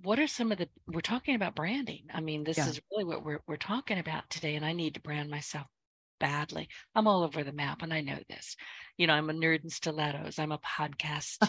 what 0.02 0.18
are 0.18 0.26
some 0.26 0.52
of 0.52 0.58
the, 0.58 0.68
we're 0.86 1.00
talking 1.00 1.34
about 1.34 1.54
branding. 1.54 2.04
I 2.12 2.20
mean, 2.20 2.44
this 2.44 2.58
yeah. 2.58 2.68
is 2.68 2.80
really 2.90 3.04
what 3.04 3.24
we're, 3.24 3.40
we're 3.46 3.56
talking 3.56 3.98
about 3.98 4.28
today. 4.30 4.54
And 4.56 4.64
I 4.64 4.72
need 4.72 4.94
to 4.94 5.00
brand 5.00 5.30
myself 5.30 5.66
badly. 6.18 6.68
I'm 6.94 7.06
all 7.06 7.22
over 7.22 7.44
the 7.44 7.52
map 7.52 7.82
and 7.82 7.92
I 7.92 8.00
know 8.00 8.18
this. 8.28 8.56
You 8.96 9.06
know, 9.06 9.14
I'm 9.14 9.30
a 9.30 9.34
nerd 9.34 9.64
in 9.64 9.70
stilettos. 9.70 10.38
I'm 10.38 10.52
a 10.52 10.58
podcast 10.58 11.46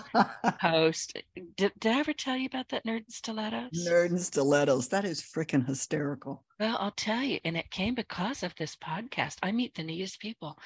host. 0.62 1.18
Did, 1.56 1.72
did 1.80 1.92
I 1.92 2.00
ever 2.00 2.14
tell 2.14 2.36
you 2.36 2.46
about 2.48 2.70
that 2.70 2.86
nerd 2.86 3.00
in 3.00 3.10
stilettos? 3.10 3.88
Nerd 3.88 4.12
in 4.12 4.20
stilettos. 4.20 4.90
That 4.90 5.06
is 5.06 5.22
freaking 5.22 5.66
hysterical. 5.66 6.44
Well, 6.60 6.78
I'll 6.80 6.92
tell 6.92 7.24
you. 7.24 7.40
And 7.46 7.56
it 7.56 7.72
came 7.72 7.96
because 7.96 8.44
of 8.44 8.56
this 8.56 8.76
podcast. 8.76 9.38
I 9.44 9.52
meet 9.52 9.76
the 9.76 9.84
neatest 9.84 10.20
people. 10.20 10.58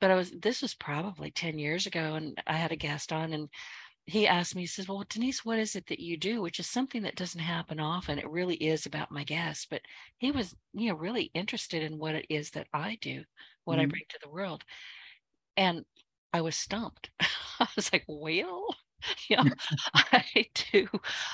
But 0.00 0.10
I 0.10 0.16
was 0.16 0.32
this 0.32 0.62
was 0.62 0.74
probably 0.74 1.30
10 1.30 1.60
years 1.60 1.86
ago 1.86 2.14
and 2.14 2.36
I 2.46 2.54
had 2.54 2.72
a 2.72 2.76
guest 2.76 3.12
on 3.12 3.32
and 3.32 3.48
he 4.06 4.26
asked 4.26 4.56
me, 4.56 4.62
he 4.62 4.66
says, 4.66 4.88
Well, 4.88 5.04
Denise, 5.08 5.44
what 5.44 5.58
is 5.58 5.76
it 5.76 5.86
that 5.86 6.00
you 6.00 6.16
do? 6.16 6.42
Which 6.42 6.58
is 6.58 6.66
something 6.66 7.02
that 7.02 7.16
doesn't 7.16 7.40
happen 7.40 7.78
often. 7.78 8.18
It 8.18 8.28
really 8.28 8.56
is 8.56 8.86
about 8.86 9.12
my 9.12 9.24
guests. 9.24 9.66
But 9.68 9.82
he 10.18 10.32
was, 10.32 10.54
you 10.72 10.88
know, 10.88 10.96
really 10.96 11.30
interested 11.34 11.82
in 11.82 11.98
what 11.98 12.14
it 12.14 12.26
is 12.28 12.50
that 12.50 12.66
I 12.72 12.98
do, 13.00 13.22
what 13.64 13.74
mm-hmm. 13.74 13.82
I 13.82 13.86
bring 13.86 14.02
to 14.08 14.18
the 14.22 14.30
world. 14.30 14.64
And 15.56 15.84
I 16.32 16.40
was 16.40 16.56
stumped. 16.56 17.10
I 17.60 17.68
was 17.76 17.92
like, 17.92 18.04
Well, 18.08 18.66
yeah, 19.28 19.44
I 19.94 20.46
do. 20.72 20.88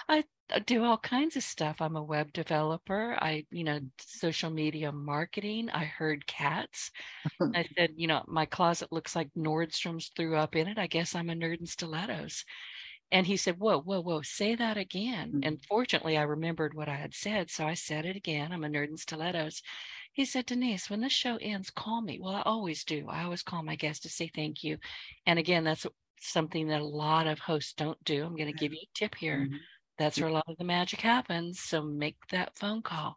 I 0.08 0.24
do 0.64 0.84
all 0.84 0.98
kinds 0.98 1.36
of 1.36 1.42
stuff. 1.42 1.80
I'm 1.80 1.96
a 1.96 2.02
web 2.02 2.32
developer. 2.32 3.16
I, 3.20 3.44
you 3.50 3.64
know, 3.64 3.80
social 4.00 4.50
media 4.50 4.90
marketing. 4.92 5.68
I 5.70 5.84
herd 5.84 6.26
cats. 6.26 6.90
I 7.54 7.66
said, 7.76 7.90
you 7.96 8.06
know, 8.06 8.24
my 8.26 8.46
closet 8.46 8.90
looks 8.92 9.14
like 9.14 9.28
Nordstrom's 9.36 10.10
threw 10.16 10.36
up 10.36 10.56
in 10.56 10.68
it. 10.68 10.78
I 10.78 10.86
guess 10.86 11.14
I'm 11.14 11.30
a 11.30 11.34
nerd 11.34 11.60
in 11.60 11.66
stilettos. 11.66 12.44
And 13.10 13.26
he 13.26 13.36
said, 13.36 13.58
Whoa, 13.58 13.80
whoa, 13.80 14.00
whoa, 14.00 14.22
say 14.22 14.54
that 14.54 14.76
again. 14.78 15.28
Mm-hmm. 15.32 15.40
And 15.44 15.64
fortunately, 15.66 16.16
I 16.18 16.22
remembered 16.22 16.74
what 16.74 16.88
I 16.88 16.96
had 16.96 17.14
said. 17.14 17.50
So 17.50 17.66
I 17.66 17.74
said 17.74 18.04
it 18.06 18.16
again. 18.16 18.52
I'm 18.52 18.64
a 18.64 18.68
nerd 18.68 18.88
in 18.88 18.96
stilettos. 18.96 19.62
He 20.12 20.24
said, 20.24 20.46
Denise, 20.46 20.90
when 20.90 21.00
this 21.00 21.12
show 21.12 21.36
ends, 21.36 21.70
call 21.70 22.00
me. 22.02 22.18
Well, 22.20 22.34
I 22.34 22.42
always 22.42 22.84
do. 22.84 23.06
I 23.08 23.22
always 23.24 23.42
call 23.42 23.62
my 23.62 23.76
guests 23.76 24.02
to 24.02 24.08
say 24.10 24.30
thank 24.34 24.64
you. 24.64 24.78
And 25.26 25.38
again, 25.38 25.64
that's 25.64 25.86
something 26.20 26.68
that 26.68 26.80
a 26.80 26.86
lot 26.86 27.26
of 27.26 27.38
hosts 27.38 27.74
don't 27.74 28.02
do. 28.04 28.24
I'm 28.24 28.36
going 28.36 28.52
to 28.52 28.58
give 28.58 28.72
you 28.72 28.80
a 28.82 28.98
tip 28.98 29.14
here. 29.14 29.46
Mm-hmm. 29.46 29.56
That's 29.98 30.20
where 30.20 30.28
a 30.28 30.32
lot 30.32 30.44
of 30.48 30.56
the 30.58 30.64
magic 30.64 31.00
happens. 31.00 31.60
So 31.60 31.82
make 31.82 32.16
that 32.30 32.56
phone 32.56 32.82
call. 32.82 33.16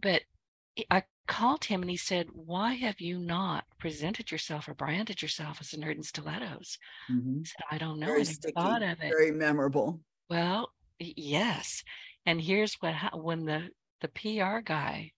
But 0.00 0.22
I 0.90 1.04
called 1.26 1.64
him 1.64 1.82
and 1.82 1.90
he 1.90 1.96
said, 1.96 2.26
Why 2.32 2.74
have 2.74 3.00
you 3.00 3.18
not 3.18 3.64
presented 3.78 4.30
yourself 4.30 4.68
or 4.68 4.74
branded 4.74 5.22
yourself 5.22 5.58
as 5.60 5.72
a 5.72 5.76
nerd 5.76 5.96
in 5.96 6.02
stilettos? 6.02 6.78
Mm-hmm. 7.10 7.40
I 7.40 7.44
said, 7.44 7.64
I 7.70 7.78
don't 7.78 7.98
know. 7.98 8.06
Very 8.06 8.20
I 8.20 8.24
sticky, 8.24 8.52
thought 8.54 8.82
of 8.82 9.00
it. 9.00 9.10
Very 9.10 9.32
memorable. 9.32 10.00
Well, 10.28 10.70
yes. 10.98 11.82
And 12.26 12.40
here's 12.40 12.74
what 12.80 12.94
when 13.14 13.44
the 13.44 13.68
the 14.00 14.08
PR 14.08 14.60
guy 14.60 15.12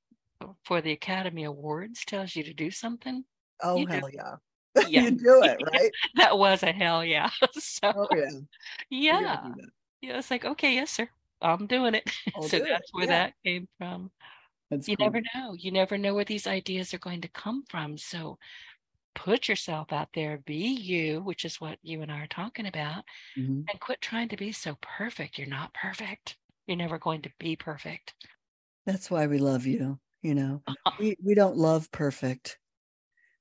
for 0.64 0.80
the 0.80 0.92
Academy 0.92 1.44
Awards 1.44 2.04
tells 2.04 2.36
you 2.36 2.44
to 2.44 2.54
do 2.54 2.70
something. 2.70 3.24
Oh 3.62 3.84
hell 3.86 4.10
yeah 4.12 4.36
yeah. 4.88 5.02
you 5.02 5.10
do 5.12 5.42
it, 5.42 5.60
right? 5.72 5.90
that 6.16 6.36
was 6.36 6.62
a 6.62 6.72
hell 6.72 7.04
yeah. 7.04 7.30
so 7.54 7.92
oh, 7.94 8.08
yeah. 8.14 8.30
Yeah. 8.90 9.48
Yeah. 10.00 10.18
It's 10.18 10.30
like, 10.30 10.44
okay, 10.44 10.74
yes, 10.74 10.90
sir. 10.90 11.08
I'm 11.42 11.66
doing 11.66 11.94
it. 11.94 12.10
so 12.42 12.58
do 12.58 12.64
that's 12.64 12.88
it. 12.88 12.90
where 12.92 13.04
yeah. 13.04 13.10
that 13.10 13.34
came 13.44 13.68
from. 13.78 14.10
That's 14.70 14.88
you 14.88 14.96
cool. 14.96 15.06
never 15.06 15.22
know. 15.34 15.54
You 15.54 15.70
never 15.70 15.98
know 15.98 16.14
where 16.14 16.24
these 16.24 16.46
ideas 16.46 16.94
are 16.94 16.98
going 16.98 17.20
to 17.20 17.28
come 17.28 17.64
from. 17.68 17.98
So 17.98 18.38
put 19.14 19.48
yourself 19.48 19.92
out 19.92 20.08
there, 20.14 20.38
be 20.46 20.54
you, 20.54 21.20
which 21.20 21.44
is 21.44 21.60
what 21.60 21.78
you 21.82 22.02
and 22.02 22.10
I 22.10 22.20
are 22.20 22.26
talking 22.26 22.66
about, 22.66 23.04
mm-hmm. 23.38 23.62
and 23.68 23.80
quit 23.80 24.00
trying 24.00 24.28
to 24.30 24.36
be 24.36 24.52
so 24.52 24.76
perfect. 24.80 25.38
You're 25.38 25.46
not 25.46 25.72
perfect. 25.74 26.36
You're 26.66 26.76
never 26.76 26.98
going 26.98 27.22
to 27.22 27.30
be 27.38 27.56
perfect. 27.56 28.14
That's 28.86 29.10
why 29.10 29.26
we 29.26 29.38
love 29.38 29.66
you. 29.66 29.98
You 30.22 30.34
know, 30.34 30.62
uh-huh. 30.66 30.92
we, 30.98 31.16
we 31.22 31.34
don't 31.34 31.56
love 31.56 31.90
perfect 31.92 32.58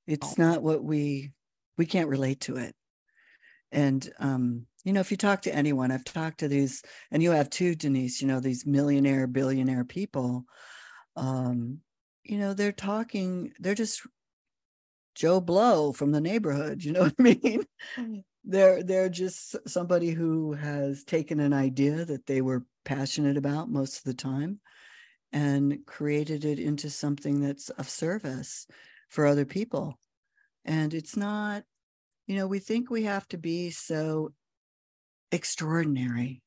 it's 0.07 0.37
not 0.37 0.61
what 0.61 0.83
we 0.83 1.31
we 1.77 1.85
can't 1.85 2.09
relate 2.09 2.41
to 2.41 2.57
it. 2.57 2.75
And 3.71 4.11
um 4.19 4.67
you 4.83 4.93
know 4.93 4.99
if 4.99 5.11
you 5.11 5.17
talk 5.17 5.41
to 5.41 5.55
anyone 5.55 5.91
i've 5.91 6.03
talked 6.03 6.39
to 6.39 6.47
these 6.47 6.83
and 7.11 7.23
you 7.23 7.31
have 7.31 7.49
too 7.49 7.75
denise 7.75 8.21
you 8.21 8.27
know 8.27 8.39
these 8.39 8.65
millionaire 8.65 9.27
billionaire 9.27 9.85
people 9.85 10.45
um 11.15 11.79
you 12.23 12.37
know 12.37 12.53
they're 12.53 12.71
talking 12.71 13.51
they're 13.59 13.75
just 13.75 14.01
joe 15.15 15.39
blow 15.39 15.93
from 15.93 16.11
the 16.11 16.21
neighborhood 16.21 16.83
you 16.83 16.91
know 16.91 17.01
what 17.03 17.15
i 17.19 17.23
mean? 17.23 17.63
They're 18.45 18.83
they're 18.83 19.09
just 19.09 19.55
somebody 19.69 20.09
who 20.09 20.51
has 20.51 21.05
taken 21.05 21.39
an 21.39 21.53
idea 21.53 22.03
that 22.03 22.25
they 22.25 22.41
were 22.41 22.65
passionate 22.83 23.37
about 23.37 23.69
most 23.69 23.99
of 23.99 24.03
the 24.03 24.13
time 24.13 24.59
and 25.31 25.85
created 25.85 26.43
it 26.43 26.59
into 26.59 26.89
something 26.89 27.39
that's 27.39 27.69
of 27.69 27.87
service 27.87 28.67
for 29.13 29.27
other 29.27 29.45
people. 29.45 29.99
And 30.65 30.91
it's 30.93 31.15
not, 31.15 31.63
you 32.25 32.35
know, 32.35 32.47
we 32.47 32.57
think 32.57 32.89
we 32.89 33.03
have 33.03 33.27
to 33.27 33.37
be 33.37 33.69
so 33.69 34.33
extraordinary 35.31 36.41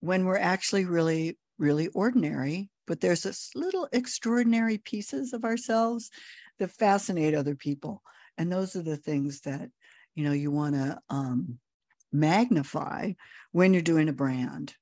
when 0.00 0.24
we're 0.24 0.38
actually 0.38 0.86
really, 0.86 1.38
really 1.56 1.86
ordinary. 1.88 2.68
But 2.86 3.00
there's 3.00 3.22
this 3.22 3.50
little 3.54 3.88
extraordinary 3.92 4.78
pieces 4.78 5.32
of 5.32 5.44
ourselves 5.44 6.10
that 6.58 6.72
fascinate 6.72 7.34
other 7.34 7.54
people. 7.54 8.02
And 8.36 8.50
those 8.50 8.74
are 8.74 8.82
the 8.82 8.96
things 8.96 9.42
that, 9.42 9.70
you 10.16 10.24
know, 10.24 10.32
you 10.32 10.50
want 10.50 10.74
to 10.74 10.98
um, 11.10 11.60
magnify 12.12 13.12
when 13.52 13.72
you're 13.72 13.82
doing 13.82 14.08
a 14.08 14.12
brand 14.12 14.74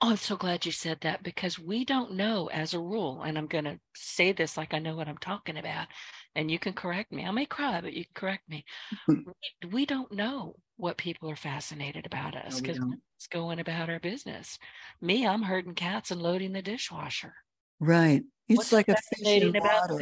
Oh, 0.00 0.10
I'm 0.10 0.16
so 0.16 0.36
glad 0.36 0.64
you 0.64 0.70
said 0.70 0.98
that 1.00 1.24
because 1.24 1.58
we 1.58 1.84
don't 1.84 2.12
know 2.12 2.48
as 2.52 2.72
a 2.72 2.78
rule, 2.78 3.22
and 3.22 3.36
I'm 3.36 3.48
going 3.48 3.64
to 3.64 3.80
say 3.96 4.30
this 4.30 4.56
like 4.56 4.72
I 4.72 4.78
know 4.78 4.94
what 4.94 5.08
I'm 5.08 5.18
talking 5.18 5.56
about, 5.56 5.88
and 6.36 6.48
you 6.48 6.58
can 6.60 6.72
correct 6.72 7.10
me. 7.10 7.24
I 7.24 7.32
may 7.32 7.46
cry, 7.46 7.80
but 7.80 7.94
you 7.94 8.04
can 8.04 8.14
correct 8.14 8.48
me. 8.48 8.64
we, 9.08 9.24
we, 9.72 9.86
don't 9.86 10.12
know 10.12 10.54
what 10.76 10.98
people 10.98 11.28
are 11.28 11.36
fascinated 11.36 12.06
about 12.06 12.36
us 12.36 12.60
because 12.60 12.78
it's 13.16 13.26
going 13.26 13.58
about 13.58 13.90
our 13.90 13.98
business. 13.98 14.56
Me, 15.00 15.26
I'm 15.26 15.42
herding 15.42 15.74
cats 15.74 16.12
and 16.12 16.22
loading 16.22 16.52
the 16.52 16.62
dishwasher. 16.62 17.34
Right. 17.80 18.22
It's 18.48 18.58
What's 18.58 18.72
like 18.72 18.88
a 18.88 18.94
fish 19.16 19.42
in 19.42 19.52
water. 19.52 20.00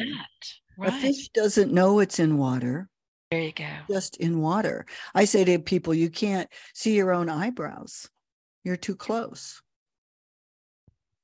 Right. 0.77 0.93
A 0.93 0.93
fish 0.93 1.31
doesn't 1.31 1.73
know 1.73 2.01
it's 2.01 2.19
in 2.19 2.37
water. 2.37 2.91
There 3.31 3.41
you 3.41 3.53
go. 3.53 3.71
Just 3.89 4.19
in 4.19 4.43
water. 4.43 4.85
I 5.15 5.25
say 5.25 5.45
to 5.45 5.59
people, 5.59 5.95
you 5.95 6.11
can't 6.11 6.51
see 6.75 6.95
your 6.95 7.15
own 7.15 7.31
eyebrows. 7.31 8.11
You're 8.63 8.77
too 8.77 8.95
close 8.95 9.63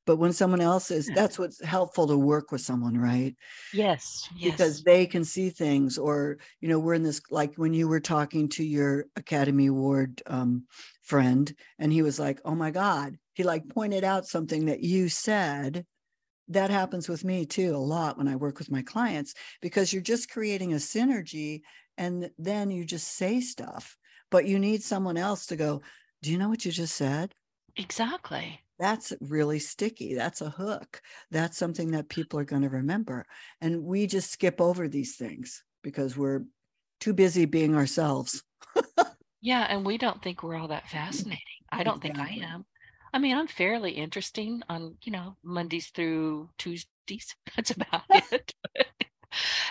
but 0.06 0.16
when 0.16 0.32
someone 0.32 0.60
else 0.60 0.90
is 0.90 1.06
that's 1.06 1.38
what's 1.38 1.62
helpful 1.64 2.06
to 2.06 2.16
work 2.16 2.52
with 2.52 2.60
someone 2.60 2.98
right? 2.98 3.36
Yes, 3.72 4.28
yes. 4.36 4.52
Because 4.52 4.82
they 4.82 5.06
can 5.06 5.24
see 5.24 5.50
things 5.50 5.98
or 5.98 6.38
you 6.60 6.68
know 6.68 6.78
we're 6.78 6.94
in 6.94 7.02
this 7.02 7.20
like 7.30 7.54
when 7.56 7.74
you 7.74 7.88
were 7.88 8.00
talking 8.00 8.48
to 8.50 8.64
your 8.64 9.06
academy 9.16 9.66
award 9.66 10.22
um, 10.26 10.66
friend 11.02 11.54
and 11.78 11.92
he 11.92 12.02
was 12.02 12.18
like 12.18 12.40
oh 12.44 12.54
my 12.54 12.70
god 12.70 13.16
he 13.34 13.42
like 13.42 13.68
pointed 13.68 14.04
out 14.04 14.26
something 14.26 14.66
that 14.66 14.80
you 14.80 15.08
said. 15.08 15.86
That 16.48 16.70
happens 16.70 17.08
with 17.08 17.24
me 17.24 17.46
too 17.46 17.74
a 17.74 17.78
lot 17.78 18.18
when 18.18 18.28
i 18.28 18.36
work 18.36 18.58
with 18.58 18.70
my 18.70 18.82
clients 18.82 19.32
because 19.62 19.92
you're 19.92 20.02
just 20.02 20.28
creating 20.28 20.72
a 20.72 20.76
synergy 20.76 21.62
and 21.96 22.30
then 22.36 22.70
you 22.70 22.84
just 22.84 23.16
say 23.16 23.40
stuff 23.40 23.96
but 24.30 24.44
you 24.44 24.58
need 24.58 24.82
someone 24.82 25.16
else 25.16 25.46
to 25.46 25.56
go 25.56 25.80
do 26.22 26.30
you 26.30 26.38
know 26.38 26.48
what 26.48 26.64
you 26.64 26.72
just 26.72 26.94
said? 26.94 27.34
Exactly 27.76 28.60
that's 28.82 29.12
really 29.20 29.60
sticky 29.60 30.12
that's 30.12 30.40
a 30.40 30.50
hook 30.50 31.00
that's 31.30 31.56
something 31.56 31.92
that 31.92 32.08
people 32.08 32.36
are 32.40 32.44
going 32.44 32.62
to 32.62 32.68
remember 32.68 33.24
and 33.60 33.80
we 33.80 34.08
just 34.08 34.32
skip 34.32 34.60
over 34.60 34.88
these 34.88 35.14
things 35.14 35.62
because 35.84 36.16
we're 36.16 36.42
too 36.98 37.12
busy 37.12 37.44
being 37.44 37.76
ourselves. 37.76 38.42
Yeah 39.44 39.66
and 39.68 39.84
we 39.84 39.98
don't 39.98 40.22
think 40.22 40.42
we're 40.42 40.56
all 40.56 40.68
that 40.68 40.88
fascinating. 40.88 41.38
I 41.70 41.82
don't 41.82 42.04
exactly. 42.04 42.24
think 42.40 42.44
i 42.44 42.52
am. 42.54 42.64
I 43.12 43.18
mean 43.18 43.36
i'm 43.36 43.48
fairly 43.48 43.92
interesting 43.92 44.62
on 44.68 44.96
you 45.02 45.12
know 45.12 45.36
mondays 45.42 45.88
through 45.88 46.50
tuesdays 46.58 47.34
that's 47.56 47.70
about 47.72 48.02
it 48.10 48.54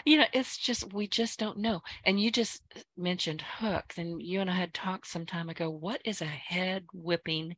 you 0.05 0.18
know, 0.18 0.26
it's 0.34 0.57
just 0.57 0.93
we 0.93 1.07
just 1.07 1.39
don't 1.39 1.57
know. 1.57 1.82
And 2.05 2.20
you 2.20 2.32
just 2.32 2.62
uh, 2.76 2.82
mentioned 2.97 3.41
hooks, 3.41 3.97
and 3.97 4.22
you 4.22 4.41
and 4.41 4.49
I 4.49 4.55
had 4.55 4.74
talked 4.74 5.07
some 5.07 5.26
time 5.26 5.49
ago. 5.49 5.70
What 5.70 6.01
is 6.05 6.22
a 6.22 6.26
head 6.26 6.86
whipping? 6.93 7.55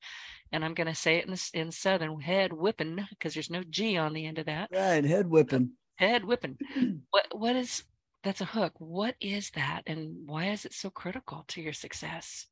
And 0.51 0.63
I'm 0.63 0.73
going 0.73 0.87
to 0.87 0.95
say 0.95 1.17
it 1.17 1.27
in 1.27 1.35
in 1.59 1.71
Southern 1.71 2.19
head 2.19 2.53
whipping 2.53 3.05
because 3.09 3.33
there's 3.33 3.49
no 3.49 3.63
G 3.69 3.97
on 3.97 4.13
the 4.13 4.25
end 4.25 4.39
of 4.39 4.45
that. 4.45 4.69
Right, 4.71 5.03
head 5.03 5.29
whipping. 5.29 5.71
Head 5.95 6.25
whipping. 6.25 6.57
what 7.11 7.27
what 7.31 7.55
is 7.55 7.83
that's 8.23 8.41
a 8.41 8.45
hook? 8.45 8.73
What 8.77 9.15
is 9.19 9.51
that, 9.51 9.83
and 9.87 10.27
why 10.27 10.45
is 10.45 10.65
it 10.65 10.73
so 10.73 10.89
critical 10.89 11.43
to 11.49 11.61
your 11.61 11.73
success? 11.73 12.47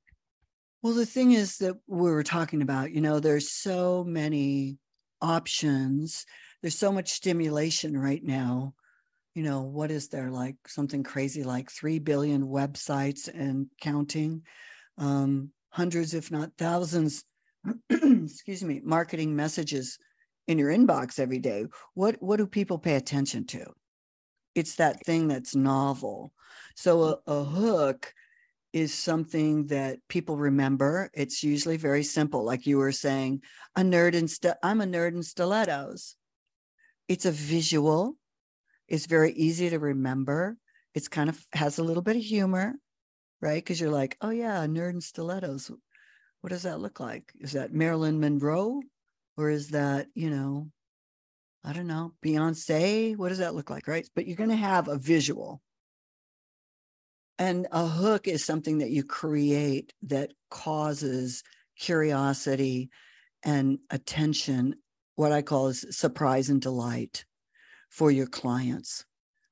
Well, 0.83 0.93
the 0.93 1.05
thing 1.05 1.31
is 1.33 1.57
that 1.59 1.75
we 1.87 2.09
were 2.09 2.23
talking 2.23 2.63
about, 2.63 2.91
you 2.91 3.01
know, 3.01 3.19
there's 3.19 3.51
so 3.51 4.03
many 4.03 4.79
options. 5.21 6.25
There's 6.61 6.77
so 6.77 6.91
much 6.91 7.11
stimulation 7.11 7.95
right 7.97 8.23
now 8.23 8.73
you 9.34 9.43
know, 9.43 9.61
what 9.61 9.91
is 9.91 10.09
there 10.09 10.29
like 10.29 10.55
something 10.67 11.03
crazy 11.03 11.43
like 11.43 11.71
3 11.71 11.99
billion 11.99 12.43
websites 12.43 13.29
and 13.34 13.67
counting, 13.79 14.43
um, 14.97 15.51
hundreds, 15.69 16.13
if 16.13 16.32
not 16.32 16.51
thousands, 16.57 17.23
excuse 17.89 18.63
me, 18.63 18.82
marketing 18.84 19.36
messages 19.36 19.97
in 20.47 20.57
your 20.57 20.69
inbox 20.69 21.19
every 21.19 21.39
day. 21.39 21.65
What, 21.93 22.17
what 22.21 22.38
do 22.38 22.47
people 22.47 22.77
pay 22.77 22.95
attention 22.95 23.45
to? 23.47 23.65
It's 24.53 24.75
that 24.75 25.05
thing 25.05 25.29
that's 25.29 25.55
novel. 25.55 26.34
So 26.75 27.03
a, 27.03 27.32
a 27.32 27.43
hook 27.43 28.13
is 28.73 28.93
something 28.93 29.67
that 29.67 29.99
people 30.09 30.38
remember. 30.38 31.09
It's 31.13 31.43
usually 31.43 31.77
very 31.77 32.03
simple, 32.03 32.43
like 32.43 32.65
you 32.65 32.77
were 32.77 32.91
saying, 32.91 33.43
a 33.75 33.82
nerd 33.82 34.13
in 34.13 34.27
st- 34.27 34.55
I'm 34.63 34.82
a 34.82 34.86
nerd 34.86 35.15
in 35.15 35.23
stilettos. 35.23 36.15
It's 37.07 37.25
a 37.25 37.32
visual 37.32 38.15
it's 38.91 39.05
very 39.05 39.31
easy 39.31 39.69
to 39.69 39.79
remember. 39.79 40.57
It's 40.93 41.07
kind 41.07 41.29
of 41.29 41.41
has 41.53 41.79
a 41.79 41.83
little 41.83 42.03
bit 42.03 42.17
of 42.17 42.21
humor, 42.21 42.73
right? 43.39 43.63
Because 43.63 43.79
you're 43.79 43.89
like, 43.89 44.17
oh 44.19 44.31
yeah, 44.31 44.65
nerd 44.67 44.95
in 44.95 45.01
stilettos. 45.01 45.71
What 46.41 46.49
does 46.49 46.63
that 46.63 46.81
look 46.81 46.99
like? 46.99 47.31
Is 47.39 47.53
that 47.53 47.73
Marilyn 47.73 48.19
Monroe? 48.19 48.81
Or 49.37 49.49
is 49.49 49.69
that, 49.69 50.07
you 50.13 50.29
know, 50.29 50.67
I 51.63 51.71
don't 51.71 51.87
know, 51.87 52.11
Beyonce? 52.23 53.15
What 53.15 53.29
does 53.29 53.37
that 53.37 53.55
look 53.55 53.69
like? 53.69 53.87
Right. 53.87 54.05
But 54.13 54.27
you're 54.27 54.35
going 54.35 54.49
to 54.49 54.57
have 54.57 54.89
a 54.89 54.97
visual. 54.97 55.61
And 57.39 57.67
a 57.71 57.87
hook 57.87 58.27
is 58.27 58.43
something 58.43 58.79
that 58.79 58.91
you 58.91 59.05
create 59.05 59.93
that 60.03 60.31
causes 60.49 61.43
curiosity 61.79 62.89
and 63.41 63.79
attention, 63.89 64.75
what 65.15 65.31
I 65.31 65.43
call 65.43 65.69
is 65.69 65.85
surprise 65.91 66.49
and 66.49 66.61
delight 66.61 67.23
for 67.91 68.09
your 68.09 68.25
clients. 68.25 69.05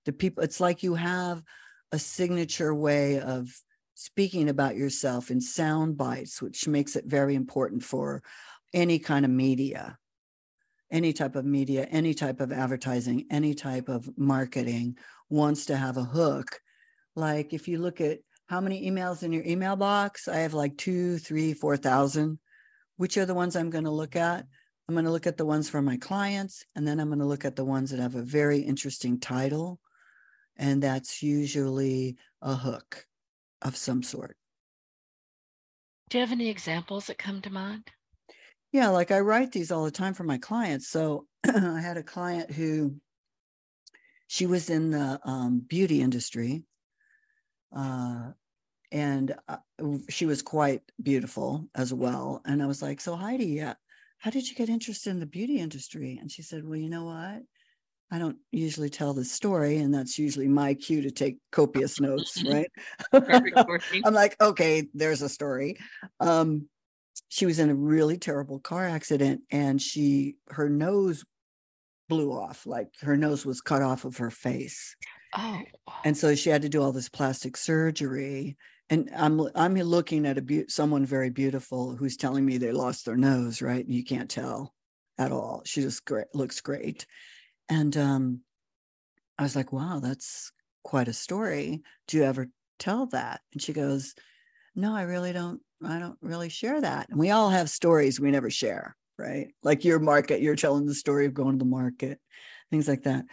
The 0.05 0.13
people, 0.13 0.43
it's 0.43 0.59
like 0.59 0.81
you 0.81 0.95
have 0.95 1.43
a 1.91 1.99
signature 1.99 2.73
way 2.73 3.19
of 3.19 3.47
speaking 3.93 4.49
about 4.49 4.75
yourself 4.75 5.29
in 5.29 5.41
sound 5.41 5.97
bites, 5.97 6.41
which 6.41 6.67
makes 6.67 6.95
it 6.95 7.05
very 7.05 7.35
important 7.35 7.83
for 7.83 8.23
any 8.73 8.97
kind 8.97 9.25
of 9.25 9.31
media, 9.31 9.97
any 10.89 11.13
type 11.13 11.35
of 11.35 11.45
media, 11.45 11.83
any 11.91 12.13
type 12.13 12.39
of 12.39 12.51
advertising, 12.51 13.25
any 13.29 13.53
type 13.53 13.89
of 13.89 14.09
marketing 14.17 14.97
wants 15.29 15.65
to 15.65 15.75
have 15.75 15.97
a 15.97 16.03
hook. 16.03 16.61
Like 17.15 17.53
if 17.53 17.67
you 17.67 17.79
look 17.79 17.99
at 17.99 18.19
how 18.47 18.61
many 18.61 18.89
emails 18.89 19.21
in 19.21 19.33
your 19.33 19.43
email 19.43 19.75
box, 19.75 20.27
I 20.27 20.37
have 20.37 20.53
like 20.53 20.77
two, 20.77 21.17
three, 21.17 21.53
four 21.53 21.77
thousand. 21.77 22.39
Which 22.97 23.17
are 23.17 23.25
the 23.25 23.33
ones 23.33 23.55
I'm 23.55 23.69
going 23.69 23.85
to 23.85 23.91
look 23.91 24.17
at? 24.17 24.45
I'm 24.89 24.95
going 24.95 25.05
to 25.05 25.11
look 25.11 25.27
at 25.27 25.37
the 25.37 25.45
ones 25.45 25.69
for 25.69 25.83
my 25.83 25.97
clients, 25.97 26.65
and 26.75 26.87
then 26.87 26.99
I'm 26.99 27.09
going 27.09 27.19
to 27.19 27.25
look 27.25 27.45
at 27.45 27.55
the 27.55 27.63
ones 27.63 27.91
that 27.91 27.99
have 27.99 28.15
a 28.15 28.23
very 28.23 28.57
interesting 28.57 29.19
title. 29.19 29.79
And 30.57 30.81
that's 30.81 31.21
usually 31.21 32.17
a 32.41 32.55
hook 32.55 33.05
of 33.61 33.77
some 33.77 34.01
sort. 34.01 34.35
Do 36.09 36.17
you 36.17 36.23
have 36.23 36.31
any 36.31 36.49
examples 36.49 37.05
that 37.05 37.19
come 37.19 37.39
to 37.41 37.51
mind? 37.51 37.83
Yeah, 38.71 38.87
like 38.87 39.11
I 39.11 39.19
write 39.19 39.51
these 39.51 39.71
all 39.71 39.85
the 39.85 39.91
time 39.91 40.15
for 40.15 40.23
my 40.23 40.39
clients. 40.39 40.87
So 40.87 41.27
I 41.45 41.79
had 41.79 41.97
a 41.97 42.03
client 42.03 42.49
who 42.49 42.95
she 44.25 44.47
was 44.47 44.71
in 44.71 44.89
the 44.89 45.19
um, 45.23 45.59
beauty 45.59 46.01
industry. 46.01 46.63
Uh, 47.71 48.31
and 48.91 49.35
uh, 49.47 49.57
she 50.09 50.25
was 50.25 50.41
quite 50.41 50.81
beautiful 51.03 51.67
as 51.75 51.93
well. 51.93 52.41
And 52.43 52.63
I 52.63 52.65
was 52.65 52.81
like, 52.81 52.99
So, 52.99 53.15
Heidi, 53.15 53.45
yeah, 53.45 53.75
how 54.19 54.29
did 54.31 54.49
you 54.49 54.55
get 54.55 54.69
interested 54.69 55.09
in 55.09 55.19
the 55.19 55.25
beauty 55.25 55.59
industry? 55.59 56.17
And 56.21 56.31
she 56.31 56.41
said, 56.41 56.65
well, 56.65 56.77
you 56.77 56.89
know 56.89 57.05
what? 57.05 57.41
I 58.11 58.17
don't 58.17 58.37
usually 58.51 58.89
tell 58.89 59.13
the 59.13 59.23
story, 59.23 59.77
and 59.77 59.93
that's 59.93 60.17
usually 60.17 60.47
my 60.47 60.73
cue 60.73 61.01
to 61.03 61.11
take 61.11 61.37
copious 61.51 61.99
notes, 62.01 62.43
right? 62.43 62.69
I'm 63.13 64.13
like, 64.13 64.35
okay, 64.41 64.87
there's 64.93 65.21
a 65.21 65.29
story. 65.29 65.77
Um, 66.19 66.67
she 67.29 67.45
was 67.45 67.59
in 67.59 67.69
a 67.69 67.75
really 67.75 68.17
terrible 68.17 68.59
car 68.59 68.87
accident, 68.87 69.41
and 69.51 69.79
she 69.79 70.35
her 70.49 70.69
nose 70.69 71.23
blew 72.07 72.31
off, 72.31 72.65
like 72.65 72.87
her 73.01 73.15
nose 73.15 73.45
was 73.45 73.61
cut 73.61 73.83
off 73.83 74.05
of 74.05 74.17
her 74.17 74.31
face. 74.31 74.95
Oh, 75.37 75.61
and 76.03 76.17
so 76.17 76.33
she 76.33 76.49
had 76.49 76.63
to 76.63 76.69
do 76.69 76.81
all 76.81 76.91
this 76.91 77.09
plastic 77.09 77.55
surgery, 77.55 78.57
and 78.89 79.09
I'm 79.15 79.41
I'm 79.55 79.75
looking 79.75 80.25
at 80.25 80.37
a 80.37 80.41
be- 80.41 80.67
someone 80.67 81.05
very 81.05 81.29
beautiful 81.29 81.95
who's 81.95 82.17
telling 82.17 82.45
me 82.45 82.57
they 82.57 82.71
lost 82.71 83.05
their 83.05 83.17
nose, 83.17 83.61
right? 83.61 83.87
You 83.87 84.03
can't 84.03 84.29
tell 84.29 84.73
at 85.17 85.31
all. 85.31 85.61
She 85.65 85.81
just 85.81 86.05
great, 86.05 86.27
looks 86.33 86.61
great, 86.61 87.05
and 87.69 87.95
um, 87.97 88.41
I 89.37 89.43
was 89.43 89.55
like, 89.55 89.71
wow, 89.71 89.99
that's 90.01 90.51
quite 90.83 91.07
a 91.07 91.13
story. 91.13 91.81
Do 92.07 92.17
you 92.17 92.23
ever 92.23 92.49
tell 92.79 93.05
that? 93.07 93.41
And 93.53 93.61
she 93.61 93.73
goes, 93.73 94.15
no, 94.75 94.95
I 94.95 95.03
really 95.03 95.33
don't. 95.33 95.61
I 95.85 95.99
don't 95.99 96.17
really 96.21 96.49
share 96.49 96.81
that. 96.81 97.09
And 97.09 97.17
we 97.17 97.31
all 97.31 97.49
have 97.49 97.69
stories 97.69 98.19
we 98.19 98.31
never 98.31 98.49
share, 98.49 98.97
right? 99.17 99.47
Like 99.63 99.85
your 99.85 99.99
market, 99.99 100.41
you're 100.41 100.55
telling 100.55 100.85
the 100.85 100.95
story 100.95 101.25
of 101.25 101.33
going 101.33 101.53
to 101.53 101.63
the 101.63 101.69
market, 101.69 102.19
things 102.69 102.87
like 102.87 103.03
that. 103.03 103.25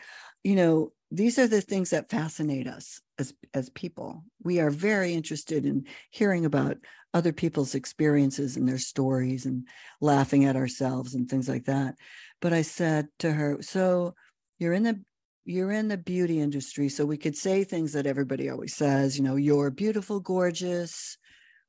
You 0.44 0.54
know, 0.54 0.92
these 1.11 1.38
are 1.38 1.48
the 1.48 1.61
things 1.61 1.90
that 1.90 2.11
fascinate 2.11 2.68
us 2.68 3.00
as 3.18 3.34
as 3.54 3.70
people. 3.70 4.24
We 4.42 4.60
are 4.60 4.70
very 4.70 5.14
interested 5.14 5.66
in 5.66 5.86
hearing 6.10 6.44
about 6.44 6.76
other 7.14 7.32
people's 7.32 7.74
experiences 7.74 8.56
and 8.56 8.68
their 8.68 8.78
stories 8.78 9.46
and 9.46 9.66
laughing 10.00 10.44
at 10.44 10.56
ourselves 10.56 11.14
and 11.14 11.28
things 11.28 11.48
like 11.48 11.64
that. 11.64 11.94
But 12.40 12.52
i 12.52 12.62
said 12.62 13.08
to 13.20 13.32
her 13.32 13.58
so 13.62 14.14
you're 14.58 14.74
in 14.74 14.82
the 14.82 15.00
you're 15.44 15.72
in 15.72 15.88
the 15.88 15.96
beauty 15.96 16.40
industry 16.40 16.88
so 16.88 17.06
we 17.06 17.16
could 17.16 17.36
say 17.36 17.64
things 17.64 17.92
that 17.92 18.06
everybody 18.06 18.50
always 18.50 18.74
says 18.74 19.16
you 19.16 19.24
know 19.24 19.36
you're 19.36 19.70
beautiful 19.70 20.20
gorgeous 20.20 21.16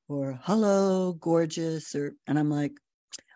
or 0.09 0.39
hello 0.43 1.13
gorgeous 1.13 1.95
or 1.95 2.13
and 2.27 2.37
i'm 2.37 2.49
like 2.49 2.73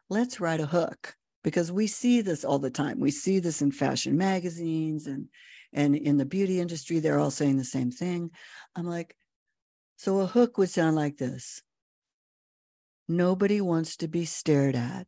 let's 0.09 0.41
write 0.41 0.59
a 0.59 0.65
hook 0.65 1.15
because 1.43 1.71
we 1.71 1.87
see 1.87 2.21
this 2.21 2.43
all 2.43 2.59
the 2.59 2.69
time. 2.69 2.99
We 2.99 3.11
see 3.11 3.39
this 3.39 3.61
in 3.61 3.71
fashion 3.71 4.17
magazines 4.17 5.07
and 5.07 5.27
and 5.73 5.95
in 5.95 6.17
the 6.17 6.25
beauty 6.25 6.59
industry, 6.59 6.99
they're 6.99 7.19
all 7.19 7.31
saying 7.31 7.57
the 7.57 7.63
same 7.63 7.91
thing. 7.91 8.31
I'm 8.75 8.85
like, 8.85 9.15
so 9.97 10.19
a 10.19 10.25
hook 10.25 10.57
would 10.57 10.69
sound 10.69 10.95
like 10.95 11.17
this 11.17 11.61
Nobody 13.07 13.59
wants 13.59 13.97
to 13.97 14.07
be 14.07 14.25
stared 14.25 14.75
at 14.75 15.05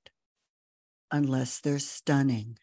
unless 1.12 1.62
they're 1.62 1.80
stunning. 1.80 2.58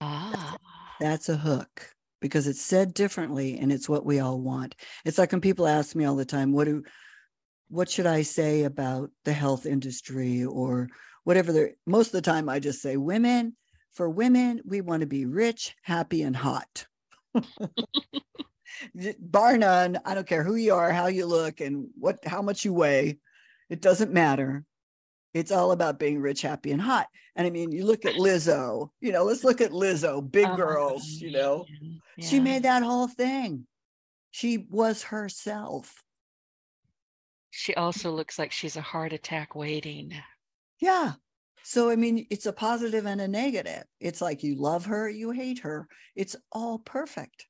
Ah. 0.00 0.56
That's 1.00 1.28
a 1.28 1.36
hook 1.36 1.94
because 2.20 2.48
it's 2.48 2.60
said 2.60 2.94
differently 2.94 3.58
and 3.58 3.70
it's 3.70 3.88
what 3.88 4.04
we 4.04 4.18
all 4.18 4.40
want. 4.40 4.74
It's 5.04 5.18
like 5.18 5.30
when 5.30 5.40
people 5.40 5.68
ask 5.68 5.94
me 5.94 6.04
all 6.04 6.16
the 6.16 6.24
time, 6.24 6.52
what 6.52 6.64
do 6.64 6.82
what 7.68 7.88
should 7.88 8.06
I 8.06 8.22
say 8.22 8.64
about 8.64 9.10
the 9.24 9.32
health 9.32 9.66
industry 9.66 10.44
or 10.44 10.88
whatever 11.24 11.52
they 11.52 11.74
most 11.86 12.08
of 12.08 12.12
the 12.12 12.22
time 12.22 12.48
I 12.48 12.58
just 12.58 12.82
say 12.82 12.96
women 12.96 13.54
for 13.92 14.08
women, 14.08 14.60
we 14.64 14.80
want 14.80 15.00
to 15.00 15.06
be 15.06 15.26
rich, 15.26 15.74
happy, 15.82 16.22
and 16.22 16.36
hot. 16.36 16.86
Bar 19.18 19.58
none. 19.58 19.98
I 20.04 20.14
don't 20.14 20.26
care 20.26 20.44
who 20.44 20.54
you 20.54 20.74
are, 20.74 20.92
how 20.92 21.06
you 21.06 21.26
look, 21.26 21.60
and 21.60 21.88
what 21.98 22.18
how 22.24 22.42
much 22.42 22.64
you 22.64 22.72
weigh. 22.72 23.18
It 23.68 23.80
doesn't 23.80 24.12
matter. 24.12 24.64
It's 25.34 25.52
all 25.52 25.72
about 25.72 25.98
being 25.98 26.20
rich, 26.20 26.42
happy, 26.42 26.72
and 26.72 26.80
hot. 26.80 27.06
And 27.36 27.46
I 27.46 27.50
mean, 27.50 27.70
you 27.70 27.84
look 27.84 28.04
at 28.04 28.14
Lizzo, 28.14 28.90
you 29.00 29.12
know, 29.12 29.24
let's 29.24 29.44
look 29.44 29.60
at 29.60 29.72
Lizzo, 29.72 30.28
big 30.28 30.46
oh, 30.48 30.56
girls, 30.56 31.04
you 31.06 31.30
know. 31.30 31.66
Yeah. 32.16 32.26
She 32.26 32.40
made 32.40 32.64
that 32.64 32.82
whole 32.82 33.08
thing. 33.08 33.66
She 34.30 34.66
was 34.70 35.02
herself. 35.02 36.02
She 37.50 37.74
also 37.74 38.10
looks 38.10 38.38
like 38.38 38.52
she's 38.52 38.76
a 38.76 38.80
heart 38.80 39.12
attack 39.12 39.54
waiting. 39.54 40.14
Yeah. 40.80 41.12
So, 41.64 41.90
I 41.90 41.96
mean, 41.96 42.26
it's 42.30 42.46
a 42.46 42.52
positive 42.52 43.06
and 43.06 43.20
a 43.20 43.28
negative. 43.28 43.84
It's 44.00 44.20
like 44.20 44.42
you 44.42 44.56
love 44.56 44.86
her, 44.86 45.08
you 45.08 45.30
hate 45.30 45.60
her. 45.60 45.86
It's 46.16 46.36
all 46.52 46.78
perfect. 46.78 47.46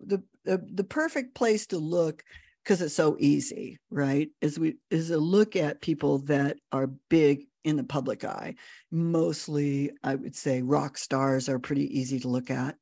The, 0.00 0.22
the, 0.44 0.64
the 0.74 0.84
perfect 0.84 1.34
place 1.34 1.66
to 1.68 1.78
look 1.78 2.22
because 2.62 2.80
it's 2.80 2.94
so 2.94 3.16
easy, 3.18 3.78
right? 3.90 4.30
Is 4.40 4.58
we 4.58 4.76
is 4.90 5.10
a 5.10 5.18
look 5.18 5.56
at 5.56 5.80
people 5.80 6.18
that 6.20 6.56
are 6.70 6.88
big 7.08 7.46
in 7.64 7.76
the 7.76 7.84
public 7.84 8.24
eye. 8.24 8.54
Mostly, 8.90 9.92
I 10.02 10.14
would 10.14 10.36
say 10.36 10.62
rock 10.62 10.98
stars 10.98 11.48
are 11.48 11.58
pretty 11.58 11.98
easy 11.98 12.20
to 12.20 12.28
look 12.28 12.50
at. 12.50 12.76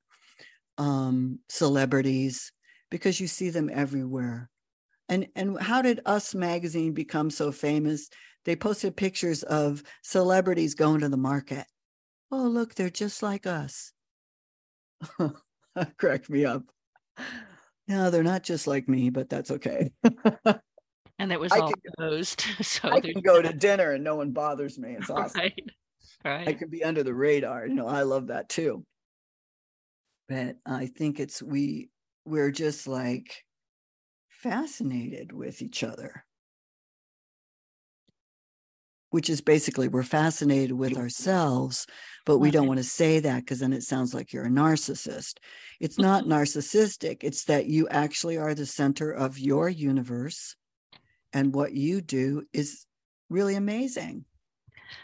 Um, 0.78 1.40
celebrities, 1.48 2.52
because 2.90 3.20
you 3.20 3.26
see 3.26 3.50
them 3.50 3.70
everywhere. 3.72 4.48
And 5.08 5.26
and 5.34 5.60
how 5.60 5.82
did 5.82 6.00
Us 6.06 6.34
magazine 6.34 6.92
become 6.92 7.30
so 7.30 7.52
famous? 7.52 8.08
They 8.44 8.56
posted 8.56 8.96
pictures 8.96 9.42
of 9.42 9.82
celebrities 10.02 10.74
going 10.74 11.00
to 11.00 11.08
the 11.08 11.16
market. 11.16 11.66
Oh, 12.32 12.42
look, 12.48 12.74
they're 12.74 12.90
just 12.90 13.22
like 13.22 13.46
us. 13.46 13.92
Crack 15.98 16.28
me 16.30 16.44
up. 16.44 16.62
No, 17.88 18.10
they're 18.10 18.22
not 18.22 18.42
just 18.42 18.66
like 18.66 18.88
me, 18.88 19.10
but 19.10 19.28
that's 19.28 19.50
okay. 19.50 19.90
and 21.18 21.32
it 21.32 21.40
was 21.40 21.52
I 21.52 21.58
all 21.60 21.72
can- 21.72 21.92
closed. 21.98 22.44
So 22.62 22.88
I 22.88 23.00
can 23.00 23.20
go 23.20 23.42
to 23.42 23.52
dinner 23.52 23.92
and 23.92 24.04
no 24.04 24.16
one 24.16 24.30
bothers 24.32 24.78
me. 24.78 24.96
It's 24.98 25.10
awesome. 25.10 25.40
right. 25.40 25.54
I 26.24 26.28
Right. 26.28 26.58
can 26.58 26.68
be 26.68 26.84
under 26.84 27.02
the 27.02 27.14
radar. 27.14 27.66
You 27.66 27.74
know, 27.74 27.86
I 27.86 28.02
love 28.02 28.28
that 28.28 28.48
too. 28.48 28.84
But 30.28 30.56
I 30.66 30.86
think 30.86 31.18
it's 31.18 31.42
we 31.42 31.88
we're 32.26 32.50
just 32.50 32.86
like 32.86 33.42
fascinated 34.28 35.32
with 35.32 35.62
each 35.62 35.82
other. 35.82 36.24
Which 39.10 39.28
is 39.28 39.40
basically 39.40 39.88
we're 39.88 40.04
fascinated 40.04 40.72
with 40.72 40.96
ourselves, 40.96 41.86
but 42.24 42.38
we 42.38 42.50
don't 42.52 42.68
want 42.68 42.78
to 42.78 42.84
say 42.84 43.18
that 43.20 43.40
because 43.40 43.58
then 43.58 43.72
it 43.72 43.82
sounds 43.82 44.14
like 44.14 44.32
you're 44.32 44.46
a 44.46 44.50
narcissist. 44.50 45.38
It's 45.80 45.96
mm. 45.96 46.02
not 46.02 46.24
narcissistic, 46.24 47.24
it's 47.24 47.44
that 47.44 47.66
you 47.66 47.88
actually 47.88 48.38
are 48.38 48.54
the 48.54 48.66
center 48.66 49.10
of 49.10 49.38
your 49.38 49.68
universe. 49.68 50.54
And 51.32 51.54
what 51.54 51.72
you 51.72 52.00
do 52.00 52.44
is 52.52 52.86
really 53.28 53.56
amazing 53.56 54.24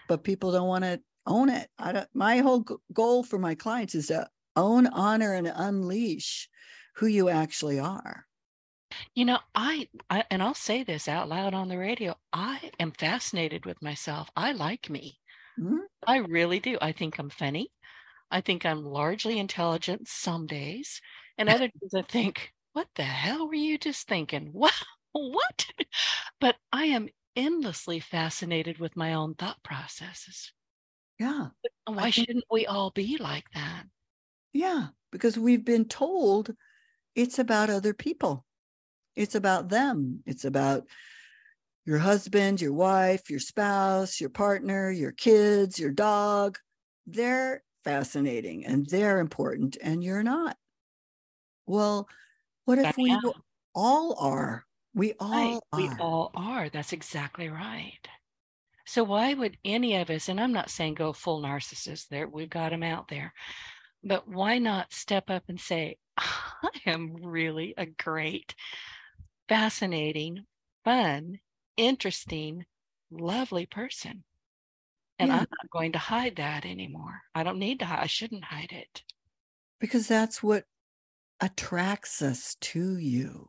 but 0.08 0.24
people 0.24 0.52
don't 0.52 0.68
want 0.68 0.84
to 0.84 1.00
own 1.26 1.48
it. 1.48 1.68
I 1.78 1.92
don't, 1.92 2.08
my 2.14 2.38
whole 2.38 2.64
goal 2.92 3.22
for 3.22 3.38
my 3.38 3.54
clients 3.54 3.94
is 3.94 4.08
to 4.08 4.28
own, 4.54 4.86
honor, 4.86 5.34
and 5.34 5.52
unleash 5.54 6.48
who 6.96 7.06
you 7.06 7.28
actually 7.28 7.78
are. 7.78 8.25
You 9.14 9.24
know, 9.24 9.38
I, 9.54 9.88
I 10.10 10.24
and 10.30 10.42
I'll 10.42 10.54
say 10.54 10.82
this 10.82 11.08
out 11.08 11.28
loud 11.28 11.54
on 11.54 11.68
the 11.68 11.78
radio. 11.78 12.16
I 12.32 12.70
am 12.80 12.92
fascinated 12.92 13.64
with 13.66 13.82
myself. 13.82 14.30
I 14.36 14.52
like 14.52 14.88
me. 14.90 15.18
Mhm. 15.58 15.80
I 16.06 16.18
really 16.18 16.60
do. 16.60 16.78
I 16.80 16.92
think 16.92 17.18
I'm 17.18 17.30
funny. 17.30 17.72
I 18.30 18.40
think 18.42 18.66
I'm 18.66 18.84
largely 18.84 19.38
intelligent 19.38 20.08
some 20.08 20.46
days, 20.46 21.00
and 21.38 21.48
other 21.48 21.68
days 21.68 21.94
I 21.94 22.02
think, 22.02 22.52
"What 22.72 22.88
the 22.96 23.04
hell 23.04 23.48
were 23.48 23.54
you 23.54 23.78
just 23.78 24.08
thinking?" 24.08 24.52
What? 24.54 24.74
What? 25.12 25.66
But 26.40 26.56
I 26.72 26.86
am 26.86 27.08
endlessly 27.36 28.00
fascinated 28.00 28.78
with 28.78 28.96
my 28.96 29.14
own 29.14 29.34
thought 29.34 29.62
processes. 29.62 30.52
Yeah, 31.18 31.48
Why 31.86 32.10
think- 32.10 32.14
shouldn't 32.14 32.44
we 32.50 32.66
all 32.66 32.90
be 32.92 33.16
like 33.18 33.50
that? 33.52 33.84
yeah, 34.52 34.88
because 35.12 35.38
we've 35.38 35.64
been 35.64 35.86
told 35.86 36.54
it's 37.16 37.38
about 37.38 37.70
other 37.70 37.94
people, 37.94 38.46
it's 39.16 39.34
about 39.34 39.68
them, 39.68 40.22
it's 40.26 40.44
about 40.44 40.84
your 41.84 41.98
husband, 41.98 42.60
your 42.60 42.72
wife, 42.72 43.30
your 43.30 43.40
spouse, 43.40 44.20
your 44.20 44.30
partner, 44.30 44.90
your 44.90 45.12
kids, 45.12 45.78
your 45.78 45.92
dog. 45.92 46.58
They're 47.06 47.62
fascinating 47.84 48.66
and 48.66 48.86
they're 48.86 49.20
important, 49.20 49.76
and 49.80 50.02
you're 50.02 50.24
not. 50.24 50.56
Well, 51.66 52.08
what 52.64 52.78
if 52.78 52.96
we 52.96 53.16
all 53.74 54.16
are? 54.18 54.64
We 54.94 55.12
all 55.20 55.30
Right. 55.30 55.60
We 55.72 55.88
all 56.00 56.32
are. 56.34 56.68
That's 56.68 56.92
exactly 56.92 57.48
right. 57.48 58.08
So 58.86 59.02
why 59.04 59.34
would 59.34 59.58
any 59.64 59.96
of 59.96 60.10
us, 60.10 60.28
and 60.28 60.40
I'm 60.40 60.52
not 60.52 60.70
saying 60.70 60.94
go 60.94 61.12
full 61.12 61.42
narcissist 61.42 62.08
there, 62.08 62.28
we've 62.28 62.48
got 62.48 62.70
them 62.70 62.84
out 62.84 63.08
there, 63.08 63.32
but 64.04 64.28
why 64.28 64.58
not 64.58 64.92
step 64.92 65.28
up 65.28 65.44
and 65.48 65.60
say, 65.60 65.98
I 66.16 66.70
am 66.86 67.16
really 67.16 67.74
a 67.76 67.86
great, 67.86 68.54
fascinating, 69.48 70.46
fun, 70.84 71.40
interesting, 71.76 72.66
lovely 73.10 73.66
person. 73.66 74.24
And 75.18 75.30
Yeah. 75.30 75.32
I'm 75.32 75.46
not 75.50 75.70
going 75.70 75.92
to 75.92 75.98
hide 75.98 76.36
that 76.36 76.66
anymore. 76.66 77.22
I 77.34 77.44
don't 77.44 77.58
need 77.60 77.80
to. 77.80 77.86
I 77.86 78.06
shouldn't 78.06 78.44
hide 78.44 78.72
it. 78.72 79.04
because 79.80 80.06
that's 80.08 80.42
what 80.42 80.66
attracts 81.40 82.22
us 82.22 82.56
to 82.60 82.98
you. 82.98 83.48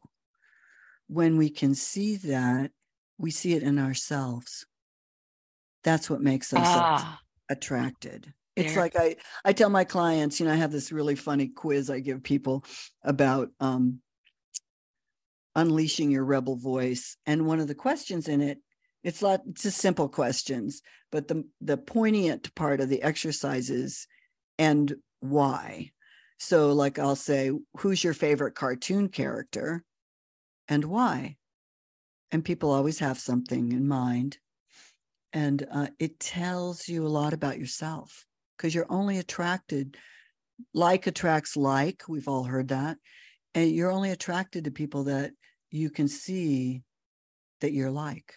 When 1.07 1.37
we 1.37 1.49
can 1.49 1.75
see 1.75 2.15
that, 2.17 2.71
we 3.17 3.31
see 3.31 3.53
it 3.53 3.63
in 3.63 3.77
ourselves. 3.79 4.65
That's 5.83 6.09
what 6.09 6.21
makes 6.21 6.53
us 6.53 6.75
Ah, 6.75 7.21
attracted. 7.49 8.33
It's 8.55 8.75
There. 8.75 8.75
like 8.75 8.95
I 8.95 9.17
I 9.45 9.53
tell 9.53 9.69
my 9.69 9.83
clients, 9.83 10.39
you 10.39 10.45
know, 10.45 10.51
I 10.53 10.55
have 10.55 10.71
this 10.71 10.91
really 10.91 11.15
funny 11.15 11.47
quiz 11.49 11.89
I 11.89 11.99
give 11.99 12.23
people 12.23 12.65
about 13.03 13.51
um 13.59 14.01
unleashing 15.57 16.11
your 16.11 16.23
rebel 16.23 16.55
voice. 16.55 17.17
And 17.25 17.45
one 17.45 17.59
of 17.59 17.67
the 17.67 17.75
questions 17.75 18.29
in 18.29 18.39
it, 18.39 18.59
it's 19.03 19.21
not 19.21 19.41
it's 19.49 19.63
just 19.63 19.79
simple 19.79 20.07
questions, 20.07 20.81
but 21.11 21.27
the 21.27 21.43
the 21.59 21.77
poignant 21.77 22.53
part 22.55 22.79
of 22.79 22.87
the 22.87 23.01
exercises 23.01 24.07
and 24.57 24.95
why. 25.19 25.91
So 26.37 26.71
like 26.71 26.99
I'll 26.99 27.15
say, 27.15 27.51
who's 27.77 28.03
your 28.03 28.13
favorite 28.13 28.55
cartoon 28.55 29.09
character 29.09 29.83
and 30.67 30.85
why? 30.85 31.37
And 32.31 32.45
people 32.45 32.71
always 32.71 32.99
have 32.99 33.17
something 33.17 33.71
in 33.71 33.87
mind. 33.87 34.37
And 35.33 35.65
uh, 35.71 35.87
it 35.99 36.19
tells 36.19 36.87
you 36.87 37.05
a 37.05 37.09
lot 37.09 37.33
about 37.33 37.59
yourself 37.59 38.25
because 38.55 38.75
you're 38.75 38.91
only 38.91 39.17
attracted, 39.17 39.97
like 40.73 41.07
attracts 41.07 41.57
like. 41.57 42.03
We've 42.07 42.27
all 42.27 42.43
heard 42.43 42.67
that. 42.67 42.97
And 43.55 43.71
you're 43.71 43.91
only 43.91 44.11
attracted 44.11 44.65
to 44.65 44.71
people 44.71 45.05
that 45.05 45.31
you 45.72 45.89
can 45.89 46.07
see 46.07 46.84
that 47.61 47.74
you're 47.74 47.91
like. 47.91 48.36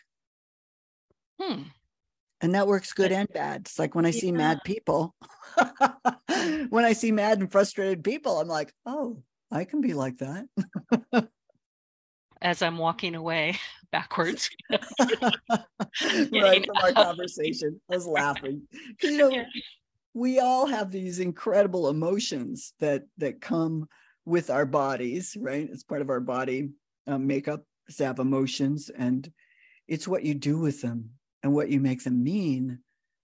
hmm. 1.41 1.62
And 2.43 2.55
that 2.55 2.66
works 2.66 2.95
good 2.95 3.12
and 3.12 3.28
bad. 3.35 3.62
It's 3.62 3.78
like 3.78 3.95
when 3.95 4.07
I 4.07 4.12
see 4.12 4.33
mad 4.33 4.61
people, 4.64 5.14
when 6.70 6.85
I 6.87 6.95
see 6.95 7.12
mad 7.12 7.39
and 7.39 7.53
frustrated 7.53 8.03
people, 8.03 8.41
I'm 8.41 8.49
like, 8.49 8.72
oh, 8.87 9.22
I 9.53 9.64
can 9.64 9.83
be 9.83 9.93
like 9.93 10.16
that. 10.18 10.47
As 12.41 12.62
I'm 12.62 12.78
walking 12.78 13.14
away 13.14 13.59
backwards. 13.93 14.49
right 14.70 16.64
from 16.66 16.76
our 16.83 16.93
conversation. 16.93 17.78
I 17.91 17.97
was 17.97 18.07
laughing. 18.07 18.62
You 19.03 19.18
know, 19.18 19.28
Yeah. 19.28 19.45
we 20.14 20.41
all 20.41 20.64
have 20.66 20.91
these 20.91 21.18
incredible 21.18 21.91
emotions 21.91 22.72
that 22.81 23.03
that 23.18 23.43
come 23.43 23.87
with 24.24 24.49
our 24.49 24.64
bodies, 24.64 25.37
right? 25.39 25.68
It's 25.70 25.85
part 25.85 26.01
of 26.01 26.09
our 26.09 26.20
body 26.20 26.70
makeup 27.07 27.64
is 27.88 27.96
to 27.96 28.07
have 28.07 28.18
emotions, 28.18 28.90
and 28.90 29.30
it's 29.88 30.09
what 30.09 30.22
you 30.22 30.34
do 30.34 30.59
with 30.59 30.80
them 30.80 31.11
and 31.42 31.53
what 31.53 31.70
you 31.70 31.80
make 31.80 32.05
them 32.05 32.22
mean 32.22 32.78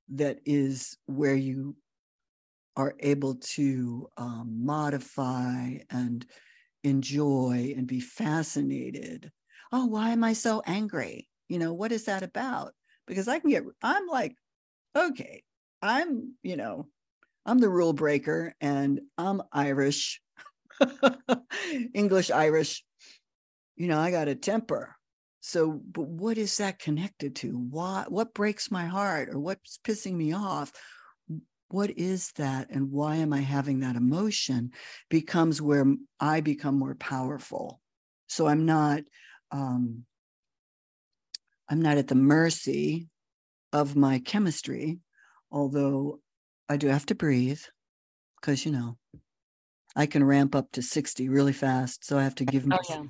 that 0.09 0.39
is 0.45 0.97
where 1.07 1.35
you 1.35 1.77
are 2.77 2.95
able 3.01 3.37
to 3.37 4.09
um, 4.17 4.61
modify 4.65 5.79
and 5.91 6.27
enjoy 6.85 7.75
and 7.77 7.87
be 7.87 8.01
fascinated. 8.01 9.31
Oh, 9.73 9.87
why 9.87 10.11
am 10.11 10.23
I 10.23 10.35
so 10.35 10.63
angry? 10.67 11.29
You 11.49 11.59
know, 11.59 11.73
what 11.73 11.93
is 11.93 12.05
that 12.05 12.23
about? 12.23 12.75
Because 13.07 13.29
I 13.29 13.39
can 13.39 13.51
get, 13.51 13.65
I'm 13.83 14.07
like, 14.07 14.37
okay, 14.97 15.43
I'm, 15.83 16.35
you 16.43 16.57
know, 16.57 16.87
I'm 17.45 17.59
the 17.59 17.69
rule 17.69 17.93
breaker 17.93 18.55
and 18.61 19.01
I'm 19.17 19.43
Irish, 19.53 20.21
English 21.95 22.31
Irish. 22.31 22.85
You 23.77 23.89
know, 23.89 23.99
I 23.99 24.11
got 24.11 24.29
a 24.29 24.35
temper. 24.35 24.97
So, 25.41 25.71
but 25.73 26.09
what 26.09 26.39
is 26.39 26.57
that 26.57 26.79
connected 26.79 27.37
to? 27.37 27.51
Why, 27.53 28.05
what 28.09 28.35
breaks 28.35 28.71
my 28.71 28.87
heart 28.87 29.29
or 29.31 29.39
what's 29.39 29.79
pissing 29.85 30.15
me 30.15 30.33
off? 30.33 30.73
What 31.69 31.91
is 31.91 32.33
that? 32.33 32.71
And 32.71 32.91
why 32.91 33.17
am 33.17 33.33
I 33.33 33.41
having 33.41 33.81
that 33.81 33.97
emotion? 33.97 34.71
Becomes 35.11 35.61
where 35.61 35.85
I 36.19 36.41
become 36.41 36.79
more 36.79 36.95
powerful. 36.95 37.81
So 38.29 38.47
I'm 38.47 38.67
not, 38.67 39.03
um, 39.53 40.05
I'm 41.69 41.83
not 41.83 41.99
at 41.99 42.09
the 42.09 42.15
mercy 42.15 43.09
of 43.73 43.95
my 43.95 44.21
chemistry, 44.21 44.99
although 45.51 46.21
I 46.69 46.77
do 46.77 46.89
have 46.89 47.07
to 47.07 47.15
breathe 47.15 47.61
because, 48.41 48.65
you 48.65 48.73
know, 48.73 48.97
I 49.95 50.07
can 50.07 50.25
ramp 50.25 50.55
up 50.55 50.73
to 50.73 50.83
60 50.83 51.29
really 51.29 51.53
fast. 51.53 52.05
So 52.05 52.19
I 52.19 52.25
have 52.25 52.35
to 52.37 52.45
give 52.45 52.65
Oh 52.65 52.69
myself 52.69 52.89
yeah. 52.89 53.03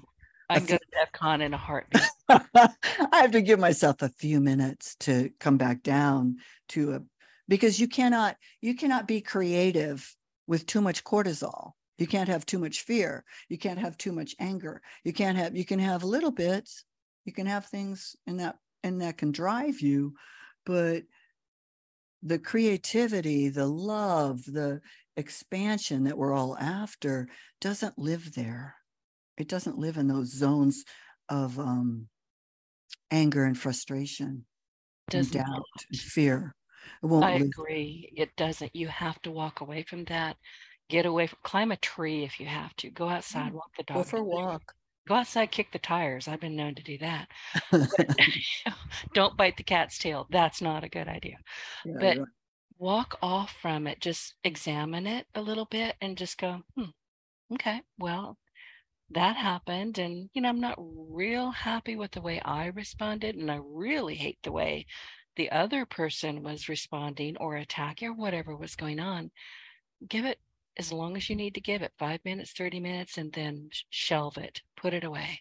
I 0.49 0.59
can 0.59 0.67
go 0.67 0.77
to 0.77 0.85
DEF 0.93 1.13
CON 1.13 1.41
in 1.41 1.55
a 1.55 1.57
heartbeat. 1.57 2.03
I 2.29 2.69
have 3.13 3.33
to 3.33 3.43
give 3.43 3.59
myself 3.59 4.03
a 4.03 4.09
few 4.09 4.41
minutes 4.41 4.95
to 5.01 5.31
come 5.41 5.57
back 5.57 5.83
down 5.83 6.37
to 6.69 6.95
a 6.95 7.01
because 7.49 7.81
you 7.81 7.89
cannot 7.89 8.37
you 8.61 8.75
cannot 8.75 9.09
be 9.09 9.21
creative 9.21 10.15
with 10.47 10.67
too 10.67 10.81
much 10.81 11.05
cortisol. 11.05 11.73
You 11.99 12.07
can't 12.07 12.29
have 12.29 12.47
too 12.47 12.59
much 12.59 12.83
fear. 12.83 13.25
You 13.49 13.59
can't 13.59 13.79
have 13.79 13.97
too 13.97 14.13
much 14.13 14.35
anger. 14.39 14.83
You 15.05 15.13
can't 15.13 15.37
have 15.37 15.57
you 15.57 15.65
can 15.65 15.79
have 15.79 16.05
little 16.05 16.31
bits. 16.31 16.85
You 17.25 17.33
can 17.33 17.47
have 17.47 17.67
things 17.67 18.15
and 18.27 18.41
that 18.41 18.57
and 18.83 19.01
that 19.01 19.19
can 19.19 19.33
drive 19.33 19.81
you, 19.81 20.15
but 20.65 21.03
the 22.23 22.39
creativity, 22.39 23.49
the 23.49 23.67
love, 23.67 24.45
the 24.45 24.81
expansion 25.17 26.05
that 26.05 26.17
we're 26.17 26.33
all 26.33 26.57
after 26.59 27.29
doesn't 27.61 27.99
live 27.99 28.35
there. 28.35 28.77
It 29.39 29.49
doesn't 29.49 29.79
live 29.79 29.97
in 29.97 30.09
those 30.09 30.33
zones 30.35 30.85
of 31.29 31.59
um, 31.59 32.09
anger 33.11 33.45
and 33.45 33.59
frustration, 33.59 34.47
Does 35.09 35.35
and 35.35 35.47
not. 35.47 35.47
doubt, 35.47 35.85
and 35.91 36.01
fear. 36.01 36.55
It 37.03 37.07
won't 37.07 37.27
I 37.27 37.33
live. 37.33 37.53
agree. 37.53 38.13
It 38.17 38.35
doesn't. 38.37 38.75
You 38.75 38.89
have 38.89 39.21
to 39.23 39.31
walk 39.31 39.61
away 39.61 39.83
from 39.83 40.05
that. 40.05 40.37
Get 40.89 41.07
away 41.07 41.27
from 41.27 41.39
climb 41.43 41.73
a 41.73 41.77
tree 41.77 42.25
if 42.25 42.39
you 42.39 42.47
have 42.47 42.75
to. 42.77 42.91
Go 42.91 43.09
outside, 43.09 43.53
walk 43.53 43.75
the 43.77 43.83
dog. 43.83 43.97
Go 43.99 44.03
for 44.05 44.19
a 44.19 44.25
walk. 44.25 44.63
Go 45.09 45.15
outside, 45.15 45.51
kick 45.51 45.73
the 45.73 45.79
tires. 45.79 46.29
I've 46.29 46.41
been 46.41 46.57
known 46.57 46.75
to 46.77 46.83
do 46.83 46.99
that. 46.99 47.29
Don't 49.15 49.37
bite 49.37 49.57
the 49.57 49.63
cat's 49.63 49.99
tail. 49.99 50.27
That's 50.31 50.61
not 50.63 50.85
a 50.85 50.89
good 50.89 51.09
idea. 51.09 51.39
Yeah, 51.85 51.93
but 52.01 52.19
right. 52.19 52.29
walk 52.79 53.19
off 53.23 53.57
from 53.61 53.87
it. 53.87 54.01
Just 54.01 54.35
examine 54.45 55.07
it 55.07 55.27
a 55.35 55.43
little 55.43 55.67
bit 55.67 55.97
and 56.01 56.17
just 56.17 56.39
go, 56.39 56.63
hmm, 56.77 56.91
okay, 57.55 57.83
well, 57.99 58.39
that 59.11 59.37
happened. 59.37 59.99
And, 59.99 60.29
you 60.35 60.43
know, 60.43 60.49
I'm 60.49 60.61
not 60.61 60.79
real 60.79 61.51
happy 61.51 61.97
with 61.97 62.13
the 62.13 62.21
way 62.21 62.41
I 62.41 62.67
responded. 62.67 63.37
And 63.37 63.51
I 63.51 63.61
really 63.63 64.15
hate 64.15 64.39
the 64.43 64.53
way 64.53 64.87
the 65.37 65.51
other 65.51 65.87
person 65.87 66.43
was 66.43 66.69
responding 66.69 67.37
or 67.37 67.57
attacking 67.57 68.09
or 68.09 68.15
whatever 68.15 68.57
was 68.57 68.75
going 68.75 68.99
on. 68.99 69.31
Give 70.09 70.25
it 70.25 70.39
as 70.79 70.93
long 70.93 71.17
as 71.17 71.31
you 71.31 71.37
need 71.37 71.55
to 71.55 71.61
give 71.61 71.83
it 71.83 71.93
five 71.99 72.21
minutes, 72.25 72.53
30 72.53 72.81
minutes, 72.81 73.17
and 73.19 73.33
then 73.33 73.71
shelve 73.91 74.37
it, 74.39 74.61
put 74.77 74.93
it 74.93 75.05
away. 75.05 75.41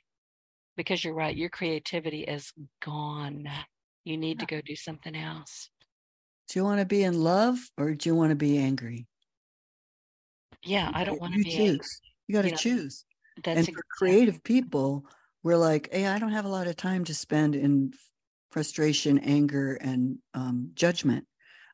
Because 0.78 1.03
you're 1.03 1.13
right, 1.13 1.36
your 1.36 1.49
creativity 1.49 2.24
is 2.24 2.53
gone. 2.82 3.49
You 4.03 4.18
need 4.18 4.39
to 4.39 4.45
go 4.45 4.61
do 4.61 4.76
something 4.76 5.16
else. 5.16 5.70
do 6.49 6.59
you 6.59 6.63
want 6.63 6.80
to 6.80 6.86
be 6.86 7.03
in 7.03 7.22
love 7.22 7.57
or 7.78 7.93
do 7.93 8.09
you 8.09 8.16
want 8.16 8.30
to 8.30 8.36
be 8.36 8.57
angry? 8.57 9.07
Yeah, 10.63 10.91
I 10.93 11.03
don't 11.03 11.20
want 11.20 11.34
to 11.34 11.39
be. 11.39 11.51
choose. 11.51 11.59
angry. 11.59 11.88
You 12.28 12.36
got 12.36 12.41
to 12.41 12.47
you 12.47 12.51
know, 12.51 12.57
choose. 12.57 13.05
That's 13.43 13.57
and 13.57 13.65
for 13.65 13.71
exactly- 13.71 13.83
creative 13.97 14.43
people, 14.43 15.05
we're 15.43 15.57
like, 15.57 15.89
hey, 15.91 16.07
I 16.07 16.19
don't 16.19 16.31
have 16.31 16.45
a 16.45 16.49
lot 16.49 16.67
of 16.67 16.75
time 16.75 17.03
to 17.05 17.13
spend 17.13 17.55
in 17.55 17.93
frustration, 18.51 19.19
anger, 19.19 19.75
and 19.75 20.17
um, 20.33 20.71
judgment. 20.73 21.25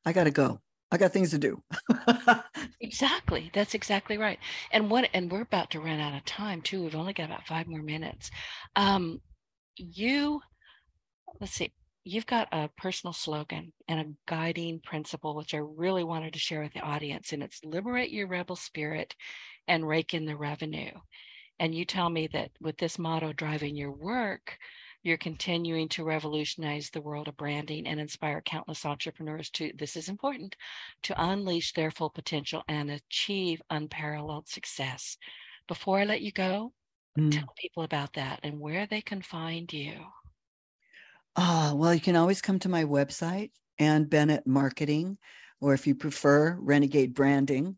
I 0.06 0.14
got 0.14 0.26
to 0.26 0.32
go. 0.32 0.60
I 0.92 0.98
got 0.98 1.14
things 1.14 1.32
to 1.32 1.38
do. 1.38 1.62
Exactly. 2.84 3.52
That's 3.54 3.76
exactly 3.76 4.18
right. 4.18 4.40
And 4.72 4.90
what 4.90 5.08
and 5.14 5.32
we're 5.32 5.42
about 5.42 5.70
to 5.72 5.80
run 5.80 6.00
out 6.00 6.16
of 6.16 6.26
time 6.26 6.62
too. 6.62 6.82
We've 6.84 6.96
only 6.96 7.14
got 7.14 7.26
about 7.26 7.46
five 7.46 7.68
more 7.68 7.84
minutes. 7.84 8.32
Um 8.76 9.22
you 9.78 10.42
let's 11.40 11.54
see, 11.54 11.72
you've 12.04 12.26
got 12.26 12.48
a 12.52 12.70
personal 12.78 13.14
slogan 13.14 13.72
and 13.88 14.00
a 14.00 14.06
guiding 14.28 14.80
principle 14.84 15.36
which 15.36 15.54
I 15.54 15.60
really 15.60 16.04
wanted 16.04 16.34
to 16.34 16.40
share 16.40 16.62
with 16.64 16.74
the 16.74 16.82
audience, 16.82 17.32
and 17.34 17.44
it's 17.44 17.64
liberate 17.64 18.10
your 18.12 18.28
rebel 18.28 18.56
spirit 18.56 19.16
and 19.68 19.88
rake 19.88 20.14
in 20.16 20.26
the 20.26 20.36
revenue. 20.36 20.92
And 21.62 21.76
you 21.76 21.86
tell 21.86 22.10
me 22.10 22.26
that 22.34 22.50
with 22.60 22.76
this 22.80 22.98
motto 22.98 23.34
driving 23.34 23.76
your 23.76 23.92
work, 23.92 24.58
you're 25.04 25.16
continuing 25.18 25.88
to 25.90 26.04
revolutionize 26.04 26.90
the 26.90 27.02
world 27.02 27.28
of 27.28 27.38
branding 27.38 27.86
and 27.86 28.00
inspire 28.00 28.42
countless 28.42 28.84
entrepreneurs 28.84 29.52
to, 29.52 29.72
this 29.78 29.96
is 29.96 30.10
important, 30.10 30.56
to 31.04 31.24
unleash 31.24 31.74
their 31.74 31.92
full 31.92 32.10
potential 32.10 32.64
and 32.68 32.90
achieve 32.90 33.62
unparalleled 33.70 34.50
success. 34.50 35.18
Before 35.68 36.00
I 36.00 36.04
let 36.04 36.22
you 36.22 36.32
go, 36.32 36.74
Mm. 37.16 37.30
tell 37.30 37.54
people 37.60 37.84
about 37.84 38.14
that 38.14 38.40
and 38.42 38.60
where 38.60 38.88
they 38.88 39.02
can 39.02 39.22
find 39.22 39.72
you. 39.72 40.06
Ah, 41.36 41.74
well, 41.76 41.94
you 41.94 42.02
can 42.02 42.16
always 42.16 42.42
come 42.42 42.58
to 42.60 42.70
my 42.70 42.86
website, 42.86 43.52
Ann 43.78 44.06
Bennett 44.06 44.48
Marketing, 44.48 45.18
or 45.60 45.74
if 45.76 45.86
you 45.86 45.94
prefer, 45.94 46.58
Renegade 46.60 47.14
Branding 47.14 47.78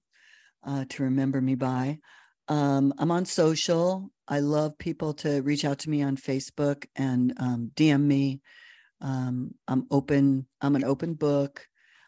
uh, 0.64 0.86
to 0.90 1.04
remember 1.04 1.42
me 1.42 1.56
by. 1.56 2.00
Um, 2.48 2.94
I'm 2.98 3.12
on 3.12 3.26
social. 3.26 4.10
I 4.28 4.40
love 4.40 4.78
people 4.78 5.14
to 5.16 5.42
reach 5.42 5.66
out 5.66 5.80
to 5.80 5.90
me 5.90 6.02
on 6.02 6.18
Facebook 6.18 6.86
and 6.96 7.34
um, 7.38 7.72
DM 7.76 8.02
me. 8.04 8.42
Um, 9.02 9.56
I'm 9.68 9.86
open. 9.92 10.48
I'm 10.62 10.76
an 10.76 10.84
open 10.84 11.14
book. 11.14 11.68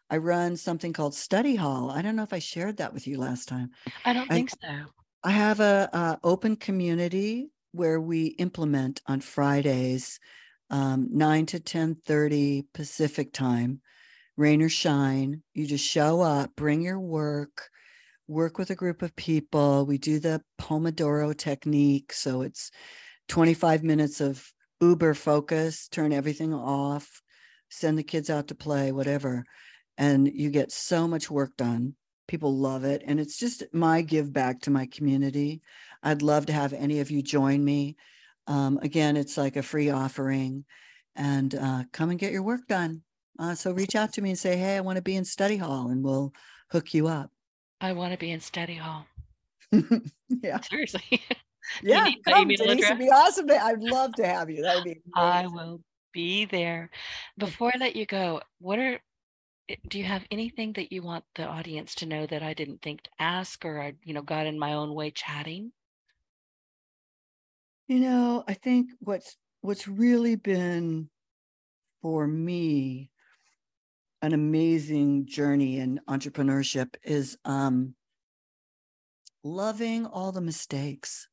I 0.10 0.18
run 0.18 0.56
something 0.56 0.94
called 0.94 1.16
Study 1.16 1.56
Hall. 1.56 1.90
I 1.90 2.02
don't 2.02 2.16
know 2.16 2.24
if 2.24 2.34
I 2.34 2.40
shared 2.40 2.78
that 2.78 2.94
with 2.94 3.08
you 3.08 3.18
last 3.20 3.48
time. 3.48 3.72
I 4.06 4.14
don't 4.14 4.32
I- 4.32 4.36
think 4.36 4.52
so. 4.52 4.86
I 5.24 5.32
have 5.32 5.60
a, 5.60 5.90
a 5.92 6.20
open 6.24 6.56
community 6.56 7.50
where 7.72 8.00
we 8.00 8.28
implement 8.28 9.02
on 9.08 9.22
Fridays, 9.22 10.20
um, 10.70 11.08
nine 11.12 11.48
to 11.48 11.60
ten 11.60 11.96
thirty 11.96 12.68
Pacific 12.74 13.34
time, 13.34 13.82
rain 14.38 14.62
or 14.62 14.70
shine. 14.70 15.42
You 15.56 15.66
just 15.66 15.84
show 15.84 16.22
up, 16.22 16.56
bring 16.56 16.82
your 16.82 17.00
work, 17.00 17.70
work 18.28 18.58
with 18.58 18.70
a 18.70 18.76
group 18.76 19.02
of 19.02 19.16
people. 19.16 19.86
We 19.86 19.98
do 19.98 20.20
the 20.20 20.42
Pomodoro 20.60 21.36
technique, 21.38 22.14
so 22.14 22.42
it's 22.42 22.72
twenty 23.28 23.54
five 23.54 23.84
minutes 23.84 24.22
of 24.22 24.46
uber 24.82 25.14
focus. 25.14 25.88
Turn 25.88 26.14
everything 26.14 26.54
off, 26.54 27.22
send 27.70 27.98
the 27.98 28.04
kids 28.04 28.30
out 28.30 28.48
to 28.50 28.56
play, 28.56 28.92
whatever, 28.92 29.46
and 29.98 30.28
you 30.28 30.50
get 30.50 30.72
so 30.72 31.08
much 31.08 31.30
work 31.30 31.56
done 31.58 31.96
people 32.28 32.56
love 32.58 32.84
it 32.84 33.04
and 33.06 33.20
it's 33.20 33.38
just 33.38 33.64
my 33.72 34.02
give 34.02 34.34
back 34.34 34.60
to 34.62 34.72
my 34.72 34.86
community 34.88 35.62
i'd 36.04 36.22
love 36.22 36.46
to 36.46 36.54
have 36.54 36.74
any 36.74 37.00
of 37.00 37.12
you 37.12 37.22
join 37.22 37.64
me 37.64 37.96
um, 38.48 38.80
again 38.82 39.18
it's 39.18 39.38
like 39.38 39.56
a 39.56 39.64
free 39.64 39.90
offering 39.90 40.66
and 41.16 41.56
uh, 41.56 41.84
come 41.92 42.10
and 42.10 42.20
get 42.20 42.32
your 42.32 42.44
work 42.44 42.68
done 42.68 43.02
uh, 43.40 43.54
so 43.54 43.72
reach 43.72 43.96
out 43.96 44.14
to 44.14 44.22
me 44.22 44.30
and 44.32 44.40
say 44.40 44.56
hey 44.56 44.78
i 44.78 44.82
want 44.82 44.96
to 44.96 45.02
be 45.02 45.16
in 45.16 45.26
study 45.26 45.58
hall 45.58 45.90
and 45.90 46.04
we'll 46.04 46.34
hook 46.72 46.94
you 46.94 47.08
up 47.08 47.32
I 47.82 47.94
want 47.94 48.14
to 48.14 48.18
be 48.18 48.32
in 48.32 48.40
study 48.40 48.76
hall. 48.76 49.06
yeah 50.30 50.60
Seriously. 50.62 51.22
yeah 51.84 52.08
come, 52.28 52.48
Denise, 52.48 52.84
it'd 52.86 53.00
be 53.00 53.10
awesome 53.10 53.48
to- 53.48 53.64
i'd 53.66 53.82
love 53.82 54.14
to 54.14 54.26
have 54.26 54.52
you 54.52 54.62
that 54.62 54.76
would 54.76 54.84
be 54.84 55.02
I 55.16 55.48
will 55.48 55.82
be 56.16 56.46
there. 56.46 56.90
Before 57.38 57.72
I 57.76 57.78
let 57.78 57.96
you 57.96 58.06
go, 58.06 58.42
what 58.60 58.80
are 58.80 59.00
eh, 59.70 59.76
do 59.90 60.00
you 60.00 60.06
have 60.06 60.26
anything 60.32 60.74
that 60.74 60.92
you 60.92 61.04
want 61.04 61.26
the 61.36 61.44
audience 61.44 61.94
to 61.96 62.06
know 62.06 62.26
that 62.26 62.42
I 62.42 62.54
didn't 62.54 62.82
think 62.82 63.04
to 63.04 63.10
ask 63.20 63.64
or 63.66 63.82
I, 63.82 63.94
you 64.04 64.14
know, 64.14 64.22
got 64.22 64.48
in 64.48 64.58
my 64.58 64.74
own 64.74 64.94
way 64.96 65.12
chatting? 65.12 65.74
You 67.88 68.00
know, 68.00 68.44
I 68.48 68.54
think 68.54 68.92
what's 69.00 69.36
what's 69.62 69.88
really 69.88 70.36
been 70.36 71.10
for 72.02 72.26
me 72.26 73.12
an 74.26 74.34
amazing 74.34 75.28
journey 75.28 75.78
in 75.78 76.02
entrepreneurship 76.10 76.96
is 77.04 77.38
um 77.46 77.94
loving 79.44 80.08
all 80.08 80.32
the 80.32 80.42
mistakes. 80.42 81.28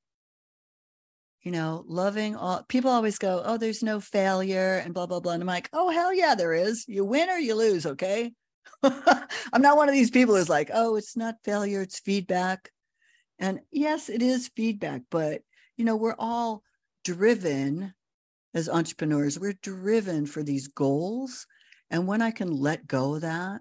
You 1.40 1.52
know, 1.52 1.84
loving 1.88 2.36
all 2.36 2.62
people 2.64 2.90
always 2.90 3.16
go, 3.16 3.42
"Oh, 3.44 3.56
there's 3.56 3.82
no 3.82 3.98
failure," 3.98 4.82
and 4.84 4.92
blah 4.92 5.06
blah 5.06 5.20
blah. 5.20 5.32
And 5.32 5.42
I'm 5.42 5.46
like, 5.46 5.70
"Oh, 5.72 5.88
hell 5.88 6.12
yeah, 6.12 6.34
there 6.34 6.52
is. 6.52 6.84
You 6.86 7.06
win 7.06 7.30
or 7.30 7.38
you 7.38 7.54
lose, 7.54 7.86
okay?" 7.86 8.34
I'm 8.82 9.62
not 9.62 9.78
one 9.78 9.88
of 9.88 9.94
these 9.94 10.10
people 10.10 10.36
who's 10.36 10.50
like, 10.50 10.70
"Oh, 10.72 10.96
it's 10.96 11.16
not 11.16 11.42
failure, 11.44 11.80
it's 11.80 11.98
feedback." 11.98 12.70
And 13.38 13.60
yes, 13.70 14.10
it 14.10 14.20
is 14.20 14.50
feedback, 14.54 15.02
but 15.10 15.40
you 15.78 15.86
know, 15.86 15.96
we're 15.96 16.14
all 16.18 16.62
driven 17.04 17.94
as 18.52 18.68
entrepreneurs, 18.68 19.40
we're 19.40 19.54
driven 19.62 20.26
for 20.26 20.42
these 20.42 20.68
goals. 20.68 21.46
And 21.92 22.06
when 22.06 22.22
I 22.22 22.30
can 22.30 22.50
let 22.50 22.86
go 22.86 23.14
of 23.16 23.20
that 23.20 23.60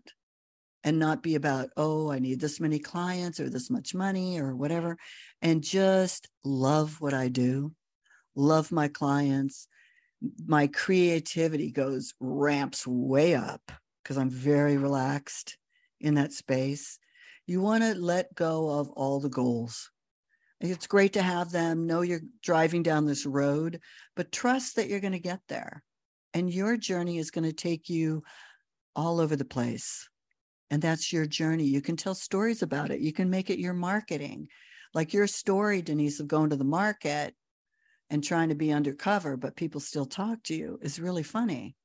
and 0.85 0.97
not 0.97 1.21
be 1.21 1.35
about, 1.35 1.69
oh, 1.75 2.09
I 2.09 2.19
need 2.19 2.39
this 2.39 2.61
many 2.61 2.79
clients 2.79 3.41
or 3.41 3.49
this 3.49 3.69
much 3.69 3.93
money 3.93 4.39
or 4.39 4.55
whatever, 4.55 4.97
and 5.41 5.61
just 5.61 6.29
love 6.45 7.01
what 7.01 7.13
I 7.13 7.27
do, 7.27 7.73
love 8.33 8.71
my 8.71 8.87
clients, 8.87 9.67
my 10.47 10.67
creativity 10.67 11.71
goes 11.71 12.13
ramps 12.21 12.87
way 12.87 13.35
up 13.35 13.69
because 14.01 14.17
I'm 14.17 14.29
very 14.29 14.77
relaxed 14.77 15.57
in 15.99 16.15
that 16.15 16.31
space. 16.31 16.99
You 17.47 17.59
want 17.59 17.83
to 17.83 17.95
let 17.95 18.33
go 18.33 18.69
of 18.69 18.89
all 18.91 19.19
the 19.19 19.29
goals. 19.29 19.91
It's 20.61 20.87
great 20.87 21.13
to 21.13 21.21
have 21.21 21.51
them 21.51 21.85
know 21.85 22.01
you're 22.01 22.21
driving 22.41 22.81
down 22.81 23.05
this 23.05 23.25
road, 23.25 23.81
but 24.15 24.31
trust 24.31 24.77
that 24.77 24.87
you're 24.87 24.99
going 25.01 25.11
to 25.11 25.19
get 25.19 25.41
there. 25.49 25.83
And 26.33 26.53
your 26.53 26.77
journey 26.77 27.17
is 27.17 27.31
going 27.31 27.43
to 27.43 27.53
take 27.53 27.89
you 27.89 28.23
all 28.95 29.19
over 29.19 29.35
the 29.35 29.45
place. 29.45 30.07
And 30.69 30.81
that's 30.81 31.11
your 31.11 31.25
journey. 31.25 31.65
You 31.65 31.81
can 31.81 31.97
tell 31.97 32.15
stories 32.15 32.61
about 32.61 32.91
it. 32.91 33.01
You 33.01 33.11
can 33.11 33.29
make 33.29 33.49
it 33.49 33.59
your 33.59 33.73
marketing. 33.73 34.47
Like 34.93 35.13
your 35.13 35.27
story, 35.27 35.81
Denise, 35.81 36.19
of 36.19 36.27
going 36.27 36.49
to 36.49 36.55
the 36.55 36.63
market 36.63 37.35
and 38.09 38.23
trying 38.23 38.49
to 38.49 38.55
be 38.55 38.71
undercover, 38.71 39.37
but 39.37 39.55
people 39.55 39.79
still 39.79 40.05
talk 40.05 40.43
to 40.43 40.55
you 40.55 40.79
is 40.81 40.99
really 40.99 41.23
funny. 41.23 41.75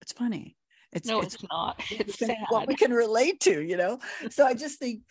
It's 0.00 0.12
funny. 0.12 0.56
It's 0.92 1.08
no, 1.08 1.20
it's, 1.20 1.34
it's 1.34 1.44
not. 1.50 1.82
It's 1.90 2.20
what 2.48 2.68
we 2.68 2.74
can 2.74 2.92
relate 2.92 3.40
to, 3.40 3.62
you 3.62 3.76
know. 3.76 3.98
So 4.30 4.46
I 4.46 4.54
just 4.54 4.78
think, 4.78 5.02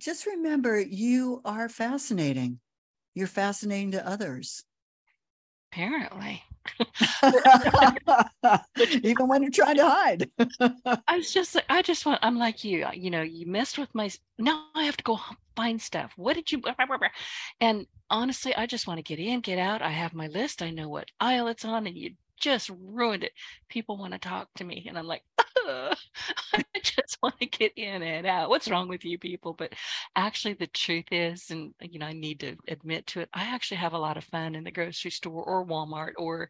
just 0.00 0.26
remember, 0.26 0.80
you 0.80 1.40
are 1.44 1.68
fascinating. 1.68 2.60
You're 3.14 3.26
fascinating 3.26 3.92
to 3.92 4.06
others. 4.06 4.64
Apparently. 5.72 6.42
Even 9.02 9.26
when 9.26 9.42
you're 9.42 9.50
trying 9.50 9.76
to 9.76 9.88
hide. 9.88 10.30
I 11.08 11.16
was 11.16 11.32
just 11.32 11.54
like, 11.54 11.64
I 11.68 11.82
just 11.82 12.04
want, 12.04 12.20
I'm 12.22 12.38
like 12.38 12.62
you, 12.62 12.86
you 12.92 13.10
know, 13.10 13.22
you 13.22 13.46
messed 13.46 13.78
with 13.78 13.92
my, 13.94 14.10
now 14.38 14.66
I 14.74 14.84
have 14.84 14.96
to 14.98 15.04
go 15.04 15.18
find 15.56 15.80
stuff. 15.80 16.12
What 16.16 16.34
did 16.34 16.52
you, 16.52 16.62
and 17.60 17.86
honestly, 18.10 18.54
I 18.54 18.66
just 18.66 18.86
want 18.86 18.98
to 18.98 19.02
get 19.02 19.18
in, 19.18 19.40
get 19.40 19.58
out. 19.58 19.82
I 19.82 19.90
have 19.90 20.14
my 20.14 20.28
list. 20.28 20.62
I 20.62 20.70
know 20.70 20.88
what 20.88 21.08
aisle 21.20 21.48
it's 21.48 21.64
on, 21.64 21.86
and 21.86 21.96
you 21.96 22.10
just 22.40 22.70
ruined 22.70 23.24
it. 23.24 23.32
People 23.68 23.96
want 23.96 24.12
to 24.12 24.18
talk 24.18 24.48
to 24.56 24.64
me, 24.64 24.86
and 24.88 24.98
I'm 24.98 25.06
like, 25.06 25.22
I 25.66 25.94
just 26.82 27.18
want 27.22 27.38
to 27.40 27.46
get 27.46 27.72
in 27.76 28.02
and 28.02 28.26
out. 28.26 28.48
What's 28.48 28.68
wrong 28.68 28.88
with 28.88 29.04
you 29.04 29.18
people? 29.18 29.52
But 29.52 29.74
actually, 30.16 30.54
the 30.54 30.66
truth 30.68 31.06
is, 31.10 31.50
and 31.50 31.72
you 31.80 31.98
know, 31.98 32.06
I 32.06 32.12
need 32.12 32.40
to 32.40 32.56
admit 32.68 33.06
to 33.08 33.20
it, 33.20 33.28
I 33.32 33.44
actually 33.44 33.78
have 33.78 33.92
a 33.92 33.98
lot 33.98 34.16
of 34.16 34.24
fun 34.24 34.54
in 34.54 34.64
the 34.64 34.70
grocery 34.70 35.10
store 35.10 35.44
or 35.44 35.66
Walmart 35.66 36.12
or 36.16 36.48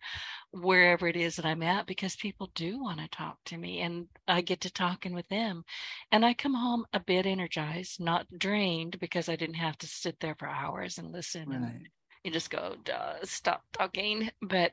wherever 0.53 1.09
it 1.09 1.17
is 1.17 1.37
that 1.37 1.47
I'm 1.47 1.63
at 1.63 1.87
because 1.87 2.17
people 2.17 2.51
do 2.55 2.83
want 2.83 3.01
to 3.01 3.09
talk 3.09 3.39
to 3.47 3.59
me, 3.59 3.81
and 3.81 4.07
I 4.27 4.41
get 4.41 4.61
to 4.63 4.73
talking 4.73 5.15
with 5.15 5.29
them, 5.29 5.65
and 6.11 6.25
I 6.25 6.35
come 6.35 6.55
home 6.55 6.85
a 6.93 7.01
bit 7.01 7.27
energized, 7.27 8.01
not 8.01 8.27
drained 8.39 8.99
because 9.01 9.29
I 9.29 9.37
didn't 9.37 9.55
have 9.57 9.79
to 9.79 9.87
sit 9.87 10.19
there 10.21 10.37
for 10.39 10.49
hours 10.49 10.99
and 10.99 11.13
listen 11.13 11.49
right. 11.49 11.57
and 11.57 11.89
you 12.25 12.31
just 12.31 12.51
go 12.51 12.77
stop 13.25 13.63
talking 13.73 14.31
but 14.43 14.73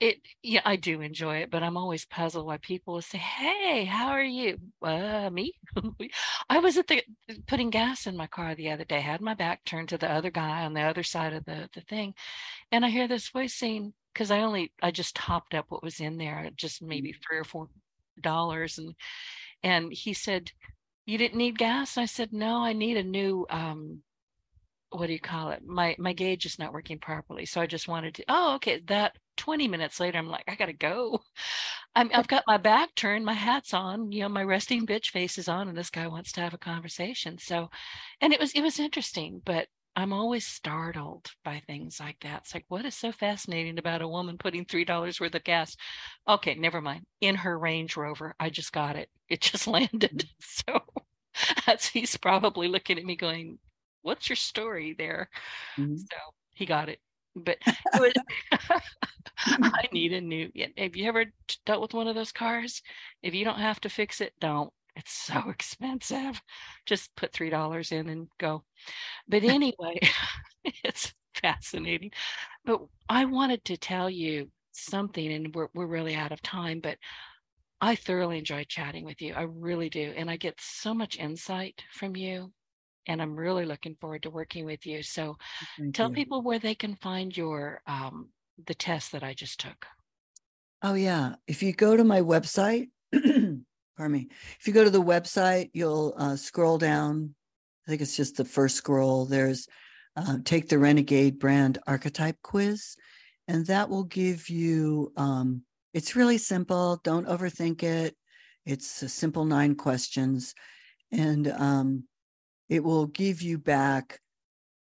it 0.00 0.18
yeah 0.42 0.60
i 0.64 0.74
do 0.76 1.00
enjoy 1.00 1.36
it 1.36 1.50
but 1.50 1.62
i'm 1.62 1.76
always 1.76 2.04
puzzled 2.04 2.46
why 2.46 2.56
people 2.58 2.94
will 2.94 3.02
say 3.02 3.18
hey 3.18 3.84
how 3.84 4.08
are 4.08 4.22
you? 4.22 4.58
Uh 4.82 5.30
me? 5.30 5.54
I 6.48 6.58
was 6.58 6.76
at 6.76 6.88
the 6.88 7.02
putting 7.46 7.70
gas 7.70 8.06
in 8.06 8.16
my 8.16 8.26
car 8.26 8.54
the 8.54 8.70
other 8.70 8.84
day 8.84 9.00
had 9.00 9.20
my 9.20 9.34
back 9.34 9.64
turned 9.64 9.88
to 9.90 9.98
the 9.98 10.10
other 10.10 10.30
guy 10.30 10.64
on 10.64 10.74
the 10.74 10.80
other 10.80 11.02
side 11.02 11.32
of 11.32 11.44
the 11.44 11.68
the 11.74 11.80
thing 11.82 12.14
and 12.72 12.84
i 12.84 12.88
hear 12.88 13.08
this 13.08 13.28
voice 13.28 13.54
saying 13.54 13.92
because 14.12 14.30
i 14.30 14.40
only 14.40 14.72
i 14.82 14.90
just 14.90 15.14
topped 15.14 15.54
up 15.54 15.66
what 15.68 15.82
was 15.82 16.00
in 16.00 16.16
there 16.18 16.50
just 16.56 16.82
maybe 16.82 17.10
mm-hmm. 17.10 17.20
three 17.26 17.38
or 17.38 17.44
four 17.44 17.68
dollars 18.20 18.78
and 18.78 18.94
and 19.62 19.92
he 19.92 20.12
said 20.12 20.50
you 21.06 21.18
didn't 21.18 21.36
need 21.36 21.58
gas? 21.58 21.98
I 21.98 22.06
said 22.06 22.32
no 22.32 22.58
i 22.64 22.72
need 22.72 22.96
a 22.96 23.02
new 23.02 23.46
um 23.50 24.02
what 24.94 25.06
do 25.08 25.12
you 25.12 25.20
call 25.20 25.50
it? 25.50 25.62
My 25.66 25.96
my 25.98 26.12
gauge 26.12 26.46
is 26.46 26.58
not 26.58 26.72
working 26.72 26.98
properly. 26.98 27.46
So 27.46 27.60
I 27.60 27.66
just 27.66 27.88
wanted 27.88 28.14
to, 28.16 28.24
oh, 28.28 28.54
okay. 28.56 28.80
That 28.86 29.16
20 29.36 29.68
minutes 29.68 30.00
later, 30.00 30.18
I'm 30.18 30.28
like, 30.28 30.44
I 30.48 30.54
gotta 30.54 30.72
go. 30.72 31.20
I'm, 31.96 32.10
I've 32.14 32.28
got 32.28 32.44
my 32.46 32.56
back 32.58 32.94
turned, 32.94 33.24
my 33.24 33.32
hat's 33.34 33.72
on, 33.74 34.12
you 34.12 34.22
know, 34.22 34.28
my 34.28 34.42
resting 34.44 34.86
bitch 34.86 35.10
face 35.10 35.38
is 35.38 35.48
on, 35.48 35.68
and 35.68 35.76
this 35.78 35.90
guy 35.90 36.06
wants 36.08 36.32
to 36.32 36.40
have 36.40 36.54
a 36.54 36.58
conversation. 36.58 37.38
So, 37.38 37.70
and 38.20 38.32
it 38.32 38.40
was 38.40 38.52
it 38.52 38.62
was 38.62 38.78
interesting, 38.80 39.40
but 39.44 39.68
I'm 39.96 40.12
always 40.12 40.46
startled 40.46 41.30
by 41.44 41.62
things 41.66 42.00
like 42.00 42.18
that. 42.22 42.42
It's 42.42 42.54
like, 42.54 42.64
what 42.68 42.84
is 42.84 42.96
so 42.96 43.12
fascinating 43.12 43.78
about 43.78 44.02
a 44.02 44.08
woman 44.08 44.38
putting 44.38 44.64
three 44.64 44.84
dollars 44.84 45.20
worth 45.20 45.34
of 45.36 45.44
gas? 45.44 45.76
Okay, 46.28 46.54
never 46.54 46.80
mind. 46.80 47.04
In 47.20 47.36
her 47.36 47.58
Range 47.58 47.96
Rover, 47.96 48.34
I 48.40 48.50
just 48.50 48.72
got 48.72 48.96
it. 48.96 49.08
It 49.28 49.40
just 49.40 49.66
landed. 49.68 50.26
Mm. 50.28 50.28
So 50.40 50.80
that's 51.66 51.88
he's 51.88 52.16
probably 52.16 52.68
looking 52.68 52.98
at 52.98 53.04
me 53.04 53.16
going, 53.16 53.58
what's 54.04 54.28
your 54.28 54.36
story 54.36 54.94
there? 54.96 55.28
Mm-hmm. 55.78 55.96
So 55.96 56.16
he 56.54 56.66
got 56.66 56.88
it. 56.88 57.00
But 57.34 57.58
it 57.66 58.00
was, 58.00 58.12
I 59.38 59.88
need 59.92 60.12
a 60.12 60.20
new. 60.20 60.50
Have 60.78 60.94
you 60.94 61.08
ever 61.08 61.26
dealt 61.66 61.82
with 61.82 61.94
one 61.94 62.06
of 62.06 62.14
those 62.14 62.30
cars? 62.32 62.80
If 63.22 63.34
you 63.34 63.44
don't 63.44 63.58
have 63.58 63.80
to 63.80 63.88
fix 63.88 64.20
it, 64.20 64.34
don't. 64.40 64.72
It's 64.94 65.12
so 65.12 65.42
expensive. 65.48 66.40
Just 66.86 67.16
put 67.16 67.32
three 67.32 67.50
dollars 67.50 67.90
in 67.92 68.08
and 68.08 68.28
go. 68.38 68.62
But 69.28 69.44
anyway, 69.44 69.98
it's 70.84 71.12
fascinating. 71.34 72.12
But 72.64 72.82
I 73.08 73.24
wanted 73.24 73.64
to 73.66 73.76
tell 73.76 74.08
you 74.10 74.50
something, 74.72 75.32
and 75.32 75.54
we're 75.54 75.68
we're 75.74 75.86
really 75.86 76.14
out 76.14 76.32
of 76.32 76.42
time. 76.42 76.80
But 76.80 76.98
I 77.80 77.94
thoroughly 77.96 78.38
enjoy 78.38 78.64
chatting 78.64 79.04
with 79.04 79.22
you. 79.22 79.34
I 79.34 79.42
really 79.42 79.90
do, 79.90 80.12
and 80.16 80.30
I 80.30 80.36
get 80.36 80.60
so 80.60 80.94
much 80.94 81.18
insight 81.18 81.84
from 81.92 82.16
you 82.16 82.52
and 83.06 83.20
I'm 83.20 83.36
really 83.36 83.64
looking 83.64 83.96
forward 84.00 84.22
to 84.22 84.30
working 84.30 84.64
with 84.64 84.86
you. 84.86 85.02
So 85.02 85.36
Thank 85.78 85.94
tell 85.94 86.08
you. 86.08 86.14
people 86.14 86.42
where 86.42 86.58
they 86.58 86.74
can 86.74 86.96
find 86.96 87.36
your 87.36 87.80
um, 87.86 88.28
the 88.66 88.74
test 88.74 89.12
that 89.12 89.22
I 89.22 89.34
just 89.34 89.60
took. 89.60 89.86
Oh 90.82 90.94
yeah, 90.94 91.36
if 91.46 91.62
you 91.62 91.72
go 91.72 91.96
to 91.96 92.04
my 92.04 92.20
website, 92.20 92.88
pardon 93.12 93.62
me, 93.98 94.28
if 94.60 94.66
you 94.66 94.72
go 94.72 94.84
to 94.84 94.90
the 94.90 95.02
website, 95.02 95.70
you'll 95.72 96.14
uh, 96.18 96.36
scroll 96.36 96.78
down. 96.78 97.34
I 97.86 97.90
think 97.90 98.02
it's 98.02 98.16
just 98.16 98.36
the 98.36 98.44
first 98.44 98.76
scroll. 98.76 99.26
There's 99.26 99.66
uh, 100.16 100.38
take 100.44 100.68
the 100.68 100.78
Renegade 100.78 101.38
brand 101.38 101.78
archetype 101.86 102.36
quiz, 102.42 102.96
and 103.48 103.66
that 103.66 103.88
will 103.88 104.04
give 104.04 104.48
you. 104.48 105.12
Um, 105.16 105.62
it's 105.92 106.16
really 106.16 106.38
simple. 106.38 107.00
Don't 107.04 107.28
overthink 107.28 107.82
it. 107.82 108.16
It's 108.66 109.02
a 109.02 109.08
simple 109.08 109.44
nine 109.44 109.74
questions, 109.76 110.54
and 111.12 111.48
um, 111.48 112.04
it 112.68 112.82
will 112.82 113.06
give 113.06 113.42
you 113.42 113.58
back 113.58 114.20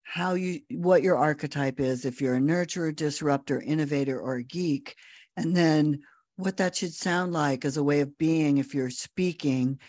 how 0.04 0.36
you 0.36 0.62
what 0.72 1.04
your 1.04 1.18
archetype 1.18 1.80
is 1.80 2.06
if 2.06 2.22
you're 2.22 2.36
a 2.36 2.40
nurturer 2.40 2.96
disruptor 2.96 3.62
innovator 3.62 4.20
or 4.20 4.36
a 4.36 4.44
geek. 4.44 4.96
And 5.36 5.56
then 5.56 6.00
what 6.38 6.58
that 6.58 6.76
should 6.76 6.94
sound 6.94 7.34
like 7.34 7.66
as 7.66 7.78
a 7.78 7.84
way 7.84 8.00
of 8.00 8.18
being 8.18 8.58
if 8.58 8.74
you're 8.74 8.90
speaking 8.90 9.80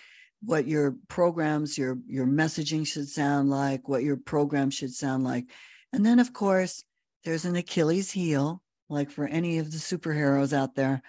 what 0.42 0.66
your 0.66 0.96
programs 1.08 1.78
your 1.78 1.98
your 2.06 2.26
messaging 2.26 2.86
should 2.86 3.08
sound 3.08 3.50
like 3.50 3.88
what 3.88 4.02
your 4.02 4.16
program 4.16 4.70
should 4.70 4.92
sound 4.92 5.24
like. 5.24 5.46
And 5.92 6.04
then 6.04 6.18
of 6.18 6.32
course 6.32 6.84
there's 7.24 7.44
an 7.44 7.56
achilles 7.56 8.10
heel 8.10 8.60
like 8.88 9.10
for 9.10 9.26
any 9.26 9.58
of 9.58 9.70
the 9.70 9.78
superheroes 9.78 10.52
out 10.52 10.74
there 10.74 11.02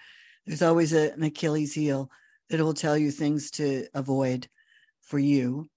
there's 0.46 0.62
always 0.62 0.92
a, 0.92 1.12
an 1.12 1.22
achilles 1.22 1.72
heel 1.72 2.10
that 2.48 2.60
will 2.60 2.74
tell 2.74 2.96
you 2.96 3.10
things 3.10 3.50
to 3.52 3.86
avoid 3.94 4.48
for 5.02 5.18
you 5.18 5.68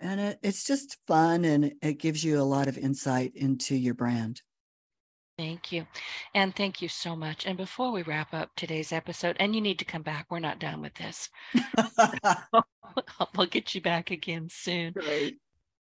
and 0.00 0.20
it, 0.20 0.38
it's 0.42 0.64
just 0.64 0.96
fun 1.06 1.44
and 1.44 1.72
it 1.82 1.98
gives 1.98 2.24
you 2.24 2.40
a 2.40 2.42
lot 2.42 2.68
of 2.68 2.78
insight 2.78 3.32
into 3.34 3.74
your 3.76 3.94
brand. 3.94 4.42
Thank 5.38 5.72
you. 5.72 5.86
And 6.34 6.54
thank 6.54 6.82
you 6.82 6.88
so 6.88 7.16
much. 7.16 7.46
And 7.46 7.56
before 7.56 7.92
we 7.92 8.02
wrap 8.02 8.34
up 8.34 8.50
today's 8.56 8.92
episode, 8.92 9.36
and 9.40 9.54
you 9.54 9.62
need 9.62 9.78
to 9.78 9.86
come 9.86 10.02
back, 10.02 10.26
we're 10.28 10.38
not 10.38 10.58
done 10.58 10.82
with 10.82 10.92
this. 10.94 11.30
we'll 13.36 13.46
get 13.46 13.74
you 13.74 13.80
back 13.80 14.10
again 14.10 14.48
soon. 14.50 14.92
Great. 14.92 15.38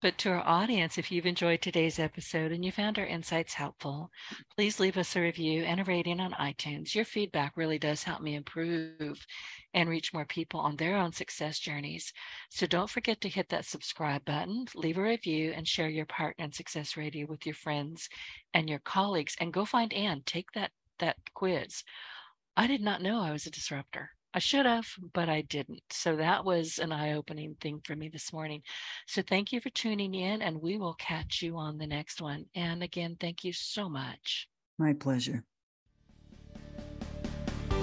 But 0.05 0.19
to 0.19 0.29
our 0.29 0.47
audience, 0.47 0.99
if 0.99 1.11
you've 1.11 1.25
enjoyed 1.25 1.63
today's 1.63 1.97
episode 1.97 2.51
and 2.51 2.63
you 2.63 2.71
found 2.71 2.99
our 2.99 3.07
insights 3.07 3.55
helpful, 3.55 4.11
please 4.55 4.79
leave 4.79 4.97
us 4.97 5.15
a 5.15 5.21
review 5.21 5.63
and 5.63 5.79
a 5.79 5.83
rating 5.83 6.19
on 6.19 6.33
iTunes. 6.33 6.93
Your 6.93 7.05
feedback 7.05 7.57
really 7.57 7.79
does 7.79 8.03
help 8.03 8.21
me 8.21 8.35
improve 8.35 9.25
and 9.73 9.89
reach 9.89 10.13
more 10.13 10.25
people 10.25 10.59
on 10.59 10.75
their 10.75 10.95
own 10.95 11.11
success 11.11 11.57
journeys. 11.57 12.13
So 12.51 12.67
don't 12.67 12.87
forget 12.87 13.19
to 13.21 13.29
hit 13.29 13.49
that 13.49 13.65
subscribe 13.65 14.23
button, 14.25 14.67
leave 14.75 14.99
a 14.99 15.01
review, 15.01 15.53
and 15.55 15.67
share 15.67 15.89
your 15.89 16.05
partner 16.05 16.45
in 16.45 16.51
Success 16.51 16.95
Radio 16.95 17.25
with 17.25 17.43
your 17.43 17.55
friends 17.55 18.07
and 18.53 18.69
your 18.69 18.81
colleagues. 18.85 19.35
And 19.39 19.51
go 19.51 19.65
find 19.65 19.91
Ann. 19.91 20.21
Take 20.27 20.51
that 20.51 20.69
that 20.99 21.17
quiz. 21.33 21.81
I 22.55 22.67
did 22.67 22.81
not 22.81 23.01
know 23.01 23.21
I 23.21 23.31
was 23.31 23.47
a 23.47 23.49
disruptor. 23.49 24.11
I 24.35 24.39
should 24.39 24.65
have, 24.65 24.85
but 25.13 25.29
I 25.29 25.41
didn't. 25.41 25.81
So 25.91 26.17
that 26.17 26.43
was 26.43 26.77
an 26.77 26.91
eye 26.91 27.13
opening 27.13 27.55
thing 27.61 27.79
for 27.85 27.95
me 27.95 28.09
this 28.09 28.33
morning. 28.33 28.63
So 29.07 29.21
thank 29.21 29.53
you 29.53 29.61
for 29.61 29.69
tuning 29.69 30.13
in, 30.13 30.41
and 30.41 30.61
we 30.61 30.77
will 30.77 30.95
catch 30.95 31.41
you 31.41 31.55
on 31.55 31.77
the 31.77 31.87
next 31.87 32.21
one. 32.21 32.45
And 32.53 32.83
again, 32.83 33.15
thank 33.17 33.45
you 33.45 33.53
so 33.53 33.87
much. 33.87 34.49
My 34.77 34.91
pleasure. 34.91 35.45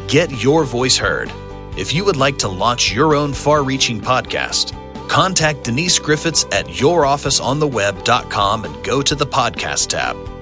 Get 0.09 0.31
your 0.43 0.65
voice 0.65 0.99
heard. 0.99 1.33
If 1.79 1.95
you 1.95 2.05
would 2.05 2.17
like 2.17 2.37
to 2.41 2.49
launch 2.49 2.93
your 2.93 3.15
own 3.15 3.33
far 3.33 3.63
reaching 3.63 3.99
podcast, 3.99 4.77
contact 5.09 5.65
Denise 5.65 5.99
Griffiths 5.99 6.45
at 6.53 6.67
yourofficeontheweb.com 6.67 8.65
and 8.67 8.85
go 8.85 9.01
to 9.01 9.15
the 9.15 9.27
podcast 9.27 9.89
tab. 9.89 10.42